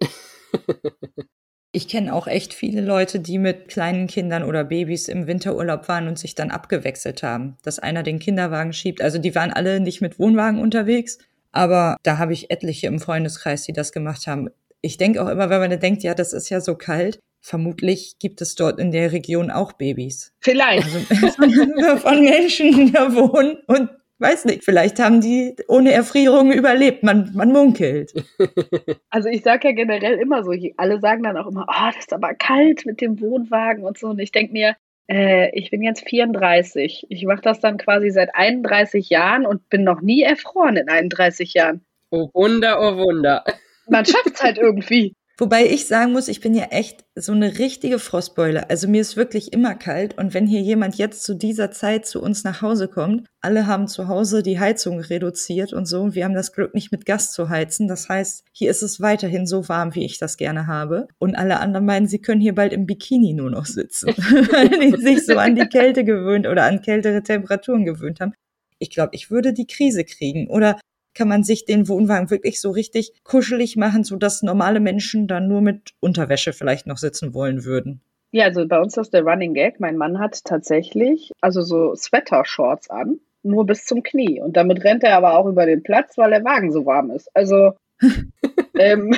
Ich 1.72 1.88
kenne 1.88 2.14
auch 2.14 2.26
echt 2.26 2.54
viele 2.54 2.82
Leute, 2.82 3.20
die 3.20 3.38
mit 3.38 3.68
kleinen 3.68 4.08
Kindern 4.08 4.44
oder 4.44 4.64
Babys 4.64 5.08
im 5.08 5.28
Winterurlaub 5.28 5.88
waren 5.88 6.08
und 6.08 6.18
sich 6.18 6.34
dann 6.34 6.50
abgewechselt 6.50 7.22
haben, 7.22 7.58
dass 7.62 7.78
einer 7.78 8.02
den 8.02 8.18
Kinderwagen 8.18 8.74
schiebt. 8.74 9.02
Also 9.02 9.20
die 9.20 9.36
waren 9.36 9.54
alle 9.54 9.80
nicht 9.80 10.02
mit 10.02 10.18
Wohnwagen 10.18 10.60
unterwegs, 10.60 11.20
aber 11.52 11.98
da 12.02 12.18
habe 12.18 12.34
ich 12.34 12.50
etliche 12.50 12.88
im 12.88 13.00
Freundeskreis, 13.00 13.64
die 13.64 13.74
das 13.74 13.92
gemacht 13.92 14.26
haben. 14.26 14.50
Ich 14.82 14.98
denke 14.98 15.22
auch 15.22 15.28
immer, 15.28 15.50
wenn 15.52 15.60
man 15.60 15.80
denkt, 15.80 16.02
ja, 16.02 16.16
das 16.16 16.34
ist 16.34 16.50
ja 16.50 16.60
so 16.60 16.74
kalt, 16.74 17.20
vermutlich 17.40 18.16
gibt 18.20 18.42
es 18.42 18.56
dort 18.56 18.80
in 18.80 18.92
der 18.92 19.12
Region 19.12 19.52
auch 19.52 19.74
Babys. 19.74 20.34
Vielleicht. 20.40 20.88
Also 20.88 21.98
von 21.98 22.22
Menschen, 22.22 22.76
die 22.76 22.92
da 22.92 23.14
wohnen 23.14 23.58
und 23.68 23.90
weiß 24.20 24.46
nicht, 24.46 24.64
vielleicht 24.64 25.00
haben 25.00 25.22
die 25.22 25.56
ohne 25.68 25.92
Erfrierung 25.92 26.52
überlebt. 26.52 27.04
Man, 27.04 27.32
man 27.34 27.52
munkelt. 27.52 28.14
Also 29.12 29.28
ich 29.28 29.42
sage 29.42 29.70
ja 29.70 29.74
generell 29.74 30.20
immer 30.20 30.44
so, 30.44 30.54
alle 30.78 31.00
sagen 31.00 31.24
dann 31.24 31.36
auch 31.36 31.48
immer, 31.48 31.66
oh, 31.68 31.86
das 31.88 32.06
ist 32.06 32.14
aber 32.14 32.36
kalt 32.36 32.86
mit 32.86 33.02
dem 33.02 33.20
Wohnwagen 33.20 33.84
und 33.84 33.98
so. 33.98 34.10
Und 34.10 34.20
ich 34.20 34.32
denke 34.32 34.54
mir, 34.54 34.76
äh, 35.10 35.50
ich 35.58 35.72
bin 35.72 35.82
jetzt 35.82 36.08
34. 36.08 37.08
Ich 37.10 37.26
mache 37.26 37.42
das 37.42 37.60
dann 37.60 37.78
quasi 37.78 38.12
seit 38.12 38.36
31 38.36 39.10
Jahren 39.10 39.46
und 39.46 39.68
bin 39.70 39.84
noch 39.84 40.02
nie 40.02 40.22
erfroren 40.22 40.78
in 40.78 40.90
31 40.90 41.56
Jahren. 41.56 41.82
Oh 42.12 42.30
Wunder, 42.34 42.80
oh 42.80 42.98
Wunder. 42.98 43.44
Man 43.88 44.06
schafft 44.06 44.36
es 44.36 44.44
halt 44.44 44.58
irgendwie. 44.62 45.16
Wobei 45.40 45.66
ich 45.66 45.88
sagen 45.88 46.12
muss, 46.12 46.28
ich 46.28 46.42
bin 46.42 46.54
ja 46.54 46.66
echt 46.66 47.06
so 47.16 47.32
eine 47.32 47.60
richtige 47.60 47.98
Frostbeule. 47.98 48.70
Also 48.70 48.90
mir 48.90 49.00
ist 49.00 49.16
wirklich 49.16 49.54
immer 49.54 49.74
kalt. 49.74 50.18
Und 50.18 50.34
wenn 50.34 50.46
hier 50.46 50.60
jemand 50.60 50.98
jetzt 50.98 51.24
zu 51.24 51.34
dieser 51.34 51.72
Zeit 51.72 52.06
zu 52.06 52.22
uns 52.22 52.44
nach 52.44 52.62
Hause 52.62 52.90
kommt, 52.90 53.26
alle 53.40 53.66
haben 53.66 53.88
zu 53.88 54.10
Hause 54.10 54.44
die 54.44 54.60
Heizung 54.60 55.00
reduziert 55.00 55.72
und 55.72 55.86
so. 55.86 56.02
Und 56.02 56.14
wir 56.14 56.26
haben 56.26 56.34
das 56.34 56.52
Glück, 56.52 56.74
nicht 56.74 56.92
mit 56.92 57.06
Gas 57.06 57.32
zu 57.32 57.48
heizen. 57.48 57.88
Das 57.88 58.10
heißt, 58.10 58.44
hier 58.52 58.70
ist 58.70 58.82
es 58.82 59.00
weiterhin 59.00 59.48
so 59.48 59.70
warm, 59.70 59.96
wie 59.96 60.04
ich 60.04 60.18
das 60.18 60.36
gerne 60.36 60.68
habe. 60.68 61.08
Und 61.20 61.36
alle 61.36 61.62
anderen 61.62 61.86
meinen, 61.86 62.08
sie 62.08 62.20
können 62.20 62.42
hier 62.42 62.54
bald 62.54 62.74
im 62.74 62.86
Bikini 62.86 63.32
nur 63.32 63.50
noch 63.50 63.66
sitzen, 63.66 64.10
weil 64.18 64.68
die 64.68 65.02
sich 65.02 65.26
so 65.26 65.38
an 65.38 65.56
die 65.56 65.68
Kälte 65.68 66.04
gewöhnt 66.04 66.48
oder 66.48 66.66
an 66.66 66.82
kältere 66.82 67.24
Temperaturen 67.24 67.86
gewöhnt 67.86 68.20
haben. 68.20 68.34
Ich 68.78 68.90
glaube, 68.90 69.12
ich 69.14 69.32
würde 69.32 69.54
die 69.54 69.68
Krise 69.68 70.04
kriegen. 70.04 70.50
Oder 70.50 70.78
kann 71.14 71.28
man 71.28 71.44
sich 71.44 71.66
den 71.66 71.88
Wohnwagen 71.88 72.30
wirklich 72.30 72.62
so 72.62 72.72
richtig 72.72 73.14
kuschelig 73.24 73.76
machen, 73.78 74.04
sodass 74.04 74.42
normale 74.42 74.80
Menschen 74.80 75.28
dann 75.28 75.48
nur 75.48 75.62
mit 75.62 75.94
Unterwäsche 76.00 76.54
vielleicht 76.54 76.88
noch 76.88 76.98
sitzen 76.98 77.34
wollen 77.34 77.66
würden. 77.66 78.02
Ja, 78.32 78.46
also 78.46 78.68
bei 78.68 78.80
uns 78.80 78.96
ist 78.96 79.14
der 79.14 79.24
Running 79.24 79.54
Gag. 79.54 79.80
Mein 79.80 79.98
Mann 79.98 80.20
hat 80.20 80.44
tatsächlich 80.44 81.32
also 81.42 81.62
so 81.62 81.96
Sweater-Shorts 81.96 82.90
an, 82.90 83.20
nur 83.42 83.66
bis 83.66 83.86
zum 83.86 84.04
Knie. 84.04 84.40
Und 84.42 84.56
damit 84.56 84.84
rennt 84.84 85.04
er 85.04 85.18
aber 85.18 85.38
auch 85.38 85.48
über 85.48 85.66
den 85.66 85.82
Platz, 85.82 86.18
weil 86.18 86.30
der 86.30 86.44
Wagen 86.44 86.72
so 86.72 86.86
warm 86.86 87.10
ist. 87.12 87.30
Also 87.36 87.74
ähm, 88.78 89.16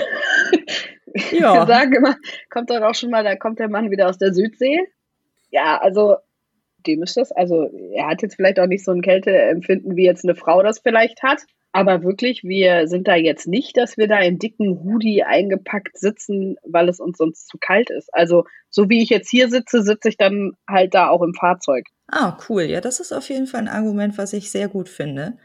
ja. 1.31 1.61
ich 1.61 1.67
sage 1.67 1.97
immer, 1.97 2.15
kommt 2.49 2.69
dann 2.69 2.83
auch 2.83 2.95
schon 2.95 3.09
mal, 3.09 3.23
da 3.23 3.35
kommt 3.35 3.59
der 3.59 3.69
Mann 3.69 3.91
wieder 3.91 4.07
aus 4.07 4.17
der 4.17 4.33
Südsee. 4.33 4.79
Ja, 5.49 5.77
also 5.77 6.15
dem 6.87 7.03
ist 7.03 7.17
das. 7.17 7.31
Also 7.31 7.69
er 7.93 8.07
hat 8.07 8.21
jetzt 8.21 8.35
vielleicht 8.35 8.59
auch 8.59 8.67
nicht 8.67 8.85
so 8.85 8.91
ein 8.91 9.01
Kälteempfinden, 9.01 9.95
wie 9.95 10.05
jetzt 10.05 10.23
eine 10.23 10.35
Frau 10.35 10.63
das 10.63 10.79
vielleicht 10.79 11.21
hat. 11.21 11.41
Aber 11.73 12.03
wirklich, 12.03 12.43
wir 12.43 12.87
sind 12.87 13.07
da 13.07 13.15
jetzt 13.15 13.47
nicht, 13.47 13.77
dass 13.77 13.95
wir 13.97 14.07
da 14.07 14.19
in 14.19 14.39
dicken 14.39 14.83
Hoodie 14.83 15.23
eingepackt 15.23 15.97
sitzen, 15.97 16.57
weil 16.63 16.89
es 16.89 16.99
uns 16.99 17.17
sonst 17.17 17.47
zu 17.47 17.57
kalt 17.59 17.89
ist. 17.89 18.13
Also 18.13 18.45
so 18.69 18.89
wie 18.89 19.01
ich 19.01 19.09
jetzt 19.09 19.29
hier 19.29 19.49
sitze, 19.49 19.81
sitze 19.81 20.09
ich 20.09 20.17
dann 20.17 20.51
halt 20.69 20.93
da 20.93 21.09
auch 21.09 21.21
im 21.21 21.33
Fahrzeug. 21.33 21.85
Ah, 22.07 22.37
cool. 22.49 22.63
Ja, 22.63 22.81
das 22.81 22.99
ist 22.99 23.13
auf 23.13 23.29
jeden 23.29 23.47
Fall 23.47 23.61
ein 23.61 23.67
Argument, 23.69 24.17
was 24.17 24.33
ich 24.33 24.51
sehr 24.51 24.67
gut 24.67 24.89
finde. 24.89 25.37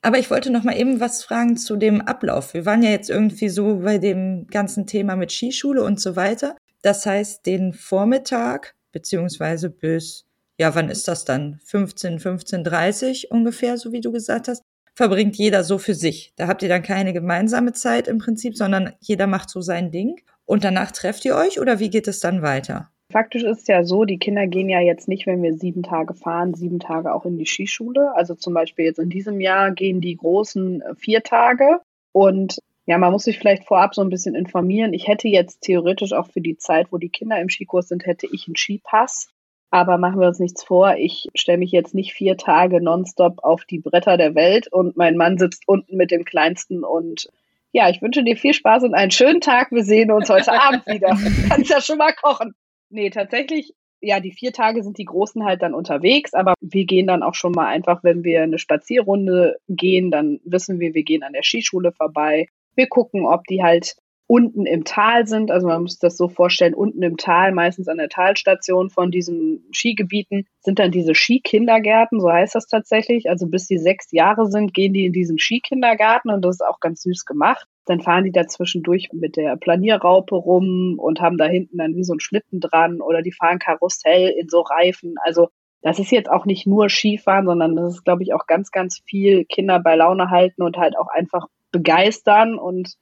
Aber 0.00 0.18
ich 0.18 0.30
wollte 0.30 0.50
noch 0.50 0.62
mal 0.62 0.78
eben 0.78 1.00
was 1.00 1.24
fragen 1.24 1.56
zu 1.56 1.76
dem 1.76 2.00
Ablauf. 2.00 2.54
Wir 2.54 2.64
waren 2.64 2.82
ja 2.82 2.90
jetzt 2.90 3.10
irgendwie 3.10 3.48
so 3.48 3.80
bei 3.80 3.98
dem 3.98 4.46
ganzen 4.46 4.86
Thema 4.86 5.16
mit 5.16 5.32
Skischule 5.32 5.82
und 5.82 6.00
so 6.00 6.16
weiter. 6.16 6.56
Das 6.82 7.04
heißt, 7.04 7.44
den 7.44 7.72
Vormittag 7.72 8.74
beziehungsweise 8.92 9.68
bis, 9.68 10.24
ja, 10.58 10.74
wann 10.74 10.88
ist 10.88 11.08
das 11.08 11.24
dann? 11.24 11.60
15, 11.64 12.18
15.30 12.18 13.26
ungefähr, 13.28 13.76
so 13.76 13.92
wie 13.92 14.00
du 14.00 14.12
gesagt 14.12 14.48
hast, 14.48 14.62
verbringt 14.96 15.36
jeder 15.36 15.62
so 15.62 15.78
für 15.78 15.94
sich. 15.94 16.32
Da 16.36 16.48
habt 16.48 16.62
ihr 16.62 16.68
dann 16.68 16.82
keine 16.82 17.12
gemeinsame 17.12 17.72
Zeit 17.72 18.08
im 18.08 18.18
Prinzip, 18.18 18.56
sondern 18.56 18.94
jeder 18.98 19.26
macht 19.26 19.50
so 19.50 19.60
sein 19.60 19.92
Ding. 19.92 20.20
Und 20.46 20.64
danach 20.64 20.90
trefft 20.90 21.24
ihr 21.24 21.36
euch 21.36 21.60
oder 21.60 21.78
wie 21.78 21.90
geht 21.90 22.08
es 22.08 22.20
dann 22.20 22.42
weiter? 22.42 22.88
Faktisch 23.12 23.44
ist 23.44 23.60
es 23.60 23.66
ja 23.68 23.84
so, 23.84 24.04
die 24.04 24.18
Kinder 24.18 24.46
gehen 24.46 24.68
ja 24.68 24.80
jetzt 24.80 25.06
nicht, 25.06 25.26
wenn 25.26 25.42
wir 25.42 25.54
sieben 25.54 25.82
Tage 25.82 26.14
fahren, 26.14 26.54
sieben 26.54 26.80
Tage 26.80 27.14
auch 27.14 27.24
in 27.24 27.38
die 27.38 27.46
Skischule. 27.46 28.12
Also 28.16 28.34
zum 28.34 28.54
Beispiel 28.54 28.86
jetzt 28.86 28.98
in 28.98 29.10
diesem 29.10 29.40
Jahr 29.40 29.70
gehen 29.70 30.00
die 30.00 30.16
großen 30.16 30.82
äh, 30.82 30.94
vier 30.96 31.22
Tage. 31.22 31.80
Und 32.12 32.58
ja, 32.86 32.98
man 32.98 33.12
muss 33.12 33.24
sich 33.24 33.38
vielleicht 33.38 33.64
vorab 33.64 33.94
so 33.94 34.00
ein 34.00 34.10
bisschen 34.10 34.34
informieren. 34.34 34.92
Ich 34.92 35.08
hätte 35.08 35.28
jetzt 35.28 35.60
theoretisch 35.60 36.12
auch 36.12 36.28
für 36.30 36.40
die 36.40 36.56
Zeit, 36.56 36.90
wo 36.90 36.98
die 36.98 37.08
Kinder 37.08 37.40
im 37.40 37.48
Skikurs 37.48 37.88
sind, 37.88 38.06
hätte 38.06 38.26
ich 38.32 38.46
einen 38.46 38.56
Skipass. 38.56 39.28
Aber 39.70 39.98
machen 39.98 40.20
wir 40.20 40.28
uns 40.28 40.38
nichts 40.38 40.62
vor. 40.62 40.94
Ich 40.96 41.28
stelle 41.34 41.58
mich 41.58 41.72
jetzt 41.72 41.94
nicht 41.94 42.12
vier 42.12 42.36
Tage 42.36 42.80
nonstop 42.80 43.42
auf 43.42 43.64
die 43.64 43.80
Bretter 43.80 44.16
der 44.16 44.34
Welt 44.34 44.72
und 44.72 44.96
mein 44.96 45.16
Mann 45.16 45.38
sitzt 45.38 45.64
unten 45.66 45.96
mit 45.96 46.10
dem 46.10 46.24
Kleinsten 46.24 46.84
und 46.84 47.28
ja, 47.72 47.90
ich 47.90 48.00
wünsche 48.00 48.24
dir 48.24 48.36
viel 48.36 48.54
Spaß 48.54 48.84
und 48.84 48.94
einen 48.94 49.10
schönen 49.10 49.42
Tag. 49.42 49.70
Wir 49.70 49.84
sehen 49.84 50.10
uns 50.10 50.30
heute 50.30 50.52
Abend 50.60 50.86
wieder. 50.86 51.10
Du 51.10 51.48
kannst 51.48 51.70
ja 51.70 51.80
schon 51.80 51.98
mal 51.98 52.14
kochen. 52.14 52.54
Nee, 52.88 53.10
tatsächlich, 53.10 53.74
ja, 54.00 54.20
die 54.20 54.32
vier 54.32 54.52
Tage 54.52 54.82
sind 54.82 54.96
die 54.96 55.04
Großen 55.04 55.44
halt 55.44 55.62
dann 55.62 55.74
unterwegs, 55.74 56.32
aber 56.32 56.54
wir 56.60 56.86
gehen 56.86 57.06
dann 57.06 57.22
auch 57.22 57.34
schon 57.34 57.52
mal 57.52 57.66
einfach, 57.66 58.02
wenn 58.02 58.24
wir 58.24 58.42
eine 58.42 58.58
Spazierrunde 58.58 59.58
gehen, 59.68 60.10
dann 60.10 60.40
wissen 60.44 60.80
wir, 60.80 60.94
wir 60.94 61.02
gehen 61.02 61.22
an 61.22 61.32
der 61.32 61.42
Skischule 61.42 61.92
vorbei. 61.92 62.48
Wir 62.76 62.86
gucken, 62.88 63.26
ob 63.26 63.44
die 63.44 63.62
halt 63.62 63.96
unten 64.26 64.66
im 64.66 64.84
Tal 64.84 65.26
sind. 65.26 65.50
Also 65.50 65.68
man 65.68 65.82
muss 65.82 65.98
das 65.98 66.16
so 66.16 66.28
vorstellen, 66.28 66.74
unten 66.74 67.02
im 67.02 67.16
Tal, 67.16 67.52
meistens 67.52 67.88
an 67.88 67.98
der 67.98 68.08
Talstation 68.08 68.90
von 68.90 69.10
diesen 69.10 69.64
Skigebieten, 69.72 70.46
sind 70.60 70.78
dann 70.78 70.90
diese 70.90 71.14
Skikindergärten, 71.14 72.20
so 72.20 72.30
heißt 72.30 72.54
das 72.54 72.66
tatsächlich. 72.66 73.28
Also 73.30 73.46
bis 73.46 73.66
die 73.66 73.78
sechs 73.78 74.10
Jahre 74.10 74.46
sind, 74.46 74.74
gehen 74.74 74.92
die 74.92 75.06
in 75.06 75.12
diesen 75.12 75.38
Skikindergarten 75.38 76.30
und 76.30 76.44
das 76.44 76.56
ist 76.56 76.66
auch 76.66 76.80
ganz 76.80 77.02
süß 77.02 77.24
gemacht. 77.24 77.66
Dann 77.84 78.00
fahren 78.00 78.24
die 78.24 78.32
da 78.32 78.46
zwischendurch 78.48 79.10
mit 79.12 79.36
der 79.36 79.56
Planierraupe 79.56 80.34
rum 80.34 80.96
und 80.98 81.20
haben 81.20 81.38
da 81.38 81.46
hinten 81.46 81.78
dann 81.78 81.94
wie 81.94 82.04
so 82.04 82.14
ein 82.14 82.20
Schlitten 82.20 82.58
dran 82.58 83.00
oder 83.00 83.22
die 83.22 83.32
fahren 83.32 83.60
Karussell 83.60 84.30
in 84.30 84.48
so 84.48 84.60
Reifen. 84.62 85.14
Also 85.22 85.48
das 85.82 86.00
ist 86.00 86.10
jetzt 86.10 86.28
auch 86.28 86.46
nicht 86.46 86.66
nur 86.66 86.88
Skifahren, 86.88 87.46
sondern 87.46 87.76
das 87.76 87.94
ist, 87.94 88.04
glaube 88.04 88.24
ich, 88.24 88.34
auch 88.34 88.48
ganz, 88.48 88.72
ganz 88.72 89.02
viel 89.06 89.44
Kinder 89.44 89.78
bei 89.78 89.94
Laune 89.94 90.30
halten 90.30 90.62
und 90.62 90.76
halt 90.78 90.98
auch 90.98 91.06
einfach 91.06 91.46
begeistern 91.70 92.58
und 92.58 92.96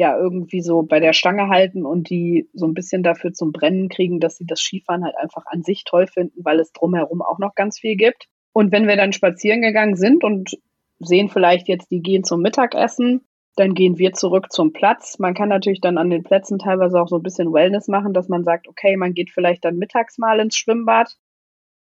ja 0.00 0.16
irgendwie 0.16 0.62
so 0.62 0.82
bei 0.82 0.98
der 0.98 1.12
Stange 1.12 1.48
halten 1.48 1.84
und 1.84 2.08
die 2.08 2.48
so 2.54 2.66
ein 2.66 2.72
bisschen 2.72 3.02
dafür 3.02 3.34
zum 3.34 3.52
Brennen 3.52 3.90
kriegen, 3.90 4.18
dass 4.18 4.38
sie 4.38 4.46
das 4.46 4.60
Skifahren 4.60 5.04
halt 5.04 5.14
einfach 5.16 5.44
an 5.44 5.62
sich 5.62 5.84
toll 5.84 6.06
finden, 6.06 6.42
weil 6.42 6.58
es 6.58 6.72
drumherum 6.72 7.20
auch 7.20 7.38
noch 7.38 7.54
ganz 7.54 7.78
viel 7.78 7.96
gibt. 7.96 8.26
Und 8.54 8.72
wenn 8.72 8.88
wir 8.88 8.96
dann 8.96 9.12
spazieren 9.12 9.60
gegangen 9.60 9.96
sind 9.96 10.24
und 10.24 10.58
sehen 11.00 11.28
vielleicht 11.28 11.68
jetzt, 11.68 11.90
die 11.90 12.00
gehen 12.00 12.24
zum 12.24 12.40
Mittagessen, 12.40 13.26
dann 13.56 13.74
gehen 13.74 13.98
wir 13.98 14.14
zurück 14.14 14.50
zum 14.50 14.72
Platz. 14.72 15.18
Man 15.18 15.34
kann 15.34 15.50
natürlich 15.50 15.82
dann 15.82 15.98
an 15.98 16.08
den 16.08 16.22
Plätzen 16.22 16.58
teilweise 16.58 16.98
auch 16.98 17.08
so 17.08 17.16
ein 17.16 17.22
bisschen 17.22 17.52
Wellness 17.52 17.86
machen, 17.86 18.14
dass 18.14 18.28
man 18.28 18.42
sagt, 18.42 18.68
okay, 18.68 18.96
man 18.96 19.12
geht 19.12 19.30
vielleicht 19.30 19.66
dann 19.66 19.76
mittags 19.76 20.16
mal 20.16 20.40
ins 20.40 20.56
Schwimmbad 20.56 21.18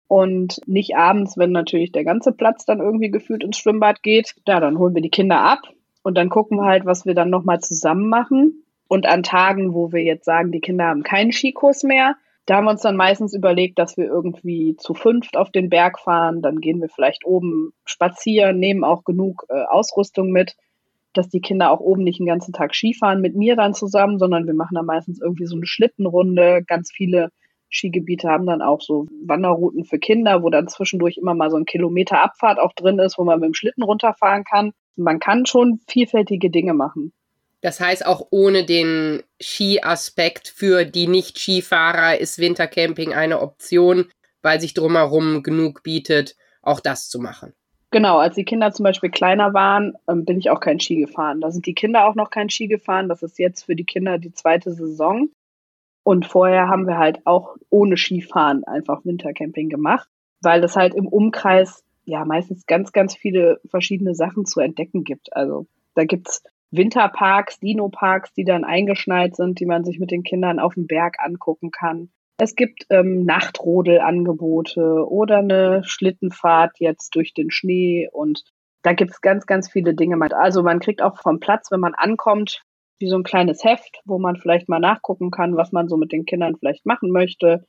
und 0.08 0.60
nicht 0.66 0.96
abends, 0.96 1.38
wenn 1.38 1.52
natürlich 1.52 1.92
der 1.92 2.04
ganze 2.04 2.32
Platz 2.32 2.66
dann 2.66 2.80
irgendwie 2.80 3.12
gefühlt 3.12 3.44
ins 3.44 3.60
Schwimmbad 3.60 4.02
geht. 4.02 4.34
Ja, 4.48 4.60
dann 4.60 4.80
holen 4.80 4.96
wir 4.96 5.04
die 5.04 5.12
Kinder 5.12 5.40
ab 5.40 5.62
und 6.08 6.16
dann 6.16 6.30
gucken 6.30 6.60
wir 6.60 6.64
halt, 6.64 6.86
was 6.86 7.06
wir 7.06 7.14
dann 7.16 7.30
nochmal 7.30 7.60
zusammen 7.60 8.08
machen. 8.08 8.64
Und 8.88 9.06
an 9.06 9.24
Tagen, 9.24 9.74
wo 9.74 9.92
wir 9.92 10.04
jetzt 10.04 10.24
sagen, 10.24 10.54
die 10.54 10.62
Kinder 10.62 10.86
haben 10.86 11.04
keinen 11.04 11.34
Skikurs 11.34 11.84
mehr, 11.84 12.16
da 12.46 12.56
haben 12.56 12.64
wir 12.64 12.72
uns 12.72 12.82
dann 12.82 12.96
meistens 12.96 13.34
überlegt, 13.34 13.78
dass 13.78 13.98
wir 13.98 14.06
irgendwie 14.06 14.78
zu 14.78 14.94
fünft 14.94 15.36
auf 15.36 15.52
den 15.52 15.70
Berg 15.70 16.00
fahren. 16.00 16.42
Dann 16.42 16.62
gehen 16.62 16.80
wir 16.80 16.88
vielleicht 16.88 17.26
oben 17.26 17.74
spazieren, 17.84 18.58
nehmen 18.58 18.86
auch 18.86 19.04
genug 19.04 19.44
äh, 19.50 19.64
Ausrüstung 19.70 20.32
mit, 20.32 20.56
dass 21.12 21.28
die 21.28 21.42
Kinder 21.42 21.72
auch 21.72 21.82
oben 21.82 22.06
nicht 22.06 22.20
den 22.20 22.26
ganzen 22.26 22.54
Tag 22.54 22.74
Skifahren 22.74 23.20
mit 23.20 23.36
mir 23.36 23.58
dann 23.58 23.74
zusammen, 23.74 24.18
sondern 24.18 24.48
wir 24.48 24.54
machen 24.54 24.76
dann 24.76 24.86
meistens 24.86 25.20
irgendwie 25.20 25.46
so 25.46 25.58
eine 25.58 25.66
Schlittenrunde. 25.66 26.64
Ganz 26.66 26.90
viele 26.90 27.32
Skigebiete 27.70 28.30
haben 28.30 28.46
dann 28.46 28.62
auch 28.62 28.80
so 28.80 29.08
Wanderrouten 29.26 29.84
für 29.84 30.00
Kinder, 30.00 30.42
wo 30.42 30.50
dann 30.50 30.70
zwischendurch 30.70 31.18
immer 31.18 31.34
mal 31.34 31.52
so 31.52 31.58
ein 31.58 31.66
Kilometer 31.66 32.24
Abfahrt 32.24 32.60
auch 32.60 32.72
drin 32.72 32.98
ist, 32.98 33.18
wo 33.18 33.26
man 33.26 33.42
mit 33.42 33.48
dem 33.48 33.54
Schlitten 33.54 33.84
runterfahren 33.84 34.46
kann 34.46 34.72
man 34.98 35.20
kann 35.20 35.46
schon 35.46 35.80
vielfältige 35.88 36.50
Dinge 36.50 36.74
machen. 36.74 37.14
Das 37.62 37.80
heißt, 37.80 38.06
auch 38.06 38.28
ohne 38.30 38.66
den 38.66 39.24
Skiaspekt 39.42 40.48
für 40.48 40.86
die 40.86 41.08
Nicht-Skifahrer 41.08 42.20
ist 42.20 42.40
Wintercamping 42.40 43.14
eine 43.14 43.42
Option, 43.42 44.10
weil 44.42 44.62
sich 44.62 44.74
drumherum 44.74 45.44
genug 45.44 45.84
bietet, 45.84 46.36
auch 46.62 46.80
das 46.80 47.10
zu 47.10 47.20
machen. 47.20 47.54
Genau, 47.90 48.18
als 48.18 48.36
die 48.36 48.44
Kinder 48.44 48.72
zum 48.74 48.84
Beispiel 48.84 49.10
kleiner 49.10 49.54
waren, 49.54 49.94
ähm, 50.10 50.26
bin 50.26 50.38
ich 50.38 50.50
auch 50.50 50.60
kein 50.60 50.80
Ski 50.80 50.98
gefahren. 50.98 51.40
Da 51.40 51.52
sind 51.52 51.66
die 51.66 51.74
Kinder 51.74 52.06
auch 52.06 52.16
noch 52.16 52.30
kein 52.30 52.50
Ski 52.50 52.68
gefahren. 52.68 53.08
Das 53.08 53.24
ist 53.24 53.40
jetzt 53.40 53.64
für 53.64 53.76
die 53.76 53.86
Kinder 53.86 54.18
die 54.18 54.34
zweite 54.34 54.74
Saison. 54.74 55.30
Und 56.04 56.26
vorher 56.26 56.68
haben 56.68 56.86
wir 56.86 56.98
halt 56.98 57.26
auch 57.26 57.56
ohne 57.70 57.98
Skifahren 57.98 58.64
einfach 58.66 59.04
Wintercamping 59.06 59.70
gemacht, 59.70 60.08
weil 60.42 60.62
das 60.62 60.76
halt 60.76 60.96
im 60.96 61.08
Umkreis 61.08 61.84
ja 62.08 62.26
meistens 62.26 62.66
ganz, 62.66 62.92
ganz 62.92 63.16
viele 63.16 63.60
verschiedene 63.70 64.16
Sachen 64.16 64.46
zu 64.46 64.62
entdecken 64.62 65.04
gibt. 65.04 65.36
Also 65.36 65.68
da 65.94 66.06
gibt's 66.06 66.42
Winterparks, 66.72 67.60
Dino-Parks, 67.60 68.34
die 68.34 68.44
dann 68.44 68.64
eingeschneit 68.64 69.36
sind, 69.36 69.60
die 69.60 69.66
man 69.66 69.84
sich 69.84 70.00
mit 70.00 70.12
den 70.12 70.24
Kindern 70.24 70.60
auf 70.60 70.74
dem 70.74 70.88
Berg 70.88 71.18
angucken 71.20 71.72
kann. 71.72 72.10
Es 72.40 72.56
gibt 72.56 72.86
ähm, 72.90 73.26
Nachtrodelangebote 73.26 75.06
oder 75.08 75.40
eine 75.40 75.84
Schlittenfahrt 75.84 76.80
jetzt 76.80 77.16
durch 77.16 77.34
den 77.34 77.52
Schnee 77.52 78.08
und 78.12 78.44
da 78.84 78.94
gibt's 78.94 79.22
ganz, 79.22 79.46
ganz 79.46 79.70
viele 79.70 79.94
Dinge. 79.94 80.18
Also 80.34 80.64
man 80.64 80.80
kriegt 80.80 81.02
auch 81.02 81.20
vom 81.22 81.40
Platz, 81.40 81.72
wenn 81.72 81.80
man 81.80 81.94
ankommt, 81.94 82.64
wie 83.00 83.10
so 83.10 83.18
ein 83.18 83.24
kleines 83.24 83.64
Heft, 83.64 84.02
wo 84.06 84.18
man 84.18 84.38
vielleicht 84.38 84.70
mal 84.70 84.80
nachgucken 84.80 85.32
kann, 85.32 85.58
was 85.58 85.72
man 85.72 85.90
so 85.90 85.98
mit 85.98 86.12
den 86.12 86.26
Kindern 86.26 86.56
vielleicht 86.58 86.86
machen 86.86 87.12
möchte 87.12 87.66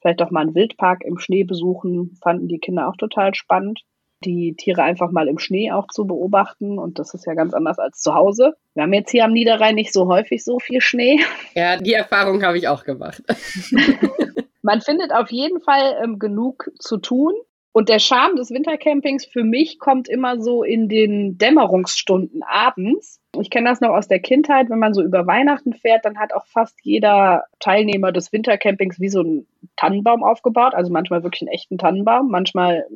vielleicht 0.00 0.22
auch 0.22 0.30
mal 0.30 0.40
einen 0.40 0.54
Wildpark 0.54 1.04
im 1.04 1.18
Schnee 1.18 1.44
besuchen, 1.44 2.16
fanden 2.22 2.48
die 2.48 2.58
Kinder 2.58 2.88
auch 2.88 2.96
total 2.96 3.34
spannend. 3.34 3.80
Die 4.24 4.54
Tiere 4.56 4.82
einfach 4.82 5.12
mal 5.12 5.28
im 5.28 5.38
Schnee 5.38 5.70
auch 5.70 5.86
zu 5.86 6.04
beobachten. 6.04 6.78
Und 6.78 6.98
das 6.98 7.14
ist 7.14 7.24
ja 7.24 7.34
ganz 7.34 7.54
anders 7.54 7.78
als 7.78 8.00
zu 8.00 8.14
Hause. 8.14 8.54
Wir 8.74 8.82
haben 8.82 8.92
jetzt 8.92 9.12
hier 9.12 9.24
am 9.24 9.32
Niederrhein 9.32 9.76
nicht 9.76 9.92
so 9.92 10.08
häufig 10.08 10.42
so 10.42 10.58
viel 10.58 10.80
Schnee. 10.80 11.20
Ja, 11.54 11.76
die 11.76 11.92
Erfahrung 11.92 12.42
habe 12.42 12.58
ich 12.58 12.66
auch 12.66 12.84
gemacht. 12.84 13.22
Man 14.62 14.80
findet 14.80 15.12
auf 15.12 15.30
jeden 15.30 15.60
Fall 15.60 16.00
ähm, 16.02 16.18
genug 16.18 16.70
zu 16.80 16.98
tun. 16.98 17.32
Und 17.72 17.88
der 17.88 17.98
Charme 17.98 18.36
des 18.36 18.50
Wintercampings 18.50 19.24
für 19.24 19.44
mich 19.44 19.78
kommt 19.78 20.08
immer 20.08 20.40
so 20.40 20.62
in 20.62 20.88
den 20.88 21.38
Dämmerungsstunden 21.38 22.42
abends. 22.42 23.20
Ich 23.38 23.50
kenne 23.50 23.68
das 23.68 23.80
noch 23.80 23.90
aus 23.90 24.08
der 24.08 24.20
Kindheit, 24.20 24.70
wenn 24.70 24.78
man 24.78 24.94
so 24.94 25.02
über 25.02 25.26
Weihnachten 25.26 25.74
fährt, 25.74 26.04
dann 26.04 26.18
hat 26.18 26.32
auch 26.32 26.46
fast 26.46 26.78
jeder 26.82 27.44
Teilnehmer 27.60 28.10
des 28.10 28.32
Wintercampings 28.32 28.98
wie 28.98 29.10
so 29.10 29.20
einen 29.20 29.46
Tannenbaum 29.76 30.24
aufgebaut. 30.24 30.74
Also 30.74 30.90
manchmal 30.90 31.22
wirklich 31.22 31.42
einen 31.42 31.54
echten 31.54 31.78
Tannenbaum, 31.78 32.30
manchmal 32.30 32.86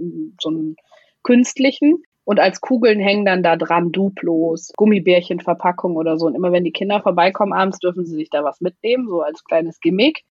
so 0.40 0.48
einen 0.48 0.76
künstlichen. 1.22 2.02
Und 2.24 2.38
als 2.40 2.61
Kugeln 2.61 3.00
hängen 3.00 3.24
dann 3.24 3.42
da 3.42 3.56
dran 3.56 3.90
Duplos, 3.90 4.72
Gummibärchenverpackung 4.76 5.96
oder 5.96 6.18
so. 6.18 6.26
Und 6.26 6.35
immer 6.35 6.52
wenn 6.52 6.64
die 6.64 6.72
Kinder 6.72 7.02
vorbeikommen 7.02 7.52
abends, 7.52 7.78
dürfen 7.78 8.06
sie 8.06 8.14
sich 8.14 8.30
da 8.30 8.44
was 8.44 8.61
mitnehmen, 8.61 9.08
so 9.08 9.22
als 9.22 9.44
kleines 9.44 9.80
Gimmick. 9.80 10.22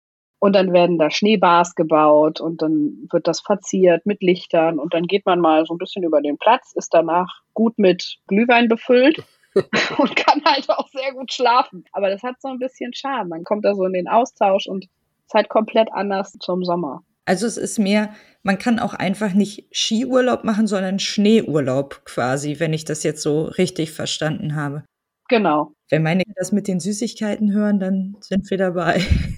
Und 0.44 0.54
dann 0.54 0.74
werden 0.74 0.98
da 0.98 1.12
Schneebars 1.12 1.76
gebaut 1.76 2.42
und 2.42 2.64
dann 2.64 3.08
wird 3.12 3.28
das 3.28 3.42
verziert 3.42 4.08
mit 4.08 4.24
Lichtern 4.24 4.80
und 4.80 4.92
dann 4.96 5.06
geht 5.06 5.24
man 5.28 5.40
mal 5.40 5.68
so 5.68 5.76
ein 5.76 5.78
bisschen 5.78 6.02
über 6.02 6.20
den 6.20 6.40
Platz, 6.40 6.74
ist 6.74 6.96
danach 6.96 7.28
gut 7.54 7.78
mit 7.78 8.18
Glühwein 8.26 8.68
befüllt 8.68 9.24
und 9.56 10.16
kann 10.16 10.44
halt 10.44 10.68
auch 10.72 10.90
sehr 10.90 11.14
gut 11.14 11.32
schlafen. 11.32 11.86
Aber 11.92 12.10
das 12.10 12.24
hat 12.24 12.42
so 12.42 12.48
ein 12.48 12.58
bisschen 12.58 12.92
Charme. 12.92 13.30
Man 13.30 13.44
kommt 13.44 13.64
da 13.64 13.76
so 13.76 13.86
in 13.86 13.94
den 13.94 14.08
Austausch 14.08 14.66
und 14.66 14.86
ist 15.28 15.36
halt 15.36 15.48
komplett 15.48 15.94
anders 15.94 16.32
zum 16.40 16.66
Sommer. 16.66 17.04
Also 17.26 17.46
es 17.46 17.58
ist 17.58 17.78
mehr, 17.78 18.10
man 18.42 18.58
kann 18.58 18.80
auch 18.80 18.96
einfach 18.96 19.34
nicht 19.34 19.68
Skiurlaub 19.72 20.44
machen, 20.44 20.66
sondern 20.66 20.98
Schneeurlaub 20.98 22.02
quasi, 22.04 22.60
wenn 22.60 22.74
ich 22.74 22.84
das 22.84 23.04
jetzt 23.04 23.22
so 23.22 23.44
richtig 23.44 23.92
verstanden 23.92 24.56
habe. 24.56 24.86
Genau. 25.30 25.72
Wenn 25.90 26.02
meine 26.02 26.24
das 26.36 26.52
mit 26.52 26.68
den 26.68 26.80
Süßigkeiten 26.80 27.54
hören, 27.54 27.80
dann 27.80 28.18
sind 28.22 28.50
wir 28.50 28.58
dabei. 28.58 29.02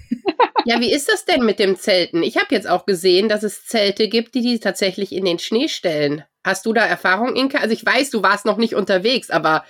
Ja, 0.66 0.80
wie 0.80 0.92
ist 0.92 1.08
das 1.08 1.24
denn 1.24 1.44
mit 1.44 1.58
dem 1.58 1.76
Zelten? 1.76 2.22
Ich 2.22 2.36
habe 2.36 2.46
jetzt 2.50 2.68
auch 2.68 2.86
gesehen, 2.86 3.28
dass 3.28 3.42
es 3.42 3.66
Zelte 3.66 4.08
gibt, 4.08 4.34
die 4.34 4.40
die 4.40 4.58
tatsächlich 4.58 5.12
in 5.12 5.24
den 5.24 5.38
Schnee 5.38 5.68
stellen. 5.68 6.24
Hast 6.42 6.66
du 6.66 6.72
da 6.72 6.84
Erfahrung, 6.84 7.36
Inka? 7.36 7.58
Also 7.58 7.74
ich 7.74 7.84
weiß, 7.84 8.10
du 8.10 8.22
warst 8.22 8.46
noch 8.46 8.56
nicht 8.56 8.74
unterwegs, 8.74 9.30
aber 9.30 9.64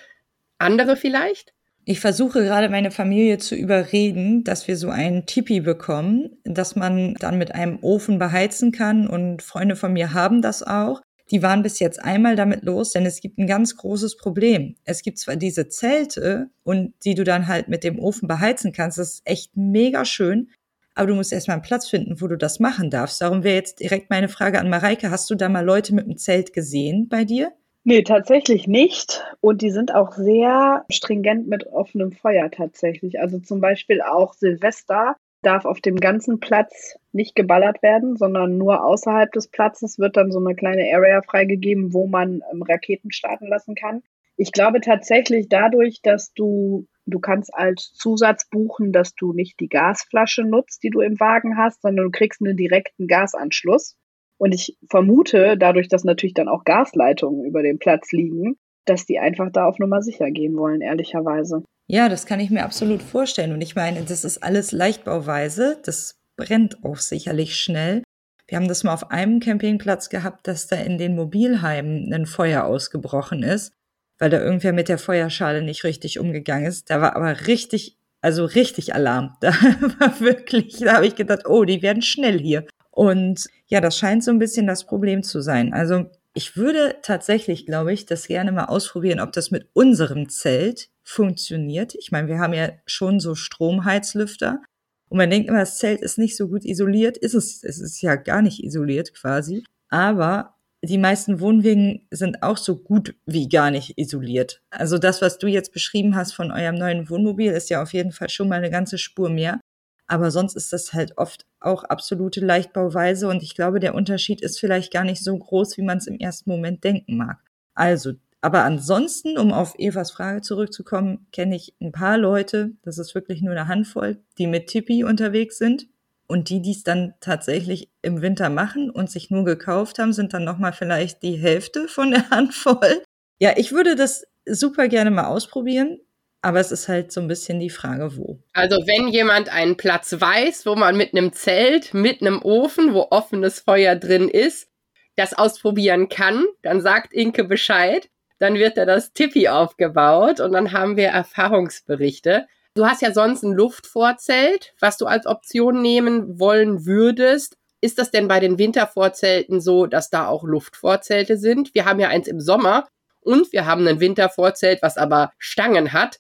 andere 0.59 0.97
vielleicht? 0.97 1.53
Ich 1.85 2.01
versuche 2.01 2.43
gerade 2.43 2.71
meine 2.71 2.91
Familie 2.91 3.39
zu 3.39 3.55
überreden, 3.55 4.43
dass 4.45 4.69
wir 4.69 4.77
so 4.77 4.89
einen 4.89 5.27
Tipi 5.27 5.61
bekommen, 5.61 6.31
dass 6.45 6.77
man 6.77 7.15
dann 7.21 7.37
mit 7.37 7.55
einem 7.55 7.79
Ofen 7.83 8.19
beheizen 8.19 8.73
kann 8.73 9.07
und 9.07 9.43
Freunde 9.43 9.77
von 9.77 9.93
mir 9.93 10.15
haben 10.15 10.41
das 10.43 10.63
auch. 10.63 11.03
die 11.31 11.43
waren 11.43 11.63
bis 11.63 11.79
jetzt 11.79 12.03
einmal 12.03 12.37
damit 12.37 12.65
los, 12.65 12.93
denn 12.93 13.07
es 13.07 13.21
gibt 13.21 13.39
ein 13.39 13.47
ganz 13.47 13.77
großes 13.77 14.17
Problem. 14.17 14.77
Es 14.85 15.03
gibt 15.03 15.19
zwar 15.19 15.37
diese 15.37 15.69
Zelte 15.69 16.51
und 16.65 16.95
die 17.05 17.15
du 17.15 17.25
dann 17.25 17.49
halt 17.49 17.69
mit 17.69 17.83
dem 17.85 17.99
Ofen 17.99 18.29
beheizen 18.29 18.73
kannst, 18.73 18.99
das 18.99 19.15
ist 19.15 19.23
echt 19.25 19.57
mega 19.57 20.05
schön, 20.05 20.51
aber 20.95 21.09
du 21.09 21.15
musst 21.15 21.33
erstmal 21.33 21.57
einen 21.57 21.63
Platz 21.63 21.89
finden, 21.89 22.21
wo 22.21 22.27
du 22.27 22.37
das 22.37 22.61
machen 22.61 22.91
darfst. 22.91 23.21
Darum 23.21 23.45
wäre 23.45 23.57
jetzt 23.57 23.81
direkt 23.81 24.11
meine 24.11 24.29
Frage 24.29 24.59
an 24.59 24.71
Mareike, 24.71 25.11
hast 25.11 25.29
du 25.31 25.35
da 25.35 25.49
mal 25.49 25.65
Leute 25.65 25.95
mit 25.95 26.05
einem 26.05 26.17
Zelt 26.17 26.53
gesehen 26.53 27.09
bei 27.09 27.25
dir? 27.25 27.53
Nee, 27.85 28.03
tatsächlich 28.03 28.67
nicht. 28.67 29.23
Und 29.41 29.61
die 29.61 29.71
sind 29.71 29.95
auch 29.95 30.13
sehr 30.13 30.85
stringent 30.89 31.47
mit 31.49 31.67
offenem 31.67 32.13
Feuer 32.13 32.51
tatsächlich. 32.51 33.21
Also 33.21 33.39
zum 33.39 33.61
Beispiel 33.61 34.01
auch 34.01 34.33
Silvester 34.33 35.17
darf 35.43 35.67
auf 35.67 35.81
dem 35.81 35.97
ganzen 35.97 36.41
Platz 36.41 36.97
nicht 37.13 37.35
geballert 37.35 37.83
werden, 37.83 38.17
sondern 38.17 38.57
nur 38.57 38.85
außerhalb 38.85 39.31
des 39.33 39.49
Platzes 39.49 39.99
wird 39.99 40.17
dann 40.17 40.33
so 40.33 40.39
eine 40.39 40.55
kleine 40.55 40.91
Area 40.95 41.21
freigegeben, 41.21 41.93
wo 41.93 42.07
man 42.07 42.43
ähm, 42.51 42.63
Raketen 42.63 43.13
starten 43.13 43.47
lassen 43.49 43.75
kann. 43.75 44.03
Ich 44.37 44.51
glaube 44.51 44.81
tatsächlich 44.81 45.49
dadurch, 45.49 46.01
dass 46.03 46.33
du, 46.33 46.87
du 47.07 47.19
kannst 47.21 47.55
als 47.55 47.93
Zusatz 47.95 48.49
buchen, 48.49 48.93
dass 48.93 49.15
du 49.15 49.33
nicht 49.33 49.61
die 49.61 49.69
Gasflasche 49.69 50.43
nutzt, 50.43 50.83
die 50.83 50.91
du 50.91 51.01
im 51.01 51.19
Wagen 51.21 51.57
hast, 51.57 51.83
sondern 51.83 52.07
du 52.07 52.11
kriegst 52.11 52.41
einen 52.41 52.57
direkten 52.57 53.07
Gasanschluss. 53.07 53.97
Und 54.37 54.53
ich 54.53 54.77
vermute, 54.91 55.57
dadurch, 55.59 55.89
dass 55.89 56.05
natürlich 56.05 56.35
dann 56.35 56.49
auch 56.49 56.65
Gasleitungen 56.65 57.45
über 57.45 57.63
dem 57.63 57.79
Platz 57.79 58.13
liegen, 58.13 58.57
dass 58.85 59.07
die 59.07 59.19
einfach 59.19 59.51
da 59.53 59.67
auf 59.67 59.79
Nummer 59.79 60.03
sicher 60.03 60.31
gehen 60.31 60.57
wollen, 60.57 60.81
ehrlicherweise. 60.81 61.63
Ja, 61.87 62.09
das 62.09 62.27
kann 62.27 62.41
ich 62.41 62.51
mir 62.51 62.65
absolut 62.65 63.03
vorstellen. 63.03 63.53
Und 63.53 63.61
ich 63.61 63.77
meine, 63.77 64.03
das 64.03 64.25
ist 64.25 64.43
alles 64.43 64.73
Leichtbauweise. 64.73 65.81
Das 65.85 66.19
brennt 66.37 66.85
auch 66.85 66.97
sicherlich 66.97 67.57
schnell. 67.57 68.03
Wir 68.47 68.59
haben 68.59 68.69
das 68.69 68.85
mal 68.85 68.93
auf 68.93 69.11
einem 69.11 69.41
Campingplatz 69.41 70.11
gehabt, 70.11 70.47
dass 70.47 70.67
da 70.67 70.77
in 70.77 70.99
den 70.99 71.15
Mobilheimen 71.15 72.13
ein 72.13 72.27
Feuer 72.27 72.65
ausgebrochen 72.65 73.43
ist, 73.43 73.73
weil 74.19 74.31
da 74.31 74.41
irgendwer 74.41 74.73
mit 74.73 74.89
der 74.89 74.99
Feuerschale 74.99 75.63
nicht 75.63 75.85
richtig 75.85 76.19
umgegangen 76.19 76.67
ist. 76.67 76.91
Da 76.91 77.01
war 77.01 77.17
aber 77.17 77.47
richtig, 77.47 77.97
also 78.21 78.45
richtig 78.45 78.95
Alarm. 78.95 79.37
Da 79.41 79.53
war 79.99 80.21
wirklich, 80.21 80.79
da 80.79 80.95
habe 80.95 81.07
ich 81.07 81.17
gedacht, 81.17 81.47
oh, 81.47 81.65
die 81.65 81.83
werden 81.83 82.03
schnell 82.03 82.39
hier. 82.39 82.67
Und 82.91 83.47
ja, 83.67 83.81
das 83.81 83.99
scheint 83.99 84.23
so 84.23 84.31
ein 84.31 84.39
bisschen 84.39 84.67
das 84.67 84.85
Problem 84.87 85.23
zu 85.23 85.41
sein. 85.41 85.73
Also 85.73 86.07
ich 86.33 86.57
würde 86.57 86.97
tatsächlich, 87.03 87.67
glaube 87.67 87.93
ich, 87.93 88.07
das 88.07 88.27
gerne 88.27 88.53
mal 88.53 88.67
ausprobieren, 88.67 89.21
ob 89.21 89.33
das 89.33 89.51
mit 89.51 89.69
unserem 89.73 90.29
Zelt 90.29 90.89
funktioniert. 91.05 91.95
Ich 91.95 92.11
meine, 92.11 92.29
wir 92.29 92.39
haben 92.39 92.55
ja 92.55 92.71
schon 92.87 93.21
so 93.21 93.35
Stromheizlüfter. 93.35 94.61
Und 95.09 95.19
man 95.19 95.31
denkt 95.31 95.49
immer, 95.49 95.61
das 95.61 95.79
Zelt 95.79 96.01
ist 96.01 96.19
nicht 96.19 96.37
so 96.37 96.49
gut 96.49 96.65
isoliert. 96.65 97.17
Ist 97.17 97.35
es, 97.35 97.63
es 97.63 97.81
ist 97.81 98.01
ja 98.01 98.17
gar 98.17 98.43
nicht 98.43 98.65
isoliert 98.65 99.15
quasi. 99.15 99.65
Aber 99.89 100.57
die 100.87 100.99
meisten 100.99 101.41
Wohnwegen 101.41 102.07
sind 102.11 102.43
auch 102.43 102.57
so 102.57 102.77
gut 102.77 103.15
wie 103.27 103.49
gar 103.49 103.71
nicht 103.71 103.99
isoliert. 103.99 104.63
Also 104.71 104.99
das, 104.99 105.23
was 105.23 105.39
du 105.39 105.47
jetzt 105.47 105.73
beschrieben 105.73 106.17
hast 106.17 106.33
von 106.33 106.51
eurem 106.51 106.75
neuen 106.77 107.09
Wohnmobil, 107.09 107.53
ist 107.53 107.71
ja 107.71 107.83
auf 107.83 107.93
jeden 107.93 108.13
Fall 108.13 108.29
schon 108.29 108.49
mal 108.49 108.57
eine 108.57 108.71
ganze 108.71 108.99
Spur 108.99 109.31
mehr. 109.31 109.61
Aber 110.07 110.31
sonst 110.31 110.55
ist 110.55 110.73
das 110.73 110.93
halt 110.93 111.17
oft 111.17 111.47
auch 111.61 111.85
absolute 111.85 112.41
Leichtbauweise 112.41 113.29
und 113.29 113.43
ich 113.43 113.55
glaube, 113.55 113.81
der 113.81 113.95
Unterschied 113.95 114.43
ist 114.43 114.61
vielleicht 114.61 114.93
gar 114.93 115.05
nicht 115.05 115.23
so 115.23 115.37
groß, 115.37 115.79
wie 115.79 115.83
man 115.83 115.99
es 115.99 116.07
im 116.07 116.19
ersten 116.19 116.51
Moment 116.51 116.85
denken 116.85 117.17
mag. 117.17 117.39
Also, 117.75 118.13
aber 118.43 118.65
ansonsten, 118.65 119.39
um 119.39 119.53
auf 119.53 119.75
Evas 119.79 120.11
Frage 120.11 120.43
zurückzukommen, 120.43 121.27
kenne 121.33 121.57
ich 121.57 121.75
ein 121.81 121.93
paar 121.93 122.19
Leute, 122.19 122.73
das 122.83 122.99
ist 122.99 123.15
wirklich 123.15 123.41
nur 123.41 123.53
eine 123.53 123.69
Handvoll, 123.69 124.19
die 124.37 124.47
mit 124.47 124.67
Tippi 124.67 125.05
unterwegs 125.05 125.57
sind 125.57 125.87
und 126.35 126.49
die 126.51 126.61
dies 126.61 126.83
dann 126.83 127.15
tatsächlich 127.21 127.93
im 128.03 128.21
Winter 128.21 128.51
machen 128.51 128.91
und 128.91 129.09
sich 129.09 129.31
nur 129.31 129.45
gekauft 129.45 130.01
haben, 130.01 130.13
sind 130.13 130.35
dann 130.35 130.43
nochmal 130.43 130.73
vielleicht 130.73 131.23
die 131.23 131.37
Hälfte 131.37 131.87
von 131.87 132.11
der 132.11 132.29
Handvoll. 132.31 133.05
Ja, 133.39 133.53
ich 133.57 133.71
würde 133.71 133.95
das 133.95 134.27
super 134.45 134.89
gerne 134.89 135.13
mal 135.13 135.27
ausprobieren. 135.27 136.01
Aber 136.43 136.59
es 136.59 136.73
ist 136.73 136.89
halt 136.89 137.13
so 137.13 137.21
ein 137.21 137.29
bisschen 137.29 137.61
die 137.61 137.71
Frage, 137.71 138.17
wo. 138.17 138.41
Also 138.53 138.79
wenn 138.85 139.07
jemand 139.07 139.49
einen 139.49 139.77
Platz 139.77 140.17
weiß, 140.19 140.67
wo 140.67 140.75
man 140.75 140.97
mit 140.97 141.13
einem 141.15 141.33
Zelt, 141.33 141.95
mit 141.95 142.21
einem 142.21 142.43
Ofen, 142.43 142.95
wo 142.95 143.07
offenes 143.13 143.61
Feuer 143.61 143.95
drin 143.95 144.29
ist, 144.29 144.69
das 145.15 145.35
ausprobieren 145.35 146.09
kann, 146.09 146.45
dann 146.63 146.81
sagt 146.81 147.15
Inke 147.15 147.45
Bescheid. 147.45 148.09
Dann 148.41 148.55
wird 148.55 148.77
da 148.77 148.87
das 148.87 149.13
Tippi 149.13 149.47
aufgebaut 149.47 150.41
und 150.41 150.51
dann 150.51 150.73
haben 150.73 150.97
wir 150.97 151.11
Erfahrungsberichte. 151.11 152.49
Du 152.77 152.85
hast 152.85 153.03
ja 153.03 153.13
sonst 153.13 153.45
ein 153.45 153.53
Luftvorzelt, 153.53 154.75
was 154.81 154.97
du 154.97 155.07
als 155.07 155.27
Option 155.27 155.81
nehmen 155.81 156.41
wollen 156.41 156.87
würdest. 156.87 157.57
Ist 157.81 158.01
das 158.01 158.11
denn 158.11 158.27
bei 158.27 158.41
den 158.41 158.59
Wintervorzelten 158.59 159.61
so, 159.61 159.87
dass 159.87 160.11
da 160.11 160.27
auch 160.27 160.43
Luftvorzelte 160.43 161.37
sind? 161.37 161.73
Wir 161.73 161.85
haben 161.85 162.01
ja 162.01 162.09
eins 162.09 162.27
im 162.27 162.41
Sommer 162.41 162.89
und 163.21 163.53
wir 163.53 163.67
haben 163.67 163.87
ein 163.87 164.01
Wintervorzelt, 164.01 164.83
was 164.83 164.97
aber 164.97 165.31
Stangen 165.39 165.93
hat. 165.93 166.19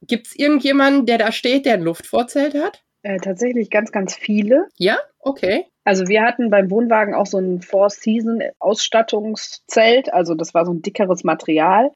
Gibt 0.00 0.28
es 0.28 0.36
irgendjemanden, 0.36 1.04
der 1.04 1.18
da 1.18 1.32
steht, 1.32 1.66
der 1.66 1.74
ein 1.74 1.82
Luftvorzelt 1.82 2.54
hat? 2.54 2.82
Äh, 3.02 3.18
tatsächlich 3.18 3.68
ganz, 3.68 3.92
ganz 3.92 4.14
viele. 4.14 4.68
Ja, 4.78 4.96
okay. 5.18 5.66
Also 5.84 6.08
wir 6.08 6.22
hatten 6.22 6.48
beim 6.48 6.70
Wohnwagen 6.70 7.14
auch 7.14 7.26
so 7.26 7.36
ein 7.38 7.60
Four-Season-Ausstattungszelt. 7.60 10.14
Also 10.14 10.34
das 10.34 10.54
war 10.54 10.64
so 10.64 10.72
ein 10.72 10.80
dickeres 10.80 11.24
Material. 11.24 11.90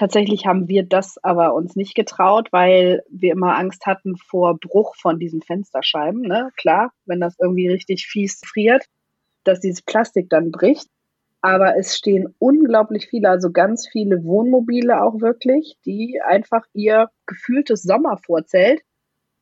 Tatsächlich 0.00 0.46
haben 0.46 0.66
wir 0.66 0.82
das 0.82 1.18
aber 1.22 1.52
uns 1.52 1.76
nicht 1.76 1.94
getraut, 1.94 2.48
weil 2.52 3.02
wir 3.10 3.32
immer 3.32 3.58
Angst 3.58 3.84
hatten 3.84 4.16
vor 4.16 4.58
Bruch 4.58 4.94
von 4.96 5.18
diesen 5.18 5.42
Fensterscheiben. 5.42 6.22
Ne? 6.22 6.48
Klar, 6.56 6.94
wenn 7.04 7.20
das 7.20 7.36
irgendwie 7.38 7.68
richtig 7.68 8.06
fies 8.06 8.40
friert, 8.42 8.86
dass 9.44 9.60
dieses 9.60 9.82
Plastik 9.82 10.30
dann 10.30 10.52
bricht. 10.52 10.86
Aber 11.42 11.76
es 11.76 11.98
stehen 11.98 12.34
unglaublich 12.38 13.08
viele, 13.10 13.28
also 13.28 13.52
ganz 13.52 13.88
viele 13.92 14.24
Wohnmobile 14.24 15.02
auch 15.02 15.20
wirklich, 15.20 15.76
die 15.84 16.18
einfach 16.24 16.64
ihr 16.72 17.10
gefühltes 17.26 17.82
Sommervorzelt 17.82 18.80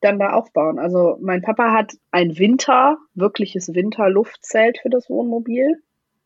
dann 0.01 0.19
da 0.19 0.33
aufbauen. 0.33 0.77
Also 0.77 1.17
mein 1.21 1.41
Papa 1.41 1.71
hat 1.71 1.93
ein 2.11 2.37
Winter, 2.37 2.97
wirkliches 3.13 3.73
Winterluftzelt 3.73 4.79
für 4.81 4.89
das 4.89 5.09
Wohnmobil. 5.09 5.81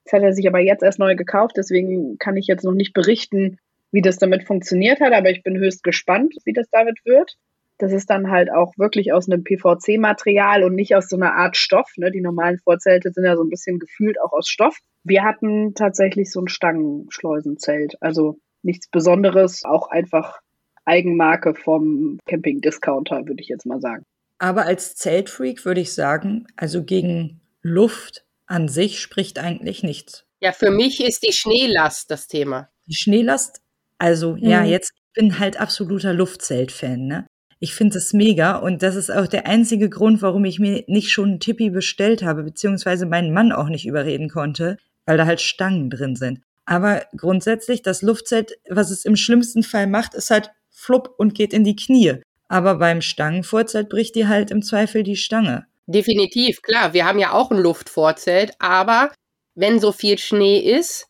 Das 0.05 0.13
hat 0.13 0.23
er 0.23 0.33
sich 0.33 0.47
aber 0.47 0.59
jetzt 0.59 0.81
erst 0.81 0.97
neu 0.97 1.15
gekauft, 1.15 1.53
deswegen 1.55 2.17
kann 2.17 2.35
ich 2.35 2.47
jetzt 2.47 2.63
noch 2.63 2.73
nicht 2.73 2.93
berichten, 2.95 3.59
wie 3.93 4.01
das 4.01 4.17
damit 4.17 4.43
funktioniert 4.43 4.99
hat, 4.99 5.13
aber 5.13 5.29
ich 5.29 5.43
bin 5.43 5.57
höchst 5.57 5.83
gespannt, 5.83 6.33
wie 6.43 6.53
das 6.53 6.67
damit 6.71 6.97
wird. 7.05 7.37
Das 7.77 7.91
ist 7.91 8.09
dann 8.09 8.29
halt 8.29 8.51
auch 8.51 8.73
wirklich 8.77 9.13
aus 9.13 9.29
einem 9.29 9.43
PVC-Material 9.43 10.63
und 10.63 10.75
nicht 10.75 10.95
aus 10.95 11.07
so 11.09 11.15
einer 11.15 11.35
Art 11.35 11.57
Stoff. 11.57 11.91
Ne? 11.97 12.11
Die 12.11 12.21
normalen 12.21 12.59
Vorzelte 12.59 13.11
sind 13.11 13.25
ja 13.25 13.35
so 13.35 13.43
ein 13.43 13.49
bisschen 13.49 13.79
gefühlt 13.79 14.19
auch 14.21 14.31
aus 14.31 14.47
Stoff. 14.47 14.77
Wir 15.03 15.23
hatten 15.23 15.73
tatsächlich 15.75 16.31
so 16.31 16.41
ein 16.41 16.47
Stangenschleusenzelt. 16.47 17.95
Also 17.99 18.39
nichts 18.61 18.89
Besonderes, 18.89 19.63
auch 19.63 19.89
einfach 19.89 20.39
Eigenmarke 20.85 21.55
vom 21.55 22.19
Camping-Discounter, 22.27 23.27
würde 23.27 23.41
ich 23.41 23.47
jetzt 23.47 23.65
mal 23.65 23.79
sagen. 23.79 24.03
Aber 24.39 24.65
als 24.65 24.95
Zeltfreak 24.95 25.65
würde 25.65 25.81
ich 25.81 25.93
sagen, 25.93 26.47
also 26.55 26.83
gegen 26.83 27.41
Luft 27.61 28.25
an 28.45 28.67
sich 28.67 28.99
spricht 28.99 29.39
eigentlich 29.39 29.83
nichts. 29.83 30.25
Ja, 30.41 30.51
für 30.51 30.71
mich 30.71 31.03
ist 31.03 31.23
die 31.23 31.31
Schneelast 31.31 32.11
das 32.11 32.27
Thema. 32.27 32.69
Die 32.85 32.95
Schneelast, 32.95 33.61
also 34.03 34.33
mhm. 34.33 34.49
ja, 34.49 34.65
jetzt 34.65 34.91
bin 35.13 35.39
halt 35.39 35.61
absoluter 35.61 36.13
Luftzelt-Fan, 36.13 37.07
ne? 37.07 37.25
Ich 37.61 37.73
finde 37.73 37.93
das 37.93 38.11
mega 38.11 38.57
und 38.57 38.83
das 38.83 38.97
ist 38.97 39.09
auch 39.09 39.27
der 39.27 39.47
einzige 39.47 39.89
Grund, 39.89 40.21
warum 40.21 40.43
ich 40.43 40.59
mir 40.59 40.83
nicht 40.87 41.11
schon 41.11 41.29
einen 41.29 41.39
Tippi 41.39 41.69
bestellt 41.69 42.21
habe, 42.21 42.43
beziehungsweise 42.43 43.05
meinen 43.05 43.31
Mann 43.31 43.53
auch 43.53 43.69
nicht 43.69 43.85
überreden 43.85 44.27
konnte, 44.27 44.75
weil 45.05 45.15
da 45.15 45.25
halt 45.25 45.39
Stangen 45.39 45.89
drin 45.89 46.17
sind. 46.17 46.41
Aber 46.65 47.05
grundsätzlich, 47.15 47.81
das 47.81 48.01
Luftzelt, 48.01 48.57
was 48.69 48.91
es 48.91 49.05
im 49.05 49.15
schlimmsten 49.15 49.63
Fall 49.63 49.87
macht, 49.87 50.15
ist 50.15 50.29
halt 50.29 50.51
flupp 50.69 51.13
und 51.17 51.33
geht 51.33 51.53
in 51.53 51.63
die 51.63 51.77
Knie. 51.77 52.15
Aber 52.49 52.75
beim 52.75 52.99
Stangenvorzelt 52.99 53.87
bricht 53.87 54.15
dir 54.15 54.27
halt 54.27 54.51
im 54.51 54.63
Zweifel 54.63 55.03
die 55.03 55.15
Stange. 55.15 55.65
Definitiv, 55.87 56.61
klar. 56.61 56.91
Wir 56.91 57.05
haben 57.05 57.19
ja 57.19 57.31
auch 57.31 57.51
ein 57.51 57.57
Luftvorzelt, 57.57 58.51
aber 58.59 59.13
wenn 59.55 59.79
so 59.79 59.93
viel 59.93 60.17
Schnee 60.17 60.59
ist, 60.59 61.07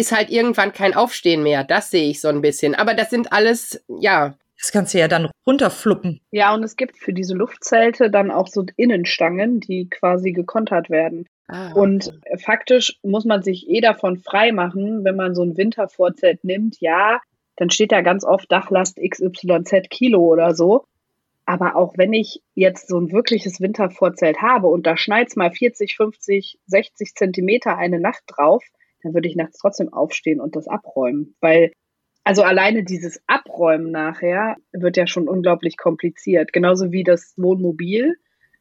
ist 0.00 0.12
halt 0.12 0.30
irgendwann 0.30 0.72
kein 0.72 0.94
Aufstehen 0.94 1.42
mehr. 1.42 1.62
Das 1.62 1.90
sehe 1.90 2.10
ich 2.10 2.20
so 2.20 2.28
ein 2.28 2.40
bisschen. 2.40 2.74
Aber 2.74 2.94
das 2.94 3.10
sind 3.10 3.32
alles, 3.32 3.84
ja, 3.88 4.34
das 4.58 4.72
kannst 4.72 4.94
du 4.94 4.98
ja 4.98 5.08
dann 5.08 5.30
runterfluppen. 5.46 6.20
Ja, 6.30 6.54
und 6.54 6.62
es 6.62 6.76
gibt 6.76 6.96
für 6.98 7.12
diese 7.12 7.34
Luftzelte 7.34 8.10
dann 8.10 8.30
auch 8.30 8.48
so 8.48 8.64
Innenstangen, 8.76 9.60
die 9.60 9.88
quasi 9.88 10.32
gekontert 10.32 10.90
werden. 10.90 11.26
Ah, 11.48 11.70
okay. 11.70 11.80
Und 11.80 12.20
faktisch 12.38 12.98
muss 13.02 13.24
man 13.24 13.42
sich 13.42 13.68
eh 13.68 13.80
davon 13.80 14.18
frei 14.18 14.52
machen, 14.52 15.04
wenn 15.04 15.16
man 15.16 15.34
so 15.34 15.42
ein 15.42 15.56
Wintervorzelt 15.56 16.44
nimmt. 16.44 16.80
Ja, 16.80 17.20
dann 17.56 17.70
steht 17.70 17.92
da 17.92 18.00
ganz 18.00 18.24
oft 18.24 18.50
Dachlast 18.50 18.98
XYZ 18.98 19.90
Kilo 19.90 20.20
oder 20.20 20.54
so. 20.54 20.84
Aber 21.46 21.74
auch 21.74 21.98
wenn 21.98 22.12
ich 22.12 22.42
jetzt 22.54 22.88
so 22.88 22.98
ein 22.98 23.12
wirkliches 23.12 23.60
Wintervorzelt 23.60 24.40
habe 24.40 24.68
und 24.68 24.86
da 24.86 24.96
schneit's 24.96 25.36
mal 25.36 25.50
40, 25.50 25.96
50, 25.96 26.58
60 26.66 27.14
Zentimeter 27.14 27.76
eine 27.76 27.98
Nacht 27.98 28.22
drauf, 28.28 28.62
dann 29.02 29.14
würde 29.14 29.28
ich 29.28 29.36
nachts 29.36 29.58
trotzdem 29.58 29.92
aufstehen 29.92 30.40
und 30.40 30.56
das 30.56 30.68
abräumen. 30.68 31.36
Weil 31.40 31.72
also 32.24 32.42
alleine 32.42 32.84
dieses 32.84 33.20
Abräumen 33.26 33.90
nachher 33.90 34.56
wird 34.72 34.96
ja 34.96 35.06
schon 35.06 35.28
unglaublich 35.28 35.76
kompliziert. 35.76 36.52
Genauso 36.52 36.92
wie 36.92 37.02
das 37.02 37.34
Wohnmobil 37.36 38.16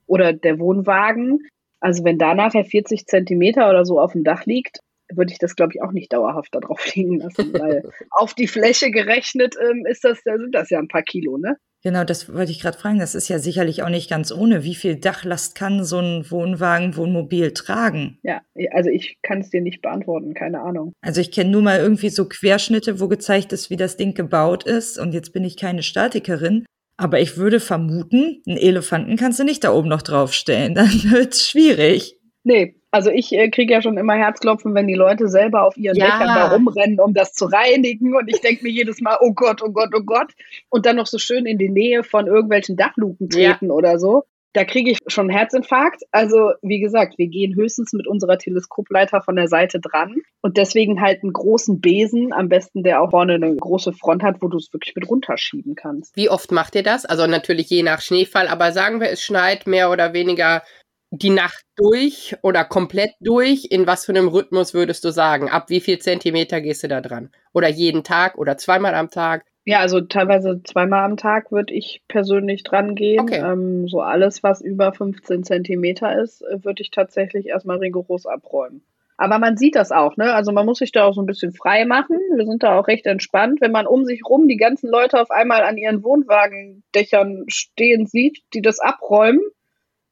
oder 0.05 0.33
der 0.33 0.59
Wohnwagen. 0.59 1.47
Also 1.79 2.03
wenn 2.03 2.17
da 2.17 2.33
nachher 2.33 2.65
40 2.65 3.05
Zentimeter 3.05 3.69
oder 3.69 3.85
so 3.85 3.99
auf 3.99 4.13
dem 4.13 4.23
Dach 4.23 4.45
liegt, 4.45 4.79
würde 5.11 5.31
ich 5.31 5.39
das, 5.39 5.55
glaube 5.55 5.73
ich, 5.75 5.81
auch 5.81 5.91
nicht 5.91 6.13
dauerhaft 6.13 6.53
da 6.53 6.59
drauf 6.59 6.83
liegen 6.95 7.19
lassen, 7.19 7.53
weil 7.53 7.83
auf 8.11 8.33
die 8.33 8.47
Fläche 8.47 8.91
gerechnet 8.91 9.55
ähm, 9.61 9.85
ist 9.85 10.03
das, 10.03 10.21
sind 10.21 10.53
das 10.53 10.69
ja 10.69 10.79
ein 10.79 10.87
paar 10.87 11.03
Kilo, 11.03 11.37
ne? 11.37 11.57
Genau, 11.82 12.03
das 12.03 12.34
wollte 12.34 12.51
ich 12.51 12.59
gerade 12.59 12.77
fragen. 12.77 12.99
Das 12.99 13.15
ist 13.15 13.30
ja 13.30 13.39
sicherlich 13.39 13.84
auch 13.84 13.89
nicht 13.89 14.09
ganz 14.09 14.32
ohne. 14.32 14.63
Wie 14.63 14.75
viel 14.75 14.97
Dachlast 14.97 15.55
kann 15.55 15.86
so 15.86 15.99
ein 15.99 16.30
Wohnwagen, 16.30 16.97
Wohnmobil 16.97 17.53
tragen? 17.53 18.19
Ja, 18.23 18.41
also 18.71 18.89
ich 18.89 19.17
kann 19.21 19.39
es 19.39 19.49
dir 19.49 19.61
nicht 19.61 19.82
beantworten, 19.82 20.34
keine 20.34 20.61
Ahnung. 20.61 20.91
Also 21.01 21.21
ich 21.21 21.32
kenne 21.32 21.51
nur 21.51 21.61
mal 21.61 21.80
irgendwie 21.80 22.09
so 22.09 22.27
Querschnitte, 22.27 22.99
wo 22.99 23.07
gezeigt 23.07 23.53
ist, 23.53 23.69
wie 23.69 23.77
das 23.77 23.95
Ding 23.95 24.13
gebaut 24.13 24.65
ist. 24.65 24.99
Und 24.99 25.13
jetzt 25.13 25.32
bin 25.32 25.45
ich 25.45 25.55
keine 25.55 25.84
Statikerin. 25.84 26.65
Aber 26.97 27.21
ich 27.21 27.38
würde 27.38 27.61
vermuten, 27.61 28.41
einen 28.45 28.57
Elefanten 28.57 29.15
kannst 29.15 29.39
du 29.39 29.45
nicht 29.45 29.63
da 29.63 29.71
oben 29.71 29.88
noch 29.88 30.01
draufstellen. 30.01 30.75
Dann 30.75 30.89
wird's 30.89 31.47
schwierig. 31.47 32.17
Nee, 32.43 32.78
also 32.91 33.11
ich 33.11 33.31
äh, 33.33 33.49
kriege 33.49 33.73
ja 33.73 33.81
schon 33.81 33.97
immer 33.97 34.15
Herzklopfen, 34.15 34.73
wenn 34.73 34.87
die 34.87 34.95
Leute 34.95 35.27
selber 35.27 35.63
auf 35.63 35.77
ihren 35.77 35.95
Ja. 35.95 36.05
Dächern 36.05 36.33
da 36.35 36.47
rumrennen, 36.47 36.99
um 36.99 37.13
das 37.13 37.33
zu 37.33 37.45
reinigen. 37.45 38.15
Und 38.15 38.27
ich 38.29 38.41
denke 38.41 38.63
mir 38.63 38.71
jedes 38.71 38.99
Mal, 39.01 39.17
oh 39.21 39.33
Gott, 39.33 39.61
oh 39.63 39.71
Gott, 39.71 39.89
oh 39.95 40.03
Gott. 40.03 40.31
Und 40.69 40.85
dann 40.85 40.95
noch 40.95 41.07
so 41.07 41.17
schön 41.17 41.45
in 41.45 41.57
die 41.57 41.69
Nähe 41.69 42.03
von 42.03 42.27
irgendwelchen 42.27 42.75
Dachluken 42.75 43.29
Ja. 43.31 43.51
treten 43.51 43.71
oder 43.71 43.99
so. 43.99 44.23
Da 44.53 44.63
kriege 44.63 44.89
ich 44.89 44.97
schon 45.05 45.29
einen 45.29 45.37
Herzinfarkt. 45.37 46.01
Also, 46.11 46.53
wie 46.63 46.79
gesagt, 46.79 47.19
wir 47.19 47.27
gehen 47.27 47.53
höchstens 47.55 47.93
mit 47.93 48.07
unserer 48.07 48.39
Teleskopleiter 48.39 49.21
von 49.21 49.35
der 49.35 49.47
Seite 49.47 49.79
dran. 49.79 50.15
Und 50.41 50.57
deswegen 50.57 51.01
halt 51.01 51.21
einen 51.21 51.33
großen 51.33 51.79
Besen, 51.81 52.33
am 52.33 52.49
besten 52.49 52.81
der 52.81 52.99
auch 53.03 53.11
vorne 53.11 53.35
eine 53.35 53.55
große 53.55 53.93
Front 53.93 54.23
hat, 54.23 54.41
wo 54.41 54.47
du 54.47 54.57
es 54.57 54.73
wirklich 54.73 54.95
mit 54.95 55.07
runterschieben 55.07 55.75
kannst. 55.75 56.15
Wie 56.15 56.29
oft 56.29 56.51
macht 56.51 56.73
ihr 56.73 56.81
das? 56.81 57.05
Also 57.05 57.27
natürlich 57.27 57.69
je 57.69 57.83
nach 57.83 58.01
Schneefall, 58.01 58.47
aber 58.47 58.71
sagen 58.71 58.99
wir, 58.99 59.11
es 59.11 59.21
schneit 59.21 59.67
mehr 59.67 59.91
oder 59.91 60.13
weniger 60.13 60.63
die 61.12 61.30
Nacht 61.30 61.66
durch 61.76 62.36
oder 62.41 62.64
komplett 62.64 63.12
durch. 63.20 63.68
In 63.72 63.88
was 63.88 64.05
für 64.05 64.12
einem 64.12 64.28
Rhythmus 64.28 64.74
würdest 64.74 65.03
du 65.03 65.12
sagen? 65.12 65.49
Ab 65.49 65.70
wie 65.70 65.80
viel 65.80 65.99
Zentimeter 65.99 66.62
gehst 66.62 66.84
du 66.84 66.88
da 66.88 67.01
dran? 67.01 67.32
Oder 67.53 67.68
jeden 67.70 68.03
Tag 68.03 68.38
oder 68.38 68.57
zweimal 68.57 68.93
am 68.93 69.10
Tag? 69.10 69.45
Ja, 69.66 69.80
also 69.80 70.01
teilweise 70.01 70.62
zweimal 70.64 71.03
am 71.03 71.18
Tag 71.18 71.51
würde 71.51 71.74
ich 71.74 72.01
persönlich 72.07 72.64
dran 72.64 72.95
gehen. 72.95 73.22
Okay. 73.22 73.39
Ähm, 73.39 73.88
so 73.88 74.01
alles, 74.01 74.41
was 74.43 74.62
über 74.62 74.93
15 74.93 75.43
Zentimeter 75.43 76.20
ist, 76.22 76.41
würde 76.41 76.82
ich 76.82 76.91
tatsächlich 76.91 77.47
erstmal 77.47 77.78
rigoros 77.78 78.26
abräumen. 78.26 78.84
Aber 79.18 79.38
man 79.38 79.57
sieht 79.57 79.76
das 79.76 79.91
auch, 79.91 80.16
ne? 80.16 80.34
Also 80.34 80.53
man 80.53 80.66
muss 80.66 80.78
sich 80.78 80.93
da 80.93 81.03
auch 81.03 81.14
so 81.14 81.22
ein 81.22 81.26
bisschen 81.26 81.51
frei 81.51 81.84
machen. 81.84 82.18
Wir 82.36 82.45
sind 82.45 82.64
da 82.64 82.80
auch 82.80 82.88
recht 82.88 83.05
entspannt. 83.05 83.60
Wenn 83.60 83.74
man 83.74 83.86
um 83.86 84.05
sich 84.05 84.22
rum 84.24 84.47
die 84.47 84.55
ganzen 84.55 84.89
Leute 84.89 85.20
auf 85.20 85.30
einmal 85.30 85.64
an 85.64 85.78
ihren 85.78 86.03
Wohnwagendächern 86.03 87.43
stehen 87.49 88.05
sieht, 88.05 88.39
die 88.53 88.62
das 88.62 88.80
abräumen, 88.80 89.41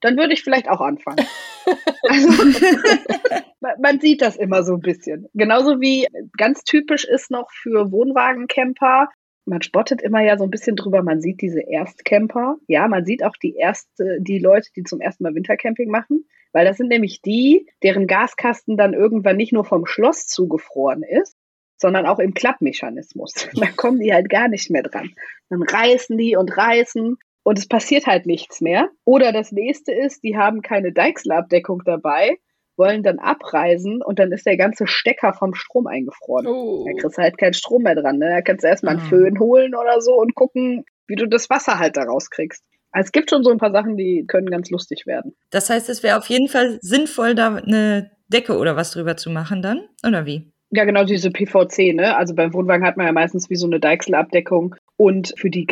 dann 0.02 0.18
würde 0.18 0.34
ich 0.34 0.44
vielleicht 0.44 0.70
auch 0.70 0.82
anfangen. 0.82 1.26
also, 2.04 2.30
man- 3.82 4.00
sieht 4.00 4.22
das 4.22 4.36
immer 4.36 4.64
so 4.64 4.74
ein 4.74 4.82
bisschen. 4.82 5.28
Genauso 5.34 5.82
wie 5.82 6.08
ganz 6.38 6.64
typisch 6.64 7.06
ist 7.06 7.32
noch 7.32 7.50
für 7.52 7.92
Wohnwagencamper, 7.92 9.10
man 9.48 9.62
spottet 9.62 10.02
immer 10.02 10.22
ja 10.22 10.38
so 10.38 10.44
ein 10.44 10.50
bisschen 10.50 10.76
drüber, 10.76 11.04
man 11.04 11.22
sieht 11.22 11.42
diese 11.42 11.62
Erstcamper. 11.62 12.58
Ja, 12.68 12.88
man 12.90 13.06
sieht 13.06 13.24
auch 13.24 13.36
die 13.42 13.56
erste, 13.56 14.18
die 14.20 14.40
Leute, 14.40 14.70
die 14.76 14.84
zum 14.84 15.00
ersten 15.00 15.24
Mal 15.24 15.34
Wintercamping 15.36 15.90
machen. 15.90 16.26
Weil 16.52 16.66
das 16.66 16.78
sind 16.78 16.90
nämlich 16.90 17.22
die, 17.22 17.68
deren 17.82 18.08
Gaskasten 18.08 18.78
dann 18.78 18.94
irgendwann 18.94 19.38
nicht 19.38 19.54
nur 19.54 19.64
vom 19.64 19.86
Schloss 19.86 20.28
zugefroren 20.28 21.04
ist, 21.04 21.38
sondern 21.78 22.06
auch 22.06 22.20
im 22.20 22.34
Klappmechanismus. 22.34 23.48
Da 23.56 23.68
kommen 23.68 24.00
die 24.00 24.14
halt 24.14 24.30
gar 24.30 24.50
nicht 24.50 24.70
mehr 24.70 24.84
dran. 24.84 25.14
Dann 25.50 25.64
reißen 25.64 26.18
die 26.18 26.36
und 26.36 26.56
reißen 26.56 27.18
und 27.48 27.58
es 27.58 27.66
passiert 27.66 28.08
halt 28.08 28.26
nichts 28.26 28.60
mehr. 28.60 28.90
Oder 29.06 29.32
das 29.32 29.54
nächste 29.54 29.94
ist, 29.94 30.22
die 30.22 30.36
haben 30.36 30.62
keine 30.62 30.92
Deichselabdeckung 30.92 31.82
dabei, 31.86 32.40
wollen 32.76 33.04
dann 33.04 33.20
abreisen 33.20 34.02
und 34.02 34.20
dann 34.20 34.34
ist 34.34 34.46
der 34.46 34.58
ganze 34.58 34.86
Stecker 34.86 35.32
vom 35.32 35.54
Strom 35.54 35.88
eingefroren. 35.88 36.46
Oh. 36.46 36.84
Da 36.86 36.92
kriegst 37.00 37.18
du 37.18 37.22
halt 37.22 37.38
keinen 37.38 37.54
Strom 37.54 37.84
mehr 37.84 37.96
dran. 37.96 38.18
Ne? 38.18 38.28
Da 38.28 38.42
kannst 38.42 38.66
du 38.66 38.68
erstmal 38.68 38.96
einen 38.96 39.06
Ah. 39.06 39.08
Föhn 39.08 39.40
holen 39.40 39.76
oder 39.76 40.02
so 40.02 40.20
und 40.20 40.36
gucken, 40.36 40.84
wie 41.08 41.16
du 41.16 41.26
das 41.26 41.50
Wasser 41.50 41.80
halt 41.80 41.96
da 41.96 42.04
rauskriegst. 42.04 42.66
Also 42.92 43.08
es 43.08 43.12
gibt 43.14 43.30
schon 43.30 43.46
so 43.46 43.52
ein 43.52 43.60
paar 43.60 43.72
Sachen, 43.72 43.96
die 43.96 44.26
können 44.28 44.50
ganz 44.50 44.70
lustig 44.70 45.06
werden. 45.06 45.34
Das 45.50 45.70
heißt, 45.70 45.88
es 45.88 46.04
wäre 46.04 46.18
auf 46.18 46.28
jeden 46.28 46.50
Fall 46.50 46.80
sinnvoll, 46.82 47.34
da 47.34 47.56
eine 47.56 48.12
Decke 48.28 48.58
oder 48.58 48.76
was 48.76 48.92
drüber 48.92 49.16
zu 49.16 49.30
machen 49.30 49.62
dann? 49.62 49.88
Oder 50.06 50.26
wie? 50.26 50.52
Ja, 50.72 50.84
genau, 50.84 51.06
diese 51.06 51.32
PVC, 51.32 51.94
ne? 51.96 52.18
Also 52.18 52.36
beim 52.36 52.54
Wohnwagen 52.54 52.86
hat 52.86 52.98
man 52.98 53.06
ja 53.06 53.14
meistens 53.14 53.50
wie 53.50 53.56
so 53.56 53.68
eine 53.68 53.80
Deichselabdeckung. 53.80 54.76
Und 54.98 55.34
für 55.38 55.50
die 55.50 55.66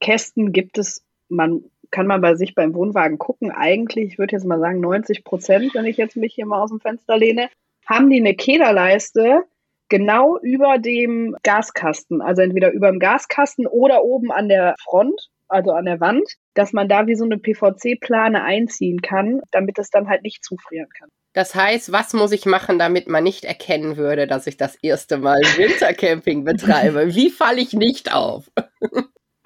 Gaskästen 0.00 0.52
gibt 0.52 0.78
es, 0.78 1.02
man 1.28 1.64
kann 1.90 2.06
man 2.06 2.20
bei 2.20 2.34
sich 2.34 2.54
beim 2.54 2.74
Wohnwagen 2.74 3.18
gucken, 3.18 3.50
eigentlich, 3.50 4.12
ich 4.12 4.18
würde 4.18 4.32
jetzt 4.32 4.44
mal 4.44 4.58
sagen, 4.58 4.80
90 4.80 5.24
Prozent, 5.24 5.74
wenn 5.74 5.86
ich 5.86 5.96
jetzt 5.96 6.16
mich 6.16 6.34
hier 6.34 6.46
mal 6.46 6.62
aus 6.62 6.70
dem 6.70 6.80
Fenster 6.80 7.16
lehne, 7.16 7.48
haben 7.86 8.10
die 8.10 8.18
eine 8.18 8.34
Kederleiste 8.34 9.44
genau 9.88 10.38
über 10.40 10.78
dem 10.78 11.36
Gaskasten. 11.42 12.20
Also 12.20 12.42
entweder 12.42 12.72
über 12.72 12.90
dem 12.90 12.98
Gaskasten 12.98 13.66
oder 13.66 14.04
oben 14.04 14.32
an 14.32 14.48
der 14.48 14.74
Front, 14.82 15.28
also 15.48 15.70
an 15.72 15.84
der 15.84 16.00
Wand, 16.00 16.28
dass 16.54 16.72
man 16.72 16.88
da 16.88 17.06
wie 17.06 17.14
so 17.14 17.24
eine 17.24 17.38
PVC-Plane 17.38 18.42
einziehen 18.42 19.00
kann, 19.00 19.40
damit 19.52 19.78
es 19.78 19.90
dann 19.90 20.08
halt 20.08 20.22
nicht 20.22 20.44
zufrieren 20.44 20.88
kann. 20.98 21.08
Das 21.34 21.54
heißt, 21.54 21.92
was 21.92 22.14
muss 22.14 22.32
ich 22.32 22.46
machen, 22.46 22.78
damit 22.78 23.08
man 23.08 23.22
nicht 23.22 23.44
erkennen 23.44 23.96
würde, 23.96 24.26
dass 24.26 24.46
ich 24.46 24.56
das 24.56 24.74
erste 24.76 25.18
Mal 25.18 25.38
Wintercamping 25.56 26.44
betreibe? 26.44 27.14
Wie 27.14 27.30
falle 27.30 27.60
ich 27.60 27.74
nicht 27.74 28.12
auf? 28.12 28.50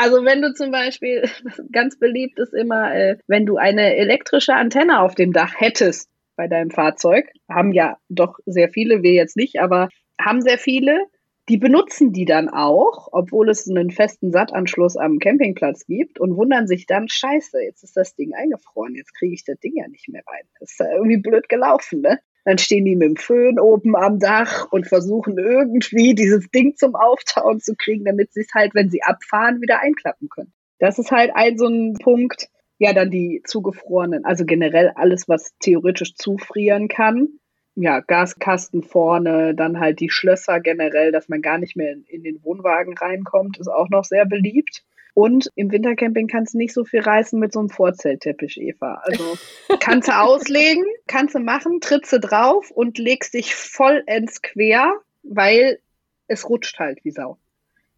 Also 0.03 0.25
wenn 0.25 0.41
du 0.41 0.55
zum 0.55 0.71
Beispiel, 0.71 1.29
ganz 1.73 1.99
beliebt 1.99 2.39
ist 2.39 2.55
immer, 2.55 2.95
äh, 2.95 3.19
wenn 3.27 3.45
du 3.45 3.59
eine 3.59 3.97
elektrische 3.97 4.55
Antenne 4.55 5.01
auf 5.01 5.15
dem 5.15 5.35
Dach 5.35 5.53
hättest 5.59 6.09
bei 6.37 6.49
deinem 6.49 6.71
Fahrzeug, 6.71 7.29
haben 7.51 7.75
ja 7.75 7.99
doch 8.09 8.39
sehr 8.47 8.71
viele, 8.71 9.03
wir 9.03 9.13
jetzt 9.13 9.37
nicht, 9.37 9.61
aber 9.61 9.91
haben 10.19 10.41
sehr 10.41 10.57
viele, 10.57 11.05
die 11.51 11.59
benutzen 11.59 12.15
die 12.15 12.25
dann 12.25 12.49
auch, 12.49 13.09
obwohl 13.13 13.51
es 13.51 13.69
einen 13.69 13.91
festen 13.91 14.33
Sattanschluss 14.33 14.97
am 14.97 15.19
Campingplatz 15.19 15.85
gibt 15.85 16.19
und 16.19 16.35
wundern 16.35 16.67
sich 16.67 16.87
dann, 16.87 17.07
scheiße, 17.07 17.61
jetzt 17.61 17.85
ist 17.85 17.95
das 17.95 18.15
Ding 18.15 18.33
eingefroren, 18.33 18.95
jetzt 18.95 19.15
kriege 19.19 19.35
ich 19.35 19.45
das 19.45 19.61
Ding 19.61 19.77
ja 19.77 19.87
nicht 19.87 20.09
mehr 20.09 20.23
rein. 20.27 20.49
Das 20.61 20.71
ist 20.71 20.81
irgendwie 20.81 21.19
blöd 21.19 21.47
gelaufen, 21.51 22.01
ne? 22.01 22.21
Dann 22.45 22.59
stehen 22.59 22.85
die 22.85 22.97
mit 22.97 23.09
dem 23.09 23.17
Föhn 23.17 23.59
oben 23.59 23.97
am 23.97 24.19
Dach 24.19 24.69
und 24.71 24.87
versuchen 24.87 25.39
irgendwie 25.39 26.15
dieses 26.15 26.51
Ding 26.51 26.77
zum 26.77 26.95
Auftauen 26.95 27.61
zu 27.61 27.75
kriegen, 27.77 28.05
damit 28.05 28.33
sie 28.33 28.41
es 28.41 28.55
halt, 28.55 28.75
wenn 28.75 28.91
sie 28.91 29.03
abfahren, 29.03 29.61
wieder 29.61 29.81
einklappen 29.81 30.29
können. 30.29 30.53
Das 30.79 30.99
ist 30.99 31.11
halt 31.11 31.31
ein 31.35 31.59
so 31.59 31.67
ein 31.67 31.95
Punkt, 31.99 32.49
ja, 32.79 32.95
dann 32.95 33.11
die 33.11 33.43
zugefrorenen, 33.47 34.25
also 34.25 34.47
generell 34.47 34.91
alles, 34.95 35.29
was 35.29 35.53
theoretisch 35.61 36.15
zufrieren 36.15 36.89
kann. 36.89 37.29
Ja, 37.77 38.01
Gaskasten 38.01 38.83
vorne, 38.83 39.55
dann 39.55 39.79
halt 39.79 40.01
die 40.01 40.11
Schlösser 40.11 40.61
generell, 40.61 41.13
dass 41.13 41.29
man 41.29 41.43
gar 41.43 41.59
nicht 41.59 41.77
mehr 41.77 41.95
in, 42.07 42.23
den 42.23 42.43
Wohnwagen 42.43 42.97
reinkommt, 42.97 43.59
ist 43.59 43.69
auch 43.69 43.91
noch 43.91 44.05
sehr 44.05 44.25
beliebt. 44.25 44.83
Und 45.21 45.51
im 45.55 45.71
Wintercamping 45.71 46.29
kannst 46.29 46.55
du 46.55 46.59
nicht 46.59 46.73
so 46.73 46.83
viel 46.83 47.01
reißen 47.01 47.39
mit 47.39 47.53
so 47.53 47.59
einem 47.59 47.69
Vorzeltteppich, 47.69 48.59
Eva. 48.59 49.03
Also 49.05 49.37
kannst 49.79 50.09
du 50.09 50.19
auslegen, 50.19 50.83
kannst 51.07 51.35
du 51.35 51.41
machen, 51.41 51.81
trittst 51.83 52.11
du 52.15 52.19
drauf 52.19 52.71
und 52.71 52.97
legst 52.97 53.35
dich 53.35 53.55
vollends 53.55 54.41
quer, 54.41 54.91
weil 55.23 55.79
es 56.27 56.49
rutscht 56.49 56.79
halt 56.79 57.05
wie 57.05 57.11
Sau. 57.11 57.37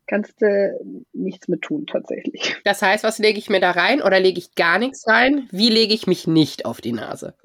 Kannst 0.09 0.43
du 0.43 1.05
nichts 1.13 1.47
mit 1.47 1.63
tun, 1.63 1.87
tatsächlich. 1.87 2.57
Das 2.65 2.83
heißt, 2.83 3.05
was 3.05 3.21
lege 3.21 3.39
ich 3.39 3.49
mir 3.49 3.61
da 3.61 3.71
rein 3.71 4.03
oder 4.03 4.19
lege 4.19 4.41
ich 4.41 4.57
gar 4.57 4.81
nichts 4.81 5.07
rein? 5.07 5.49
Wie 5.53 5.71
lege 5.71 5.95
ich 5.95 6.09
mich 6.09 6.27
nicht 6.27 6.65
auf 6.67 6.81
die 6.81 6.93
Nase? 6.93 7.37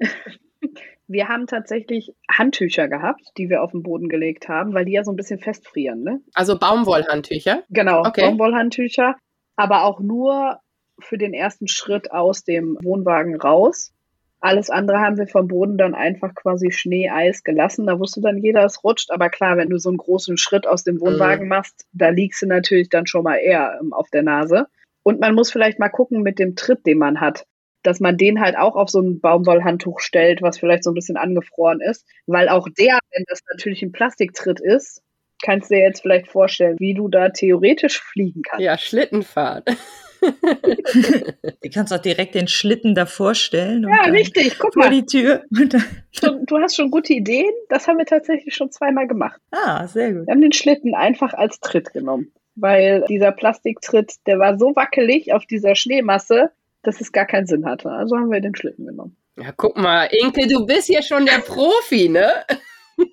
Wir 1.10 1.28
haben 1.28 1.46
tatsächlich 1.46 2.12
Handtücher 2.30 2.86
gehabt, 2.86 3.22
die 3.38 3.48
wir 3.48 3.62
auf 3.62 3.70
den 3.70 3.82
Boden 3.82 4.10
gelegt 4.10 4.48
haben, 4.48 4.74
weil 4.74 4.84
die 4.84 4.92
ja 4.92 5.04
so 5.04 5.10
ein 5.10 5.16
bisschen 5.16 5.38
festfrieren, 5.38 6.02
ne? 6.02 6.20
Also 6.34 6.58
Baumwollhandtücher. 6.58 7.62
Genau, 7.70 8.02
Okay. 8.04 8.20
Baumwollhandtücher, 8.20 9.16
aber 9.58 9.84
auch 9.84 9.98
nur 9.98 10.60
für 11.00 11.18
den 11.18 11.34
ersten 11.34 11.66
Schritt 11.66 12.12
aus 12.12 12.44
dem 12.44 12.78
Wohnwagen 12.80 13.34
raus. 13.34 13.92
Alles 14.40 14.70
andere 14.70 15.00
haben 15.00 15.18
wir 15.18 15.26
vom 15.26 15.48
Boden 15.48 15.76
dann 15.76 15.96
einfach 15.96 16.32
quasi 16.36 16.70
Schnee, 16.70 17.10
Eis 17.10 17.42
gelassen. 17.42 17.86
Da 17.86 17.98
wusste 17.98 18.20
dann 18.20 18.38
jeder, 18.38 18.64
es 18.64 18.84
rutscht. 18.84 19.10
Aber 19.10 19.28
klar, 19.30 19.56
wenn 19.56 19.68
du 19.68 19.78
so 19.78 19.88
einen 19.88 19.98
großen 19.98 20.38
Schritt 20.38 20.64
aus 20.68 20.84
dem 20.84 21.00
Wohnwagen 21.00 21.48
machst, 21.48 21.86
da 21.92 22.10
liegst 22.10 22.40
du 22.40 22.46
natürlich 22.46 22.88
dann 22.88 23.08
schon 23.08 23.24
mal 23.24 23.34
eher 23.34 23.80
ähm, 23.80 23.92
auf 23.92 24.08
der 24.10 24.22
Nase. 24.22 24.68
Und 25.02 25.18
man 25.18 25.34
muss 25.34 25.50
vielleicht 25.50 25.80
mal 25.80 25.88
gucken 25.88 26.22
mit 26.22 26.38
dem 26.38 26.54
Tritt, 26.54 26.86
den 26.86 26.98
man 26.98 27.20
hat, 27.20 27.44
dass 27.82 27.98
man 27.98 28.16
den 28.16 28.40
halt 28.40 28.56
auch 28.56 28.76
auf 28.76 28.90
so 28.90 29.00
ein 29.00 29.18
Baumwollhandtuch 29.18 29.98
stellt, 29.98 30.40
was 30.40 30.60
vielleicht 30.60 30.84
so 30.84 30.92
ein 30.92 30.94
bisschen 30.94 31.16
angefroren 31.16 31.80
ist. 31.80 32.06
Weil 32.26 32.48
auch 32.48 32.68
der, 32.68 33.00
wenn 33.12 33.24
das 33.26 33.40
natürlich 33.50 33.82
ein 33.82 33.90
Plastiktritt 33.90 34.60
ist, 34.60 35.02
kannst 35.42 35.70
du 35.70 35.74
dir 35.74 35.82
jetzt 35.82 36.02
vielleicht 36.02 36.28
vorstellen, 36.28 36.76
wie 36.78 36.94
du 36.94 37.08
da 37.08 37.28
theoretisch 37.30 38.00
fliegen 38.00 38.42
kannst. 38.42 38.62
Ja, 38.64 38.76
Schlittenfahrt. 38.78 39.68
Du 40.20 41.70
kannst 41.72 41.92
auch 41.92 41.98
direkt 41.98 42.34
den 42.34 42.48
Schlitten 42.48 42.94
davor 42.94 43.36
stellen. 43.36 43.84
und 43.84 43.92
Ja, 43.92 44.02
dann 44.04 44.10
richtig. 44.10 44.58
Guck 44.58 44.74
Vor 44.74 44.84
mal, 44.84 44.90
die 44.90 45.06
Tür. 45.06 45.44
Du, 45.50 46.44
du 46.44 46.58
hast 46.58 46.74
schon 46.74 46.90
gute 46.90 47.12
Ideen. 47.12 47.52
Das 47.68 47.86
haben 47.86 47.98
wir 47.98 48.06
tatsächlich 48.06 48.54
schon 48.54 48.72
zweimal 48.72 49.06
gemacht. 49.06 49.40
ah, 49.52 49.86
sehr 49.86 50.12
gut. 50.12 50.26
Wir 50.26 50.32
haben 50.34 50.40
den 50.40 50.52
Schlitten 50.52 50.94
einfach 50.96 51.34
als 51.34 51.60
Tritt 51.60 51.92
genommen, 51.92 52.32
weil 52.56 53.04
dieser 53.08 53.30
Plastiktritt, 53.30 54.14
der 54.26 54.40
war 54.40 54.58
so 54.58 54.74
wackelig 54.74 55.32
auf 55.32 55.46
dieser 55.46 55.76
Schneemasse, 55.76 56.50
dass 56.82 57.00
es 57.00 57.12
gar 57.12 57.26
keinen 57.26 57.46
Sinn 57.46 57.64
hatte. 57.64 57.90
Also 57.90 58.16
haben 58.16 58.32
wir 58.32 58.40
den 58.40 58.56
Schlitten 58.56 58.86
genommen. 58.86 59.16
Ja, 59.36 59.52
guck 59.56 59.76
mal, 59.76 60.08
Inke, 60.10 60.48
du 60.48 60.66
bist 60.66 60.88
ja 60.88 61.00
schon 61.00 61.26
der 61.26 61.38
Profi, 61.38 62.08
ne? 62.08 62.26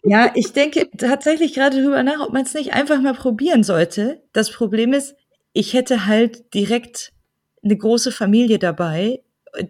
Ja, 0.03 0.31
ich 0.35 0.53
denke 0.53 0.89
tatsächlich 0.97 1.53
gerade 1.53 1.81
drüber 1.81 2.03
nach, 2.03 2.19
ob 2.19 2.33
man 2.33 2.43
es 2.43 2.53
nicht 2.53 2.73
einfach 2.73 3.01
mal 3.01 3.13
probieren 3.13 3.63
sollte. 3.63 4.21
Das 4.33 4.51
Problem 4.51 4.93
ist, 4.93 5.15
ich 5.53 5.73
hätte 5.73 6.05
halt 6.05 6.53
direkt 6.53 7.13
eine 7.63 7.77
große 7.77 8.11
Familie 8.11 8.59
dabei, 8.59 9.21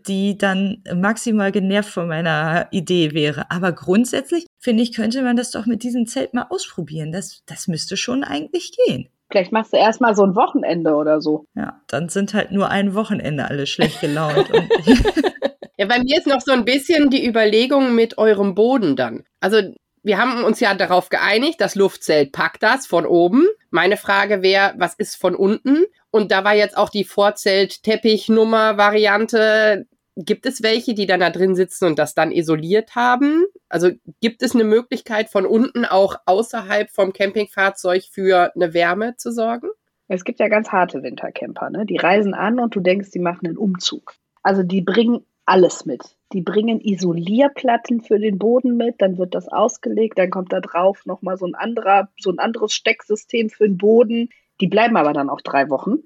die 0.08 0.38
dann 0.38 0.84
maximal 0.94 1.52
genervt 1.52 1.90
von 1.90 2.08
meiner 2.08 2.68
Idee 2.72 3.14
wäre. 3.14 3.52
Aber 3.52 3.72
grundsätzlich, 3.72 4.46
finde 4.60 4.84
ich, 4.84 4.94
könnte 4.94 5.22
man 5.22 5.36
das 5.36 5.52
doch 5.52 5.66
mit 5.66 5.84
diesem 5.84 6.08
Zelt 6.08 6.34
mal 6.34 6.48
ausprobieren. 6.50 7.12
Das, 7.12 7.44
das 7.46 7.68
müsste 7.68 7.98
schon 7.98 8.24
eigentlich 8.24 8.76
gehen. 8.86 9.10
Vielleicht 9.30 9.52
machst 9.52 9.74
du 9.74 9.78
erstmal 9.78 10.16
so 10.16 10.24
ein 10.24 10.36
Wochenende 10.36 10.94
oder 10.94 11.20
so. 11.22 11.46
Ja, 11.56 11.82
dann 11.88 12.10
sind 12.10 12.34
halt 12.34 12.52
nur 12.52 12.70
ein 12.70 12.94
Wochenende 12.94 13.46
alle 13.46 13.66
schlecht 13.66 14.02
gelaunt. 14.02 14.50
ja, 15.78 15.88
bei 15.88 16.00
mir 16.00 16.18
ist 16.18 16.28
noch 16.28 16.42
so 16.42 16.52
ein 16.52 16.66
bisschen 16.66 17.10
die 17.10 17.28
Überlegung 17.28 17.96
mit 17.96 18.18
eurem 18.18 18.54
Boden 18.54 18.96
dann. 18.96 19.24
Also 19.40 19.62
wir 20.06 20.18
haben 20.20 20.44
uns 20.44 20.60
ja 20.60 20.76
darauf 20.76 21.10
geeinigt, 21.10 21.60
das 21.60 21.74
Luftzelt 21.74 22.32
packt 22.32 22.62
das 22.62 22.86
von 22.86 23.08
oben. 23.08 23.48
Meine 23.72 23.98
Frage 23.98 24.44
wäre, 24.44 24.76
was 24.78 24.94
ist 24.94 25.16
von 25.16 25.34
unten? 25.36 25.86
Und 26.12 26.32
da 26.32 26.44
war 26.44 26.54
jetzt 26.54 26.78
auch 26.78 26.90
die 26.90 27.04
Vorzelt-Teppichnummer-Variante. 27.04 29.88
Gibt 30.16 30.46
es 30.46 30.62
welche, 30.62 30.94
die 30.94 31.08
dann 31.08 31.22
da 31.22 31.32
drin 31.32 31.56
sitzen 31.56 31.86
und 31.86 31.98
das 31.98 32.14
dann 32.14 32.32
isoliert 32.32 32.94
haben? 32.96 33.46
Also 33.68 33.90
gibt 34.22 34.44
es 34.44 34.54
eine 34.54 34.64
Möglichkeit 34.64 35.30
von 35.30 35.48
unten 35.48 35.86
auch 35.86 36.18
außerhalb 36.28 36.92
vom 36.92 37.12
Campingfahrzeug 37.12 38.04
für 38.04 38.52
eine 38.56 38.76
Wärme 38.76 39.16
zu 39.18 39.32
sorgen? 39.32 39.70
Es 40.08 40.24
gibt 40.24 40.40
ja 40.40 40.50
ganz 40.50 40.70
harte 40.70 41.02
Wintercamper, 41.02 41.72
ne? 41.72 41.88
Die 41.88 41.98
reisen 41.98 42.36
an 42.36 42.60
und 42.60 42.76
du 42.76 42.80
denkst, 42.80 43.10
die 43.10 43.18
machen 43.20 43.48
einen 43.48 43.58
Umzug. 43.58 44.14
Also 44.44 44.62
die 44.62 44.82
bringen 44.82 45.26
alles 45.46 45.88
mit. 45.88 46.16
Die 46.34 46.42
bringen 46.42 46.82
Isolierplatten 46.82 48.02
für 48.02 48.20
den 48.20 48.40
Boden 48.40 48.78
mit, 48.78 48.96
dann 49.00 49.18
wird 49.18 49.36
das 49.36 49.48
ausgelegt, 49.48 50.18
dann 50.18 50.32
kommt 50.32 50.52
da 50.52 50.60
drauf 50.60 51.06
nochmal 51.06 51.38
so 51.38 51.46
ein 51.46 51.56
anderer, 51.56 52.10
so 52.20 52.32
ein 52.32 52.40
anderes 52.40 52.74
Stecksystem 52.74 53.50
für 53.50 53.68
den 53.68 53.78
Boden. 53.78 54.30
Die 54.60 54.68
bleiben 54.68 54.98
aber 54.98 55.14
dann 55.14 55.30
auch 55.30 55.42
drei 55.42 55.70
Wochen, 55.70 55.98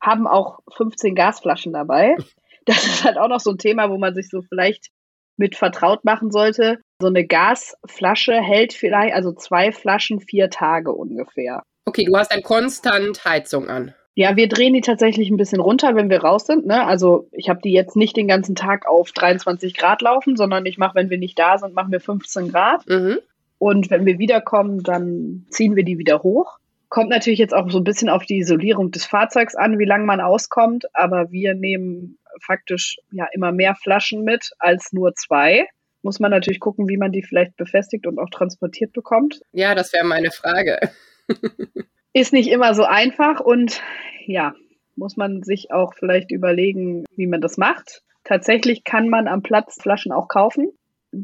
haben 0.00 0.26
auch 0.26 0.60
15 0.76 1.14
Gasflaschen 1.14 1.72
dabei. 1.72 2.16
Das 2.66 2.84
ist 2.84 3.04
halt 3.04 3.16
auch 3.16 3.28
noch 3.28 3.40
so 3.40 3.50
ein 3.50 3.58
Thema, 3.58 3.88
wo 3.88 3.96
man 3.96 4.14
sich 4.14 4.28
so 4.28 4.42
vielleicht 4.42 4.90
mit 5.38 5.56
vertraut 5.56 6.04
machen 6.04 6.30
sollte. 6.30 6.78
So 7.00 7.08
eine 7.08 7.26
Gasflasche 7.26 8.34
hält 8.34 8.74
vielleicht, 8.74 9.14
also 9.14 9.32
zwei 9.32 9.72
Flaschen, 9.72 10.20
vier 10.20 10.50
Tage 10.50 10.92
ungefähr. 10.92 11.62
Okay, 11.86 12.04
du 12.04 12.16
hast 12.16 12.30
dann 12.30 12.42
konstant 12.42 13.24
Heizung 13.24 13.68
an. 13.68 13.94
Ja, 14.14 14.36
wir 14.36 14.48
drehen 14.48 14.74
die 14.74 14.80
tatsächlich 14.80 15.30
ein 15.30 15.36
bisschen 15.36 15.60
runter, 15.60 15.94
wenn 15.94 16.10
wir 16.10 16.22
raus 16.22 16.46
sind. 16.46 16.66
Ne? 16.66 16.84
Also 16.84 17.28
ich 17.32 17.48
habe 17.48 17.60
die 17.62 17.72
jetzt 17.72 17.96
nicht 17.96 18.16
den 18.16 18.28
ganzen 18.28 18.54
Tag 18.54 18.86
auf 18.86 19.12
23 19.12 19.76
Grad 19.76 20.02
laufen, 20.02 20.36
sondern 20.36 20.66
ich 20.66 20.78
mache, 20.78 20.96
wenn 20.96 21.10
wir 21.10 21.18
nicht 21.18 21.38
da 21.38 21.58
sind, 21.58 21.74
machen 21.74 21.92
wir 21.92 22.00
15 22.00 22.50
Grad. 22.50 22.86
Mhm. 22.88 23.18
Und 23.58 23.90
wenn 23.90 24.06
wir 24.06 24.18
wiederkommen, 24.18 24.82
dann 24.82 25.46
ziehen 25.50 25.76
wir 25.76 25.84
die 25.84 25.98
wieder 25.98 26.22
hoch. 26.22 26.58
Kommt 26.88 27.10
natürlich 27.10 27.38
jetzt 27.38 27.54
auch 27.54 27.70
so 27.70 27.78
ein 27.78 27.84
bisschen 27.84 28.08
auf 28.08 28.24
die 28.24 28.38
Isolierung 28.38 28.90
des 28.90 29.04
Fahrzeugs 29.04 29.54
an, 29.54 29.78
wie 29.78 29.84
lange 29.84 30.04
man 30.04 30.20
auskommt. 30.20 30.86
Aber 30.92 31.30
wir 31.30 31.54
nehmen 31.54 32.18
faktisch 32.42 32.96
ja 33.12 33.28
immer 33.32 33.52
mehr 33.52 33.76
Flaschen 33.76 34.24
mit 34.24 34.50
als 34.58 34.92
nur 34.92 35.14
zwei. 35.14 35.68
Muss 36.02 36.18
man 36.18 36.30
natürlich 36.30 36.58
gucken, 36.58 36.88
wie 36.88 36.96
man 36.96 37.12
die 37.12 37.22
vielleicht 37.22 37.56
befestigt 37.56 38.06
und 38.06 38.18
auch 38.18 38.30
transportiert 38.30 38.92
bekommt. 38.92 39.40
Ja, 39.52 39.74
das 39.74 39.92
wäre 39.92 40.04
meine 40.04 40.30
Frage. 40.30 40.80
Ist 42.12 42.32
nicht 42.32 42.50
immer 42.50 42.74
so 42.74 42.84
einfach 42.84 43.40
und 43.40 43.82
ja, 44.26 44.54
muss 44.96 45.16
man 45.16 45.42
sich 45.42 45.72
auch 45.72 45.94
vielleicht 45.94 46.30
überlegen, 46.30 47.04
wie 47.16 47.26
man 47.26 47.40
das 47.40 47.56
macht. 47.56 48.02
Tatsächlich 48.24 48.84
kann 48.84 49.08
man 49.08 49.28
am 49.28 49.42
Platz 49.42 49.80
Flaschen 49.80 50.12
auch 50.12 50.28
kaufen. 50.28 50.70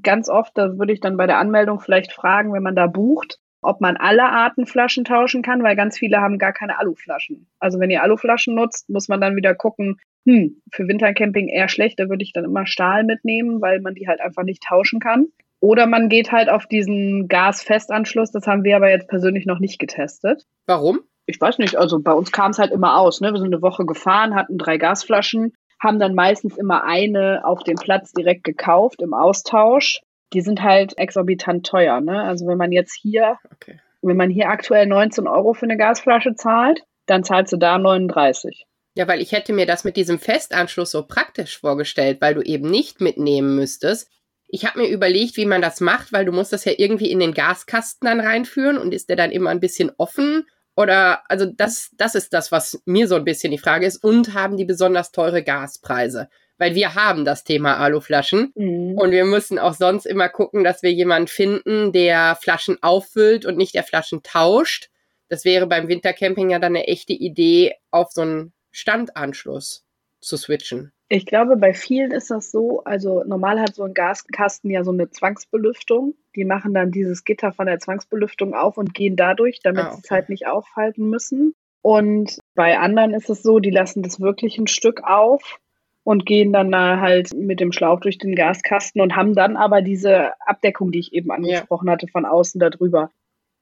Ganz 0.03 0.29
oft, 0.29 0.57
da 0.57 0.79
würde 0.79 0.93
ich 0.93 1.01
dann 1.01 1.17
bei 1.17 1.27
der 1.27 1.39
Anmeldung 1.39 1.81
vielleicht 1.81 2.13
fragen, 2.13 2.53
wenn 2.53 2.63
man 2.63 2.75
da 2.75 2.87
bucht, 2.87 3.39
ob 3.63 3.81
man 3.81 3.97
alle 3.97 4.25
Arten 4.25 4.67
Flaschen 4.67 5.05
tauschen 5.05 5.43
kann, 5.43 5.63
weil 5.63 5.77
ganz 5.77 5.99
viele 5.99 6.19
haben 6.19 6.39
gar 6.39 6.53
keine 6.53 6.79
Aluflaschen. 6.79 7.49
Also 7.59 7.79
wenn 7.81 7.91
ihr 7.91 8.03
Aluflaschen 8.03 8.55
nutzt, 8.55 8.89
muss 8.89 9.09
man 9.09 9.21
dann 9.21 9.37
wieder 9.37 9.55
gucken, 9.55 9.99
hm, 10.25 10.61
für 10.73 10.89
Wintercamping 10.89 11.49
eher 11.49 11.69
schlecht, 11.69 11.99
da 11.99 12.09
würde 12.09 12.23
ich 12.23 12.33
dann 12.33 12.45
immer 12.45 12.67
Stahl 12.67 13.05
mitnehmen, 13.05 13.61
weil 13.61 13.81
man 13.81 13.95
die 13.95 14.09
halt 14.09 14.21
einfach 14.21 14.43
nicht 14.43 14.63
tauschen 14.63 15.01
kann. 15.01 15.27
Oder 15.61 15.87
man 15.87 16.09
geht 16.09 16.33
halt 16.33 16.49
auf 16.49 16.67
diesen 16.67 17.29
Gasfestanschluss. 17.29 18.31
Das 18.31 18.47
haben 18.47 18.65
wir 18.65 18.77
aber 18.77 18.91
jetzt 18.91 19.09
persönlich 19.09 19.47
noch 19.47 19.59
nicht 19.59 19.79
getestet. 19.79 20.45
Warum? 20.67 21.01
Ich 21.27 21.41
weiß 21.41 21.59
nicht. 21.59 21.77
Also 21.77 22.01
bei 22.01 22.13
uns 22.13 22.31
kam 22.31 22.51
es 22.51 22.59
halt 22.59 22.73
immer 22.73 22.99
aus. 22.99 23.21
Ne? 23.21 23.33
Wir 23.33 23.39
sind 23.39 23.53
eine 23.53 23.63
Woche 23.63 23.85
gefahren, 23.85 24.35
hatten 24.35 24.59
drei 24.59 24.77
Gasflaschen, 24.77 25.55
haben 25.83 25.99
dann 25.99 26.15
meistens 26.15 26.57
immer 26.57 26.85
eine 26.85 27.43
auf 27.45 27.65
dem 27.65 27.77
Platz 27.77 28.13
direkt 28.13 28.45
gekauft 28.45 29.03
im 29.03 29.15
Austausch. 29.15 30.01
Die 30.33 30.41
sind 30.41 30.63
halt 30.63 30.99
exorbitant 30.99 31.67
teuer. 31.67 32.01
Ne? 32.01 32.23
Also 32.23 32.47
wenn 32.47 32.59
man 32.59 32.73
jetzt 32.73 32.95
hier, 32.95 33.39
okay. 33.53 33.81
wenn 34.03 34.17
man 34.17 34.31
hier 34.31 34.49
aktuell 34.49 34.87
19 34.87 35.27
Euro 35.27 35.53
für 35.55 35.67
eine 35.67 35.77
Gasflasche 35.77 36.35
zahlt, 36.35 36.83
dann 37.07 37.25
zahlst 37.25 37.53
du 37.53 37.57
da 37.57 37.79
39. 37.79 38.67
Ja, 38.97 39.07
weil 39.07 39.21
ich 39.21 39.33
hätte 39.33 39.53
mir 39.53 39.67
das 39.67 39.85
mit 39.85 39.97
diesem 39.97 40.19
Festanschluss 40.19 40.91
so 40.91 41.07
praktisch 41.07 41.59
vorgestellt, 41.59 42.21
weil 42.21 42.35
du 42.35 42.41
eben 42.41 42.71
nicht 42.71 43.01
mitnehmen 43.01 43.55
müsstest, 43.55 44.11
ich 44.49 44.65
habe 44.65 44.81
mir 44.81 44.89
überlegt, 44.89 45.37
wie 45.37 45.47
man 45.47 45.63
das 45.63 45.81
macht, 45.81 46.13
weil 46.13 46.25
du 46.25 46.33
musst 46.33 46.53
das 46.53 46.65
ja 46.65 46.73
irgendwie 46.77 47.11
in 47.11 47.19
den 47.19 47.35
Gaskasten 47.35 48.07
dann 48.07 48.21
reinführen 48.21 48.79
und 48.79 48.95
ist 48.95 49.09
der 49.09 49.17
dann 49.17 49.33
immer 49.33 49.51
ein 49.51 49.61
bisschen 49.61 49.91
offen? 49.99 50.47
Oder, 50.77 51.23
also 51.31 51.47
das, 51.47 51.91
das 51.97 52.15
ist 52.15 52.33
das, 52.33 52.53
was 52.53 52.81
mir 52.85 53.09
so 53.09 53.17
ein 53.17 53.25
bisschen 53.25 53.51
die 53.51 53.59
Frage 53.59 53.87
ist. 53.87 54.03
Und 54.05 54.35
haben 54.35 54.57
die 54.57 54.65
besonders 54.65 55.11
teure 55.11 55.43
Gaspreise? 55.43 56.29
Weil 56.59 56.75
wir 56.75 56.95
haben 56.95 57.25
das 57.25 57.45
Thema 57.45 57.79
Aluflaschen 57.79 58.53
mhm. 58.55 58.97
und 58.97 59.11
wir 59.11 59.25
müssen 59.25 59.59
auch 59.59 59.75
sonst 59.75 60.07
immer 60.07 60.29
gucken, 60.29 60.65
dass 60.65 60.83
wir 60.83 60.93
jemanden 60.93 61.29
finden, 61.29 61.93
der 61.93 62.37
Flaschen 62.41 62.83
auffüllt 62.83 63.45
und 63.45 63.59
nicht 63.59 63.75
der 63.75 63.85
Flaschen 63.85 64.23
tauscht. 64.23 64.91
Das 65.29 65.45
wäre 65.45 65.67
beim 65.67 65.89
Wintercamping 65.89 66.51
ja 66.51 66.59
dann 66.59 66.77
eine 66.77 66.87
echte 66.87 67.13
Idee, 67.13 67.75
auf 67.91 68.13
so 68.13 68.23
einen 68.23 68.53
Standanschluss 68.71 69.85
zu 70.21 70.37
switchen. 70.37 70.93
Ich 71.09 71.25
glaube, 71.25 71.57
bei 71.57 71.73
vielen 71.73 72.11
ist 72.11 72.31
das 72.31 72.51
so, 72.51 72.83
also 72.85 73.23
normal 73.25 73.61
hat 73.61 73.77
so 73.77 73.85
ein 73.85 73.95
Gaskasten 73.95 74.71
ja 74.71 74.83
so 74.83 74.91
eine 74.91 75.09
Zwangsbelüftung. 75.09 76.15
Die 76.35 76.45
machen 76.45 76.75
dann 76.75 76.91
dieses 76.91 77.25
Gitter 77.25 77.53
von 77.53 77.67
der 77.67 77.79
Zwangsbelüftung 77.79 78.55
auf 78.55 78.77
und 78.77 78.93
gehen 78.93 79.15
dadurch, 79.15 79.61
damit 79.63 79.85
ah, 79.85 79.89
okay. 79.89 79.97
sie 79.97 80.03
es 80.05 80.11
halt 80.11 80.29
nicht 80.29 80.47
aufhalten 80.49 81.09
müssen. 81.09 81.55
Und 81.81 82.39
bei 82.57 82.79
anderen 82.79 83.15
ist 83.15 83.31
es 83.31 83.45
so, 83.45 83.61
die 83.61 83.71
lassen 83.71 84.03
das 84.03 84.21
wirklich 84.21 84.59
ein 84.59 84.67
Stück 84.67 85.05
auf 85.05 85.61
und 86.03 86.27
gehen 86.27 86.53
dann 86.53 86.75
halt 86.75 87.33
mit 87.35 87.61
dem 87.61 87.71
Schlauch 87.71 88.01
durch 88.01 88.19
den 88.19 88.35
Gaskasten 88.35 89.01
und 89.01 89.15
haben 89.15 89.35
dann 89.35 89.57
aber 89.57 89.83
diese 89.83 90.33
Abdeckung, 90.41 90.91
die 90.91 90.99
ich 90.99 91.13
eben 91.13 91.31
angesprochen 91.31 91.87
ja. 91.87 91.93
hatte, 91.93 92.09
von 92.09 92.25
außen 92.25 92.59
darüber, 92.59 93.13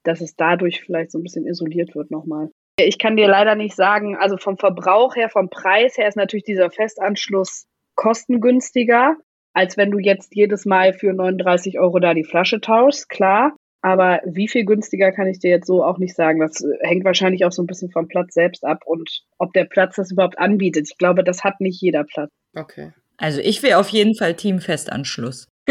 dass 0.03 0.23
es 0.23 0.37
dadurch 0.37 0.81
vielleicht 0.81 1.11
so 1.11 1.19
ein 1.19 1.23
bisschen 1.23 1.47
isoliert 1.47 1.95
wird 1.95 2.11
nochmal. 2.11 2.51
Ich 2.77 2.99
kann 2.99 3.17
dir 3.17 3.29
leider 3.29 3.55
nicht 3.55 3.77
sagen, 3.77 4.17
also 4.17 4.37
vom 4.37 4.59
Verbrauch 4.59 5.15
her, 5.15 5.29
vom 5.29 5.49
Preis 5.49 5.97
her 5.97 6.09
ist 6.09 6.17
natürlich 6.17 6.45
dieser 6.45 6.71
Festanschluss 6.71 7.67
kostengünstiger, 7.95 9.17
als 9.53 9.77
wenn 9.77 9.93
du 9.93 9.99
jetzt 9.99 10.35
jedes 10.35 10.65
Mal 10.65 10.93
für 10.93 11.13
39 11.13 11.79
Euro 11.79 12.01
da 12.01 12.15
die 12.15 12.25
Flasche 12.25 12.61
tauschst, 12.61 13.09
klar. 13.09 13.53
Aber 13.81 14.21
wie 14.25 14.49
viel 14.49 14.65
günstiger 14.65 15.13
kann 15.13 15.27
ich 15.27 15.39
dir 15.39 15.51
jetzt 15.51 15.67
so 15.67 15.85
auch 15.85 15.99
nicht 15.99 16.17
sagen. 16.17 16.41
Das 16.41 16.65
hängt 16.81 17.05
wahrscheinlich 17.05 17.45
auch 17.45 17.53
so 17.53 17.63
ein 17.63 17.67
bisschen 17.67 17.91
vom 17.91 18.09
Platz 18.09 18.33
selbst 18.33 18.65
ab 18.65 18.83
und 18.87 19.25
ob 19.39 19.53
der 19.53 19.65
Platz 19.65 19.97
das 19.97 20.11
überhaupt 20.11 20.39
anbietet. 20.39 20.89
Ich 20.91 20.97
glaube, 20.97 21.23
das 21.23 21.45
hat 21.45 21.61
nicht 21.61 21.83
jeder 21.83 22.03
Platz. 22.05 22.31
Okay. 22.57 22.93
Also 23.19 23.41
ich 23.41 23.63
wäre 23.63 23.79
auf 23.79 23.91
jeden 23.91 24.15
Fall 24.17 24.35
Team 24.35 24.59
Festanschluss. 24.59 25.49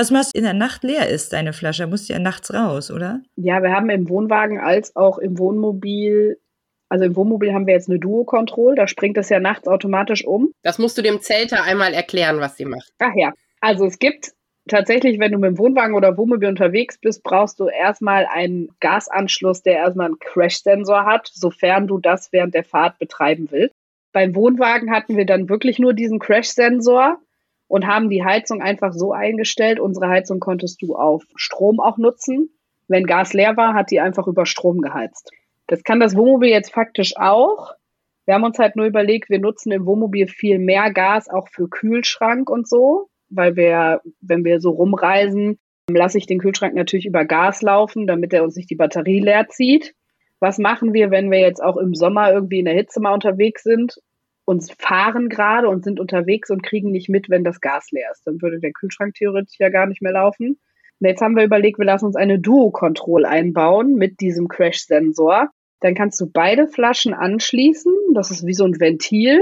Was 0.00 0.10
machst 0.10 0.34
du 0.34 0.38
in 0.38 0.44
der 0.44 0.54
Nacht 0.54 0.82
leer 0.82 1.10
ist, 1.10 1.34
deine 1.34 1.52
Flasche? 1.52 1.86
Musst 1.86 2.08
du 2.08 2.14
ja 2.14 2.18
nachts 2.18 2.54
raus, 2.54 2.90
oder? 2.90 3.20
Ja, 3.36 3.62
wir 3.62 3.70
haben 3.72 3.90
im 3.90 4.08
Wohnwagen 4.08 4.58
als 4.58 4.96
auch 4.96 5.18
im 5.18 5.38
Wohnmobil, 5.38 6.38
also 6.88 7.04
im 7.04 7.14
Wohnmobil 7.16 7.52
haben 7.52 7.66
wir 7.66 7.74
jetzt 7.74 7.90
eine 7.90 7.98
Duo-Control, 7.98 8.76
da 8.76 8.88
springt 8.88 9.18
das 9.18 9.28
ja 9.28 9.40
nachts 9.40 9.68
automatisch 9.68 10.24
um. 10.24 10.52
Das 10.62 10.78
musst 10.78 10.96
du 10.96 11.02
dem 11.02 11.20
Zelter 11.20 11.64
einmal 11.64 11.92
erklären, 11.92 12.40
was 12.40 12.56
sie 12.56 12.64
macht. 12.64 12.90
Ach 12.98 13.12
ja, 13.14 13.34
also 13.60 13.84
es 13.84 13.98
gibt 13.98 14.32
tatsächlich, 14.66 15.18
wenn 15.18 15.32
du 15.32 15.38
mit 15.38 15.50
dem 15.50 15.58
Wohnwagen 15.58 15.94
oder 15.94 16.16
Wohnmobil 16.16 16.48
unterwegs 16.48 16.96
bist, 16.96 17.22
brauchst 17.22 17.60
du 17.60 17.68
erstmal 17.68 18.24
einen 18.24 18.70
Gasanschluss, 18.80 19.62
der 19.62 19.74
erstmal 19.74 20.06
einen 20.06 20.18
Crash-Sensor 20.18 21.04
hat, 21.04 21.30
sofern 21.30 21.88
du 21.88 21.98
das 21.98 22.32
während 22.32 22.54
der 22.54 22.64
Fahrt 22.64 22.98
betreiben 22.98 23.48
willst. 23.50 23.74
Beim 24.14 24.34
Wohnwagen 24.34 24.90
hatten 24.92 25.18
wir 25.18 25.26
dann 25.26 25.50
wirklich 25.50 25.78
nur 25.78 25.92
diesen 25.92 26.20
Crash-Sensor 26.20 27.18
und 27.70 27.86
haben 27.86 28.10
die 28.10 28.24
Heizung 28.24 28.60
einfach 28.60 28.92
so 28.92 29.12
eingestellt. 29.12 29.78
Unsere 29.78 30.08
Heizung 30.08 30.40
konntest 30.40 30.82
du 30.82 30.96
auf 30.96 31.22
Strom 31.36 31.78
auch 31.78 31.98
nutzen. 31.98 32.50
Wenn 32.88 33.04
Gas 33.04 33.32
leer 33.32 33.56
war, 33.56 33.74
hat 33.74 33.92
die 33.92 34.00
einfach 34.00 34.26
über 34.26 34.44
Strom 34.44 34.80
geheizt. 34.80 35.30
Das 35.68 35.84
kann 35.84 36.00
das 36.00 36.16
Wohnmobil 36.16 36.50
jetzt 36.50 36.72
faktisch 36.72 37.16
auch. 37.16 37.74
Wir 38.26 38.34
haben 38.34 38.42
uns 38.42 38.58
halt 38.58 38.74
nur 38.74 38.86
überlegt, 38.86 39.30
wir 39.30 39.38
nutzen 39.38 39.70
im 39.70 39.86
Wohnmobil 39.86 40.26
viel 40.26 40.58
mehr 40.58 40.92
Gas 40.92 41.28
auch 41.28 41.46
für 41.46 41.68
Kühlschrank 41.68 42.50
und 42.50 42.68
so, 42.68 43.08
weil 43.28 43.54
wir, 43.54 44.00
wenn 44.20 44.44
wir 44.44 44.60
so 44.60 44.70
rumreisen, 44.70 45.60
lasse 45.88 46.18
ich 46.18 46.26
den 46.26 46.40
Kühlschrank 46.40 46.74
natürlich 46.74 47.06
über 47.06 47.24
Gas 47.24 47.62
laufen, 47.62 48.08
damit 48.08 48.32
er 48.32 48.42
uns 48.42 48.56
nicht 48.56 48.70
die 48.70 48.76
Batterie 48.76 49.20
leer 49.20 49.46
zieht. 49.48 49.94
Was 50.40 50.58
machen 50.58 50.92
wir, 50.92 51.12
wenn 51.12 51.30
wir 51.30 51.38
jetzt 51.38 51.62
auch 51.62 51.76
im 51.76 51.94
Sommer 51.94 52.32
irgendwie 52.32 52.58
in 52.58 52.64
der 52.64 52.74
Hitze 52.74 52.98
mal 52.98 53.14
unterwegs 53.14 53.62
sind 53.62 54.00
und 54.50 54.68
fahren 54.80 55.28
gerade 55.28 55.68
und 55.68 55.84
sind 55.84 56.00
unterwegs 56.00 56.50
und 56.50 56.64
kriegen 56.64 56.90
nicht 56.90 57.08
mit, 57.08 57.30
wenn 57.30 57.44
das 57.44 57.60
Gas 57.60 57.92
leer 57.92 58.10
ist. 58.10 58.26
Dann 58.26 58.42
würde 58.42 58.58
der 58.58 58.72
Kühlschrank 58.72 59.14
theoretisch 59.14 59.60
ja 59.60 59.68
gar 59.68 59.86
nicht 59.86 60.02
mehr 60.02 60.10
laufen. 60.10 60.58
Und 60.98 61.06
jetzt 61.06 61.20
haben 61.20 61.36
wir 61.36 61.44
überlegt, 61.44 61.78
wir 61.78 61.84
lassen 61.84 62.06
uns 62.06 62.16
eine 62.16 62.40
Duo-Control 62.40 63.26
einbauen 63.26 63.94
mit 63.94 64.18
diesem 64.18 64.48
Crash-Sensor. 64.48 65.50
Dann 65.78 65.94
kannst 65.94 66.20
du 66.20 66.28
beide 66.28 66.66
Flaschen 66.66 67.14
anschließen. 67.14 67.94
Das 68.12 68.32
ist 68.32 68.44
wie 68.44 68.54
so 68.54 68.64
ein 68.64 68.80
Ventil. 68.80 69.38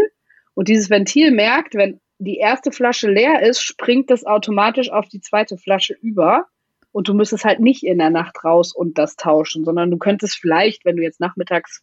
Und 0.53 0.69
dieses 0.69 0.91
Ventil 0.91 1.31
merkt, 1.31 1.75
wenn 1.75 2.03
die 2.19 2.37
erste 2.37 2.71
Flasche 2.71 3.11
leer 3.11 3.41
ist, 3.41 3.63
springt 3.63 4.11
das 4.11 4.27
automatisch 4.27 4.91
auf 4.93 5.09
die 5.09 5.23
zweite 5.23 5.57
Flasche 5.57 5.97
über. 6.03 6.45
Und 6.93 7.09
du 7.09 7.15
müsstest 7.15 7.47
halt 7.47 7.61
nicht 7.61 7.83
in 7.83 7.97
der 7.97 8.11
Nacht 8.11 8.45
raus 8.45 8.75
und 8.77 8.99
das 8.99 9.17
tauschen, 9.17 9.65
sondern 9.65 9.91
du 9.91 9.97
könntest 9.97 10.37
vielleicht, 10.37 10.85
wenn 10.85 10.97
du 10.97 11.03
jetzt 11.03 11.19
nachmittags 11.19 11.83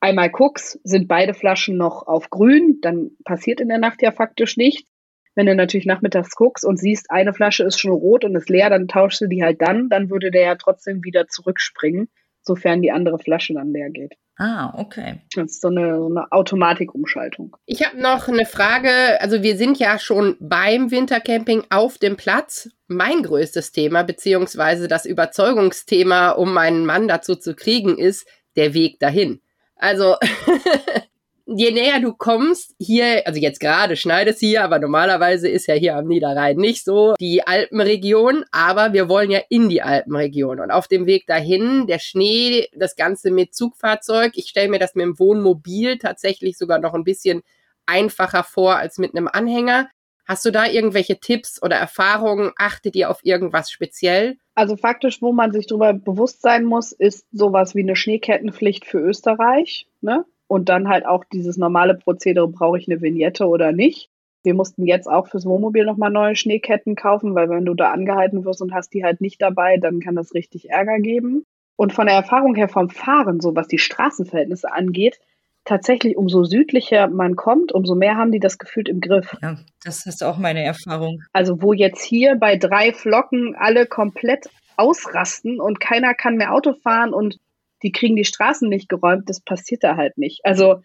einmal 0.00 0.30
guckst, 0.30 0.80
sind 0.84 1.08
beide 1.08 1.34
Flaschen 1.34 1.76
noch 1.76 2.06
auf 2.06 2.30
grün, 2.30 2.78
dann 2.82 3.10
passiert 3.24 3.60
in 3.60 3.68
der 3.68 3.78
Nacht 3.78 4.02
ja 4.02 4.12
faktisch 4.12 4.56
nichts. 4.56 4.90
Wenn 5.34 5.46
du 5.46 5.54
natürlich 5.54 5.86
nachmittags 5.86 6.34
guckst 6.34 6.64
und 6.64 6.78
siehst, 6.78 7.10
eine 7.10 7.32
Flasche 7.32 7.62
ist 7.62 7.78
schon 7.78 7.92
rot 7.92 8.24
und 8.24 8.34
ist 8.34 8.50
leer, 8.50 8.70
dann 8.70 8.88
tauschst 8.88 9.20
du 9.20 9.26
die 9.28 9.44
halt 9.44 9.60
dann, 9.62 9.88
dann 9.88 10.10
würde 10.10 10.32
der 10.32 10.42
ja 10.42 10.54
trotzdem 10.56 11.04
wieder 11.04 11.28
zurückspringen, 11.28 12.08
sofern 12.42 12.82
die 12.82 12.90
andere 12.90 13.18
Flasche 13.20 13.54
dann 13.54 13.72
leer 13.72 13.90
geht. 13.90 14.14
Ah, 14.36 14.72
okay. 14.78 15.20
Das 15.34 15.50
ist 15.50 15.60
so 15.60 15.68
eine, 15.68 15.96
so 15.96 16.06
eine 16.06 16.30
Automatikumschaltung. 16.30 17.56
Ich 17.66 17.84
habe 17.84 18.00
noch 18.00 18.28
eine 18.28 18.46
Frage. 18.46 19.20
Also 19.20 19.42
wir 19.42 19.56
sind 19.56 19.78
ja 19.78 19.98
schon 19.98 20.36
beim 20.38 20.92
Wintercamping 20.92 21.64
auf 21.70 21.98
dem 21.98 22.16
Platz. 22.16 22.68
Mein 22.86 23.22
größtes 23.22 23.72
Thema, 23.72 24.04
beziehungsweise 24.04 24.86
das 24.86 25.06
Überzeugungsthema, 25.06 26.30
um 26.30 26.52
meinen 26.52 26.86
Mann 26.86 27.08
dazu 27.08 27.34
zu 27.34 27.56
kriegen, 27.56 27.98
ist 27.98 28.28
der 28.56 28.74
Weg 28.74 29.00
dahin. 29.00 29.40
Also 29.78 30.16
je 31.46 31.70
näher 31.70 32.00
du 32.00 32.12
kommst, 32.12 32.74
hier, 32.78 33.26
also 33.26 33.40
jetzt 33.40 33.60
gerade 33.60 33.96
schneit 33.96 34.28
es 34.28 34.38
hier, 34.38 34.62
aber 34.62 34.78
normalerweise 34.78 35.48
ist 35.48 35.66
ja 35.66 35.74
hier 35.74 35.96
am 35.96 36.06
Niederrhein 36.06 36.56
nicht 36.56 36.84
so 36.84 37.14
die 37.18 37.46
Alpenregion, 37.46 38.44
aber 38.52 38.92
wir 38.92 39.08
wollen 39.08 39.30
ja 39.30 39.40
in 39.48 39.70
die 39.70 39.80
Alpenregion 39.80 40.60
und 40.60 40.70
auf 40.70 40.88
dem 40.88 41.06
Weg 41.06 41.26
dahin, 41.26 41.86
der 41.86 42.00
Schnee, 42.00 42.68
das 42.76 42.96
Ganze 42.96 43.30
mit 43.30 43.54
Zugfahrzeug, 43.54 44.32
ich 44.34 44.48
stelle 44.48 44.68
mir 44.68 44.78
das 44.78 44.94
mit 44.94 45.04
dem 45.04 45.18
Wohnmobil 45.18 45.96
tatsächlich 45.96 46.58
sogar 46.58 46.80
noch 46.80 46.92
ein 46.92 47.04
bisschen 47.04 47.42
einfacher 47.86 48.44
vor 48.44 48.76
als 48.76 48.98
mit 48.98 49.16
einem 49.16 49.28
Anhänger. 49.28 49.88
Hast 50.28 50.44
du 50.44 50.52
da 50.52 50.66
irgendwelche 50.66 51.18
Tipps 51.18 51.62
oder 51.62 51.76
Erfahrungen? 51.76 52.52
Achtet 52.58 52.94
ihr 52.94 53.08
auf 53.08 53.20
irgendwas 53.24 53.70
speziell? 53.70 54.36
Also 54.54 54.76
faktisch, 54.76 55.22
wo 55.22 55.32
man 55.32 55.52
sich 55.52 55.66
darüber 55.66 55.94
bewusst 55.94 56.42
sein 56.42 56.64
muss, 56.64 56.92
ist 56.92 57.26
sowas 57.32 57.74
wie 57.74 57.80
eine 57.80 57.96
Schneekettenpflicht 57.96 58.84
für 58.84 58.98
Österreich. 58.98 59.88
Ne? 60.02 60.26
Und 60.46 60.68
dann 60.68 60.88
halt 60.90 61.06
auch 61.06 61.24
dieses 61.24 61.56
normale 61.56 61.94
Prozedere, 61.94 62.46
brauche 62.46 62.76
ich 62.76 62.86
eine 62.88 63.00
Vignette 63.00 63.46
oder 63.46 63.72
nicht. 63.72 64.10
Wir 64.42 64.52
mussten 64.52 64.86
jetzt 64.86 65.08
auch 65.08 65.28
fürs 65.28 65.46
Wohnmobil 65.46 65.86
nochmal 65.86 66.10
neue 66.10 66.36
Schneeketten 66.36 66.94
kaufen, 66.94 67.34
weil 67.34 67.48
wenn 67.48 67.64
du 67.64 67.72
da 67.72 67.90
angehalten 67.90 68.44
wirst 68.44 68.60
und 68.60 68.74
hast 68.74 68.92
die 68.92 69.04
halt 69.04 69.22
nicht 69.22 69.40
dabei, 69.40 69.78
dann 69.78 70.00
kann 70.00 70.14
das 70.14 70.34
richtig 70.34 70.68
Ärger 70.68 70.98
geben. 70.98 71.44
Und 71.76 71.94
von 71.94 72.06
der 72.06 72.16
Erfahrung 72.16 72.54
her 72.54 72.68
vom 72.68 72.90
Fahren, 72.90 73.40
so 73.40 73.56
was 73.56 73.66
die 73.66 73.78
Straßenverhältnisse 73.78 74.70
angeht, 74.70 75.20
tatsächlich 75.68 76.16
umso 76.16 76.44
südlicher 76.44 77.08
man 77.08 77.36
kommt, 77.36 77.72
umso 77.72 77.94
mehr 77.94 78.16
haben 78.16 78.32
die 78.32 78.40
das 78.40 78.58
gefühlt 78.58 78.88
im 78.88 79.00
Griff. 79.00 79.36
Ja, 79.42 79.58
das 79.84 80.06
ist 80.06 80.24
auch 80.24 80.38
meine 80.38 80.64
Erfahrung. 80.64 81.22
Also 81.32 81.60
wo 81.60 81.74
jetzt 81.74 82.02
hier 82.02 82.36
bei 82.36 82.56
drei 82.56 82.92
Flocken 82.92 83.54
alle 83.54 83.86
komplett 83.86 84.48
ausrasten 84.76 85.60
und 85.60 85.78
keiner 85.78 86.14
kann 86.14 86.36
mehr 86.36 86.54
Auto 86.54 86.72
fahren 86.72 87.12
und 87.12 87.38
die 87.82 87.92
kriegen 87.92 88.16
die 88.16 88.24
Straßen 88.24 88.68
nicht 88.68 88.88
geräumt, 88.88 89.28
das 89.28 89.40
passiert 89.40 89.84
da 89.84 89.96
halt 89.96 90.16
nicht. 90.16 90.40
Also 90.44 90.80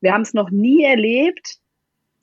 wir 0.00 0.12
haben 0.12 0.22
es 0.22 0.34
noch 0.34 0.50
nie 0.50 0.84
erlebt, 0.84 1.56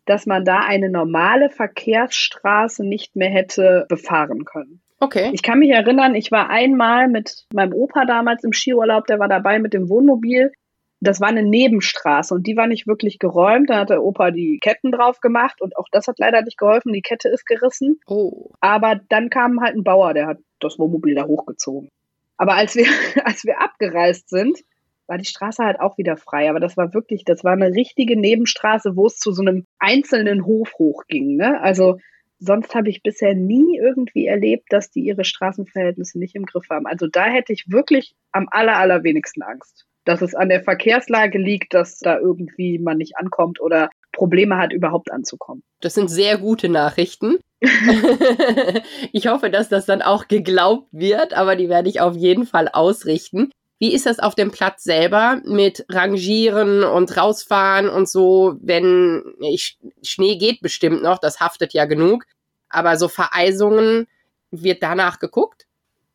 dass 0.05 0.25
man 0.25 0.45
da 0.45 0.59
eine 0.59 0.89
normale 0.89 1.49
Verkehrsstraße 1.49 2.85
nicht 2.85 3.15
mehr 3.15 3.29
hätte 3.29 3.85
befahren 3.89 4.45
können. 4.45 4.81
Okay. 4.99 5.31
Ich 5.33 5.43
kann 5.43 5.59
mich 5.59 5.71
erinnern, 5.71 6.15
ich 6.15 6.31
war 6.31 6.49
einmal 6.49 7.09
mit 7.09 7.45
meinem 7.53 7.73
Opa 7.73 8.05
damals 8.05 8.43
im 8.45 8.53
Skiurlaub, 8.53 9.05
der 9.07 9.19
war 9.19 9.27
dabei 9.27 9.59
mit 9.59 9.73
dem 9.73 9.89
Wohnmobil. 9.89 10.53
Das 11.01 11.19
war 11.19 11.27
eine 11.27 11.43
Nebenstraße 11.43 12.33
und 12.33 12.47
die 12.47 12.55
war 12.55 12.67
nicht 12.67 12.87
wirklich 12.87 13.19
geräumt. 13.19 13.69
Da 13.69 13.79
hat 13.79 13.89
der 13.89 14.03
Opa 14.03 14.31
die 14.31 14.59
Ketten 14.61 14.91
drauf 14.91 15.19
gemacht 15.19 15.61
und 15.61 15.77
auch 15.77 15.87
das 15.91 16.07
hat 16.07 16.19
leider 16.19 16.41
nicht 16.41 16.57
geholfen. 16.57 16.93
Die 16.93 17.01
Kette 17.01 17.29
ist 17.29 17.45
gerissen. 17.45 17.99
Oh. 18.07 18.51
Aber 18.61 18.99
dann 19.09 19.29
kam 19.29 19.61
halt 19.61 19.75
ein 19.75 19.83
Bauer, 19.83 20.13
der 20.13 20.27
hat 20.27 20.37
das 20.59 20.79
Wohnmobil 20.79 21.15
da 21.15 21.25
hochgezogen. 21.25 21.89
Aber 22.37 22.55
als 22.55 22.75
wir, 22.75 22.85
als 23.25 23.43
wir 23.43 23.61
abgereist 23.61 24.29
sind, 24.29 24.59
war 25.07 25.17
die 25.17 25.25
Straße 25.25 25.63
halt 25.63 25.79
auch 25.79 25.97
wieder 25.97 26.17
frei. 26.17 26.49
Aber 26.49 26.59
das 26.59 26.77
war 26.77 26.93
wirklich, 26.93 27.23
das 27.25 27.43
war 27.43 27.53
eine 27.53 27.69
richtige 27.69 28.19
Nebenstraße, 28.19 28.95
wo 28.95 29.05
es 29.07 29.17
zu 29.17 29.31
so 29.31 29.41
einem 29.41 29.65
einzelnen 29.79 30.45
Hof 30.45 30.73
hochging. 30.77 31.35
Ne? 31.35 31.61
Also 31.61 31.99
sonst 32.39 32.75
habe 32.75 32.89
ich 32.89 33.03
bisher 33.03 33.35
nie 33.35 33.77
irgendwie 33.77 34.25
erlebt, 34.25 34.67
dass 34.69 34.89
die 34.89 35.01
ihre 35.01 35.23
Straßenverhältnisse 35.23 36.19
nicht 36.19 36.35
im 36.35 36.45
Griff 36.45 36.69
haben. 36.69 36.87
Also 36.87 37.07
da 37.07 37.25
hätte 37.25 37.53
ich 37.53 37.65
wirklich 37.69 38.15
am 38.31 38.47
aller, 38.49 38.77
allerwenigsten 38.77 39.43
Angst. 39.43 39.85
Dass 40.05 40.21
es 40.21 40.33
an 40.35 40.49
der 40.49 40.63
Verkehrslage 40.63 41.37
liegt, 41.37 41.73
dass 41.73 41.99
da 41.99 42.17
irgendwie 42.17 42.79
man 42.79 42.97
nicht 42.97 43.17
ankommt 43.17 43.59
oder 43.59 43.89
Probleme 44.11 44.57
hat, 44.57 44.71
überhaupt 44.71 45.11
anzukommen. 45.11 45.63
Das 45.81 45.93
sind 45.93 46.09
sehr 46.09 46.37
gute 46.37 46.69
Nachrichten. 46.69 47.37
ich 49.11 49.27
hoffe, 49.27 49.49
dass 49.49 49.69
das 49.69 49.85
dann 49.85 50.01
auch 50.01 50.27
geglaubt 50.27 50.87
wird, 50.91 51.33
aber 51.33 51.55
die 51.55 51.69
werde 51.69 51.89
ich 51.89 51.99
auf 51.99 52.15
jeden 52.15 52.45
Fall 52.45 52.69
ausrichten. 52.71 53.51
Wie 53.77 53.93
ist 53.93 54.05
das 54.05 54.19
auf 54.19 54.35
dem 54.35 54.51
Platz 54.51 54.83
selber 54.83 55.41
mit 55.43 55.85
Rangieren 55.89 56.83
und 56.83 57.17
rausfahren 57.17 57.89
und 57.89 58.07
so, 58.07 58.55
wenn 58.61 59.35
ich, 59.41 59.77
Schnee 60.01 60.37
geht 60.37 60.61
bestimmt 60.61 61.03
noch, 61.03 61.17
das 61.19 61.41
haftet 61.41 61.73
ja 61.73 61.85
genug, 61.85 62.23
aber 62.69 62.97
so 62.97 63.09
Vereisungen, 63.09 64.07
wird 64.51 64.81
danach 64.81 65.19
geguckt? 65.19 65.65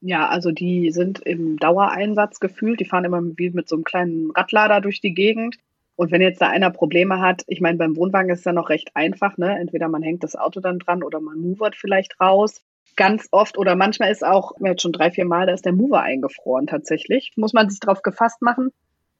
Ja, 0.02 0.28
also 0.28 0.50
die 0.50 0.90
sind 0.92 1.20
im 1.20 1.58
Dauereinsatz 1.58 2.40
gefühlt. 2.40 2.80
Die 2.80 2.86
fahren 2.86 3.04
immer 3.04 3.20
wie 3.36 3.50
mit 3.50 3.68
so 3.68 3.76
einem 3.76 3.84
kleinen 3.84 4.30
Radlader 4.30 4.80
durch 4.80 5.00
die 5.00 5.12
Gegend. 5.12 5.56
Und 5.96 6.10
wenn 6.10 6.22
jetzt 6.22 6.40
da 6.40 6.48
einer 6.48 6.70
Probleme 6.70 7.20
hat, 7.20 7.42
ich 7.46 7.60
meine, 7.60 7.76
beim 7.76 7.96
Wohnwagen 7.96 8.30
ist 8.30 8.38
es 8.40 8.44
ja 8.46 8.52
noch 8.52 8.70
recht 8.70 8.90
einfach, 8.94 9.36
ne? 9.36 9.58
Entweder 9.58 9.88
man 9.88 10.02
hängt 10.02 10.24
das 10.24 10.36
Auto 10.36 10.60
dann 10.60 10.78
dran 10.78 11.02
oder 11.02 11.20
man 11.20 11.38
movert 11.38 11.76
vielleicht 11.76 12.18
raus. 12.18 12.62
Ganz 12.96 13.28
oft 13.30 13.58
oder 13.58 13.76
manchmal 13.76 14.10
ist 14.10 14.24
auch, 14.24 14.52
jetzt 14.64 14.80
schon 14.80 14.92
drei, 14.92 15.10
vier 15.10 15.26
Mal, 15.26 15.46
da 15.46 15.52
ist 15.52 15.66
der 15.66 15.74
Mover 15.74 16.00
eingefroren 16.00 16.66
tatsächlich. 16.66 17.32
Muss 17.36 17.52
man 17.52 17.68
sich 17.68 17.80
drauf 17.80 18.00
gefasst 18.00 18.40
machen. 18.40 18.70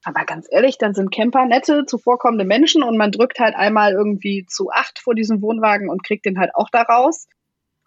Aber 0.05 0.25
ganz 0.25 0.47
ehrlich, 0.51 0.79
dann 0.79 0.95
sind 0.95 1.13
Camper 1.13 1.45
nette, 1.45 1.85
zuvorkommende 1.85 2.47
Menschen 2.47 2.83
und 2.83 2.97
man 2.97 3.13
drückt 3.13 3.39
halt 3.39 3.55
einmal 3.55 3.93
irgendwie 3.93 4.47
zu 4.47 4.71
acht 4.71 4.99
vor 4.99 5.15
diesem 5.15 5.43
Wohnwagen 5.43 5.91
und 5.91 6.03
kriegt 6.03 6.25
den 6.25 6.39
halt 6.39 6.55
auch 6.55 6.71
da 6.71 6.81
raus. 6.83 7.29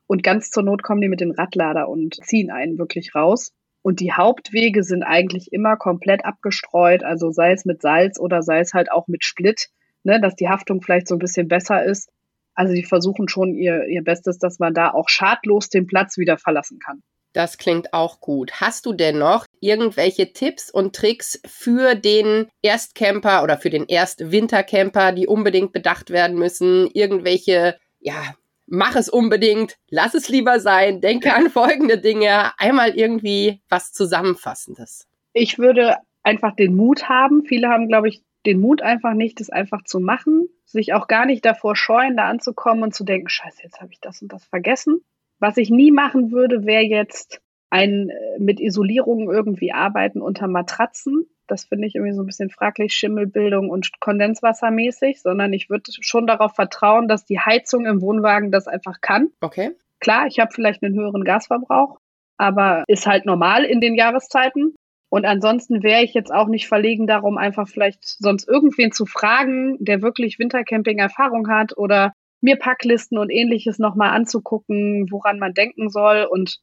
Und 0.08 0.24
ganz 0.24 0.50
zur 0.50 0.64
Not 0.64 0.84
kommen 0.84 1.02
die 1.02 1.10
mit 1.10 1.22
dem 1.22 1.32
Radlader 1.32 1.90
und 1.90 2.16
ziehen 2.26 2.52
einen 2.52 2.78
wirklich 2.78 3.16
raus. 3.16 3.52
Und 3.82 4.00
die 4.00 4.14
Hauptwege 4.14 4.84
sind 4.84 5.04
eigentlich 5.04 5.52
immer 5.52 5.76
komplett 5.76 6.24
abgestreut, 6.26 7.04
also 7.04 7.32
sei 7.32 7.52
es 7.52 7.66
mit 7.66 7.82
Salz 7.82 8.20
oder 8.20 8.42
sei 8.42 8.60
es 8.60 8.74
halt 8.74 8.92
auch 8.92 9.08
mit 9.08 9.26
Split, 9.26 9.70
ne, 10.04 10.22
dass 10.22 10.36
die 10.36 10.50
Haftung 10.50 10.82
vielleicht 10.82 11.08
so 11.08 11.16
ein 11.16 11.20
bisschen 11.20 11.48
besser 11.48 11.84
ist. 11.84 12.10
Also 12.56 12.74
die 12.74 12.84
versuchen 12.84 13.28
schon 13.28 13.54
ihr, 13.54 13.86
ihr 13.88 14.04
Bestes, 14.04 14.38
dass 14.38 14.60
man 14.60 14.74
da 14.74 14.92
auch 14.92 15.10
schadlos 15.10 15.70
den 15.70 15.88
Platz 15.88 16.18
wieder 16.18 16.38
verlassen 16.38 16.80
kann. 16.80 17.02
Das 17.34 17.58
klingt 17.58 17.94
auch 17.94 18.22
gut. 18.22 18.62
Hast 18.62 18.86
du 18.86 18.94
denn 18.94 19.18
noch 19.18 19.46
irgendwelche 19.60 20.34
Tipps 20.34 20.70
und 20.70 20.96
Tricks 20.96 21.42
für 21.46 21.96
den 21.96 22.48
Erstcamper 22.62 23.44
oder 23.44 23.58
für 23.58 23.72
den 23.72 23.86
Erstwintercamper, 23.88 25.12
die 25.14 25.26
unbedingt 25.26 25.74
bedacht 25.74 26.12
werden 26.12 26.38
müssen? 26.38 26.88
Irgendwelche, 26.94 27.76
ja, 28.00 28.36
mach 28.66 28.96
es 28.96 29.10
unbedingt, 29.10 29.78
lass 29.90 30.14
es 30.14 30.30
lieber 30.30 30.60
sein, 30.60 31.02
denke 31.02 31.34
an 31.34 31.50
folgende 31.50 31.98
Dinge, 31.98 32.52
einmal 32.58 32.92
irgendwie 32.92 33.62
was 33.70 33.92
Zusammenfassendes. 33.94 35.08
Ich 35.34 35.58
würde 35.60 35.98
einfach 36.24 36.56
den 36.56 36.76
Mut 36.76 37.10
haben. 37.10 37.44
Viele 37.44 37.70
haben, 37.70 37.88
glaube 37.88 38.08
ich, 38.08 38.24
den 38.46 38.60
Mut 38.60 38.82
einfach 38.82 39.14
nicht, 39.14 39.40
das 39.40 39.50
einfach 39.50 39.84
zu 39.84 40.00
machen, 40.00 40.48
sich 40.66 40.94
auch 40.94 41.08
gar 41.08 41.26
nicht 41.26 41.46
davor 41.46 41.76
scheuen, 41.76 42.18
da 42.18 42.28
anzukommen 42.30 42.84
und 42.84 42.94
zu 42.94 43.04
denken, 43.04 43.30
scheiße, 43.30 43.64
jetzt 43.64 43.80
habe 43.80 43.92
ich 43.94 44.00
das 44.02 44.22
und 44.22 44.34
das 44.34 44.44
vergessen. 44.46 45.02
Was 45.40 45.58
ich 45.58 45.70
nie 45.70 45.92
machen 45.92 46.32
würde, 46.32 46.66
wäre 46.66 46.84
jetzt 46.84 47.42
ein 47.70 48.10
äh, 48.10 48.40
mit 48.40 48.60
Isolierung 48.60 49.32
irgendwie 49.32 49.72
arbeiten 49.72 50.22
unter 50.22 50.48
Matratzen. 50.48 51.26
Das 51.48 51.66
finde 51.66 51.88
ich 51.88 51.96
irgendwie 51.96 52.14
so 52.14 52.22
ein 52.22 52.26
bisschen 52.26 52.50
fraglich, 52.50 52.94
Schimmelbildung 52.94 53.70
und 53.70 54.00
Kondenswassermäßig, 54.00 55.22
sondern 55.22 55.54
ich 55.54 55.70
würde 55.70 55.92
schon 56.00 56.26
darauf 56.28 56.56
vertrauen, 56.56 57.08
dass 57.08 57.26
die 57.26 57.40
Heizung 57.40 57.86
im 57.86 58.02
Wohnwagen 58.02 58.52
das 58.52 58.68
einfach 58.68 59.02
kann. 59.02 59.32
Okay. 59.42 59.72
Klar, 60.00 60.28
ich 60.28 60.40
habe 60.40 60.52
vielleicht 60.54 60.84
einen 60.84 60.96
höheren 60.96 61.24
Gasverbrauch, 61.24 61.98
aber 62.38 62.84
ist 62.88 63.08
halt 63.08 63.26
normal 63.26 63.64
in 63.64 63.82
den 63.82 63.96
Jahreszeiten. 63.96 64.76
Und 65.10 65.26
ansonsten 65.26 65.84
wäre 65.84 66.02
ich 66.02 66.14
jetzt 66.14 66.34
auch 66.34 66.48
nicht 66.48 66.68
verlegen 66.68 67.06
darum, 67.06 67.38
einfach 67.38 67.68
vielleicht 67.68 68.04
sonst 68.04 68.48
irgendwen 68.48 68.92
zu 68.92 69.06
fragen, 69.06 69.78
der 69.80 70.02
wirklich 70.02 70.40
Wintercamping-Erfahrung 70.40 71.50
hat 71.50 71.78
oder 71.78 72.14
mir 72.42 72.58
Packlisten 72.58 73.18
und 73.18 73.30
ähnliches 73.30 73.80
nochmal 73.80 74.10
anzugucken, 74.10 75.08
woran 75.12 75.40
man 75.40 75.54
denken 75.54 75.90
soll. 75.90 76.28
Und 76.30 76.58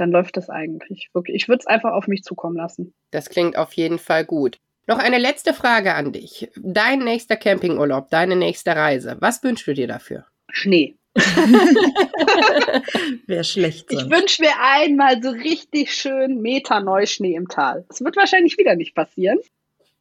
dann 0.00 0.10
läuft 0.10 0.36
das 0.36 0.50
eigentlich. 0.50 1.10
Wirklich. 1.12 1.36
Ich 1.36 1.48
würde 1.48 1.60
es 1.60 1.66
einfach 1.66 1.92
auf 1.92 2.08
mich 2.08 2.22
zukommen 2.22 2.56
lassen. 2.56 2.94
Das 3.10 3.28
klingt 3.28 3.56
auf 3.56 3.72
jeden 3.74 3.98
Fall 3.98 4.24
gut. 4.24 4.58
Noch 4.86 4.98
eine 4.98 5.18
letzte 5.18 5.52
Frage 5.52 5.94
an 5.94 6.12
dich. 6.12 6.48
Dein 6.56 7.00
nächster 7.00 7.36
Campingurlaub, 7.36 8.08
deine 8.08 8.36
nächste 8.36 8.74
Reise. 8.74 9.16
Was 9.20 9.42
wünschst 9.42 9.66
du 9.66 9.74
dir 9.74 9.86
dafür? 9.86 10.24
Schnee. 10.50 10.96
Wäre 13.26 13.44
schlecht. 13.44 13.90
Sonst. 13.90 14.04
Ich 14.04 14.10
wünsche 14.10 14.42
mir 14.42 14.52
einmal 14.60 15.22
so 15.22 15.30
richtig 15.30 15.92
schön 15.92 16.40
Meter 16.40 16.80
Neuschnee 16.80 17.34
im 17.34 17.48
Tal. 17.48 17.84
Das 17.88 18.00
wird 18.00 18.16
wahrscheinlich 18.16 18.56
wieder 18.56 18.76
nicht 18.76 18.94
passieren. 18.94 19.38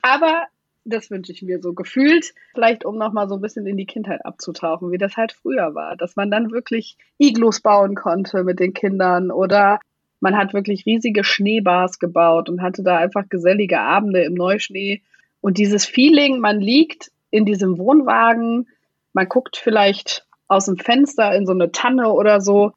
Aber 0.02 0.46
das 0.86 1.12
wünsche 1.12 1.34
ich 1.34 1.42
mir 1.42 1.62
so 1.62 1.74
gefühlt. 1.74 2.34
Vielleicht, 2.54 2.86
um 2.86 2.98
nochmal 2.98 3.28
so 3.28 3.36
ein 3.36 3.42
bisschen 3.42 3.68
in 3.68 3.78
die 3.78 3.86
Kindheit 3.86 4.26
abzutauchen, 4.26 4.92
wie 4.92 4.98
das 4.98 5.18
halt 5.18 5.34
früher 5.34 5.76
war. 5.76 5.98
Dass 5.98 6.16
man 6.16 6.32
dann 6.32 6.52
wirklich 6.52 6.98
Iglus 7.18 7.60
bauen 7.60 7.96
konnte 7.96 8.44
mit 8.44 8.60
den 8.60 8.74
Kindern 8.74 9.32
oder 9.32 9.80
man 10.20 10.38
hat 10.38 10.54
wirklich 10.54 10.86
riesige 10.86 11.24
Schneebars 11.24 12.00
gebaut 12.00 12.50
und 12.50 12.62
hatte 12.62 12.84
da 12.84 12.98
einfach 12.98 13.30
gesellige 13.30 13.80
Abende 13.80 14.24
im 14.24 14.34
Neuschnee. 14.34 15.02
Und 15.42 15.58
dieses 15.58 15.86
Feeling, 15.86 16.40
man 16.40 16.60
liegt 16.60 17.12
in 17.30 17.46
diesem 17.46 17.78
Wohnwagen, 17.78 18.68
man 19.14 19.28
guckt 19.28 19.58
vielleicht 19.58 20.26
aus 20.48 20.66
dem 20.66 20.78
Fenster 20.78 21.36
in 21.36 21.46
so 21.46 21.52
eine 21.52 21.72
Tanne 21.72 22.12
oder 22.12 22.42
so. 22.42 22.72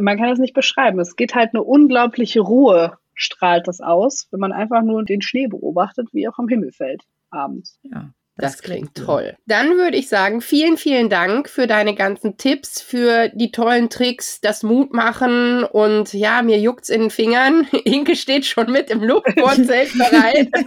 Man 0.00 0.18
kann 0.18 0.30
es 0.30 0.38
nicht 0.38 0.54
beschreiben. 0.54 0.98
Es 1.00 1.16
geht 1.16 1.34
halt 1.34 1.50
eine 1.52 1.62
unglaubliche 1.62 2.40
Ruhe, 2.40 2.96
strahlt 3.14 3.68
das 3.68 3.80
aus, 3.80 4.28
wenn 4.30 4.40
man 4.40 4.52
einfach 4.52 4.82
nur 4.82 5.04
den 5.04 5.20
Schnee 5.20 5.46
beobachtet, 5.46 6.08
wie 6.12 6.24
er 6.24 6.32
vom 6.32 6.48
Himmel 6.48 6.72
fällt 6.72 7.04
abends. 7.30 7.78
Ja. 7.82 8.10
Das, 8.36 8.52
das 8.52 8.62
klingt 8.62 8.94
toll. 8.94 9.36
Dann 9.46 9.76
würde 9.76 9.96
ich 9.96 10.08
sagen, 10.08 10.40
vielen, 10.40 10.76
vielen 10.76 11.10
Dank 11.10 11.48
für 11.48 11.66
deine 11.66 11.94
ganzen 11.94 12.36
Tipps, 12.38 12.80
für 12.80 13.28
die 13.34 13.52
tollen 13.52 13.90
Tricks, 13.90 14.40
das 14.40 14.62
Mutmachen 14.62 15.64
und 15.64 16.12
ja, 16.12 16.42
mir 16.42 16.58
juckt's 16.58 16.88
in 16.88 17.02
den 17.02 17.10
Fingern. 17.10 17.66
Inke 17.84 18.16
steht 18.16 18.46
schon 18.46 18.72
mit 18.72 18.90
im 18.90 19.02
Luftbordzelt 19.02 19.92
bereit. 19.92 20.48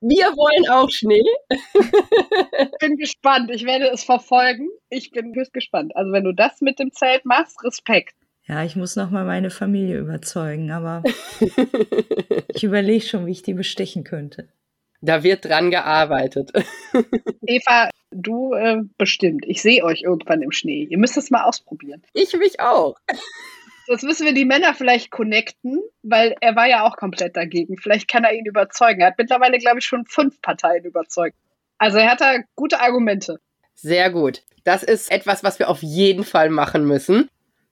Wir 0.00 0.26
wollen 0.26 0.70
auch 0.70 0.88
Schnee. 0.90 1.24
Ich 1.50 2.78
bin 2.78 2.96
gespannt. 2.96 3.50
Ich 3.52 3.64
werde 3.64 3.90
es 3.92 4.04
verfolgen. 4.04 4.68
Ich 4.90 5.10
bin 5.10 5.34
höchst 5.34 5.52
gespannt. 5.52 5.96
Also 5.96 6.12
wenn 6.12 6.22
du 6.22 6.32
das 6.32 6.60
mit 6.60 6.78
dem 6.78 6.92
Zelt 6.92 7.24
machst, 7.24 7.64
Respekt. 7.64 8.14
Ja, 8.46 8.64
ich 8.64 8.76
muss 8.76 8.96
noch 8.96 9.10
mal 9.10 9.24
meine 9.24 9.50
Familie 9.50 9.98
überzeugen, 9.98 10.70
aber 10.70 11.02
ich 12.54 12.62
überlege 12.62 13.04
schon, 13.04 13.26
wie 13.26 13.32
ich 13.32 13.42
die 13.42 13.54
bestechen 13.54 14.04
könnte. 14.04 14.48
Da 15.00 15.22
wird 15.22 15.44
dran 15.44 15.70
gearbeitet. 15.70 16.50
Eva, 17.46 17.88
du 18.10 18.52
äh, 18.54 18.78
bestimmt. 18.96 19.44
Ich 19.46 19.62
sehe 19.62 19.84
euch 19.84 20.02
irgendwann 20.02 20.42
im 20.42 20.50
Schnee. 20.50 20.86
Ihr 20.90 20.98
müsst 20.98 21.16
es 21.16 21.30
mal 21.30 21.44
ausprobieren. 21.44 22.02
Ich 22.14 22.36
mich 22.36 22.60
auch. 22.60 22.96
Jetzt 23.86 24.02
müssen 24.02 24.26
wir 24.26 24.34
die 24.34 24.44
Männer 24.44 24.74
vielleicht 24.74 25.10
connecten, 25.10 25.80
weil 26.02 26.34
er 26.40 26.56
war 26.56 26.66
ja 26.66 26.86
auch 26.86 26.96
komplett 26.96 27.36
dagegen. 27.36 27.78
Vielleicht 27.78 28.08
kann 28.08 28.24
er 28.24 28.34
ihn 28.34 28.44
überzeugen. 28.44 29.00
Er 29.00 29.08
hat 29.08 29.18
mittlerweile, 29.18 29.58
glaube 29.58 29.78
ich, 29.78 29.86
schon 29.86 30.04
fünf 30.04 30.42
Parteien 30.42 30.84
überzeugt. 30.84 31.36
Also 31.78 31.98
er 31.98 32.10
hat 32.10 32.20
da 32.20 32.38
gute 32.56 32.80
Argumente. 32.80 33.40
Sehr 33.74 34.10
gut. 34.10 34.42
Das 34.64 34.82
ist 34.82 35.10
etwas, 35.10 35.44
was 35.44 35.58
wir 35.58 35.70
auf 35.70 35.82
jeden 35.82 36.24
Fall 36.24 36.50
machen 36.50 36.84
müssen. 36.84 37.30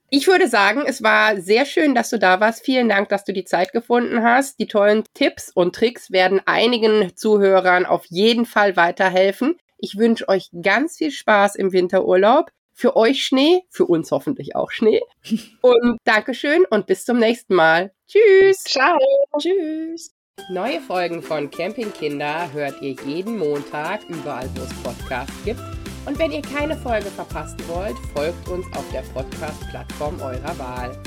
Ich 0.09 0.27
würde 0.27 0.47
sagen, 0.47 0.83
es 0.85 1.03
war 1.03 1.35
sehr 1.41 1.65
schön, 1.65 1.93
dass 1.93 2.09
du 2.09 2.17
da 2.17 2.39
warst. 2.39 2.63
Vielen 2.63 2.87
Dank, 2.87 3.09
dass 3.09 3.25
du 3.25 3.33
die 3.33 3.43
Zeit 3.43 3.73
gefunden 3.73 4.23
hast. 4.23 4.57
Die 4.59 4.67
tollen 4.67 5.03
Tipps 5.13 5.51
und 5.53 5.75
Tricks 5.75 6.11
werden 6.11 6.41
einigen 6.45 7.11
Zuhörern 7.15 7.85
auf 7.85 8.05
jeden 8.05 8.45
Fall 8.45 8.77
weiterhelfen. 8.77 9.57
Ich 9.77 9.97
wünsche 9.97 10.27
euch 10.29 10.49
ganz 10.61 10.97
viel 10.97 11.11
Spaß 11.11 11.55
im 11.55 11.73
Winterurlaub. 11.73 12.51
Für 12.73 12.95
euch 12.95 13.25
Schnee, 13.25 13.63
für 13.69 13.85
uns 13.85 14.11
hoffentlich 14.11 14.55
auch 14.55 14.71
Schnee. 14.71 15.01
Und 15.61 15.97
Dankeschön 16.03 16.63
und 16.69 16.85
bis 16.85 17.05
zum 17.05 17.17
nächsten 17.17 17.55
Mal. 17.55 17.91
Tschüss. 18.07 18.63
Ciao. 18.63 18.99
Tschüss. 19.39 20.11
Neue 20.51 20.79
Folgen 20.79 21.23
von 21.23 21.49
Campingkinder 21.49 22.53
hört 22.53 22.79
ihr 22.83 22.95
jeden 23.03 23.39
Montag 23.39 24.07
überall, 24.07 24.47
wo 24.55 24.61
es 24.61 24.73
Podcasts 24.83 25.33
gibt 25.43 25.59
und 26.07 26.17
wenn 26.17 26.31
ihr 26.31 26.41
keine 26.41 26.77
Folge 26.77 27.07
verpassen 27.07 27.59
wollt, 27.67 27.97
folgt 28.15 28.47
uns 28.47 28.65
auf 28.75 28.85
der 28.93 29.01
Podcast-Plattform 29.13 30.19
eurer 30.21 30.57
Wahl. 30.57 30.97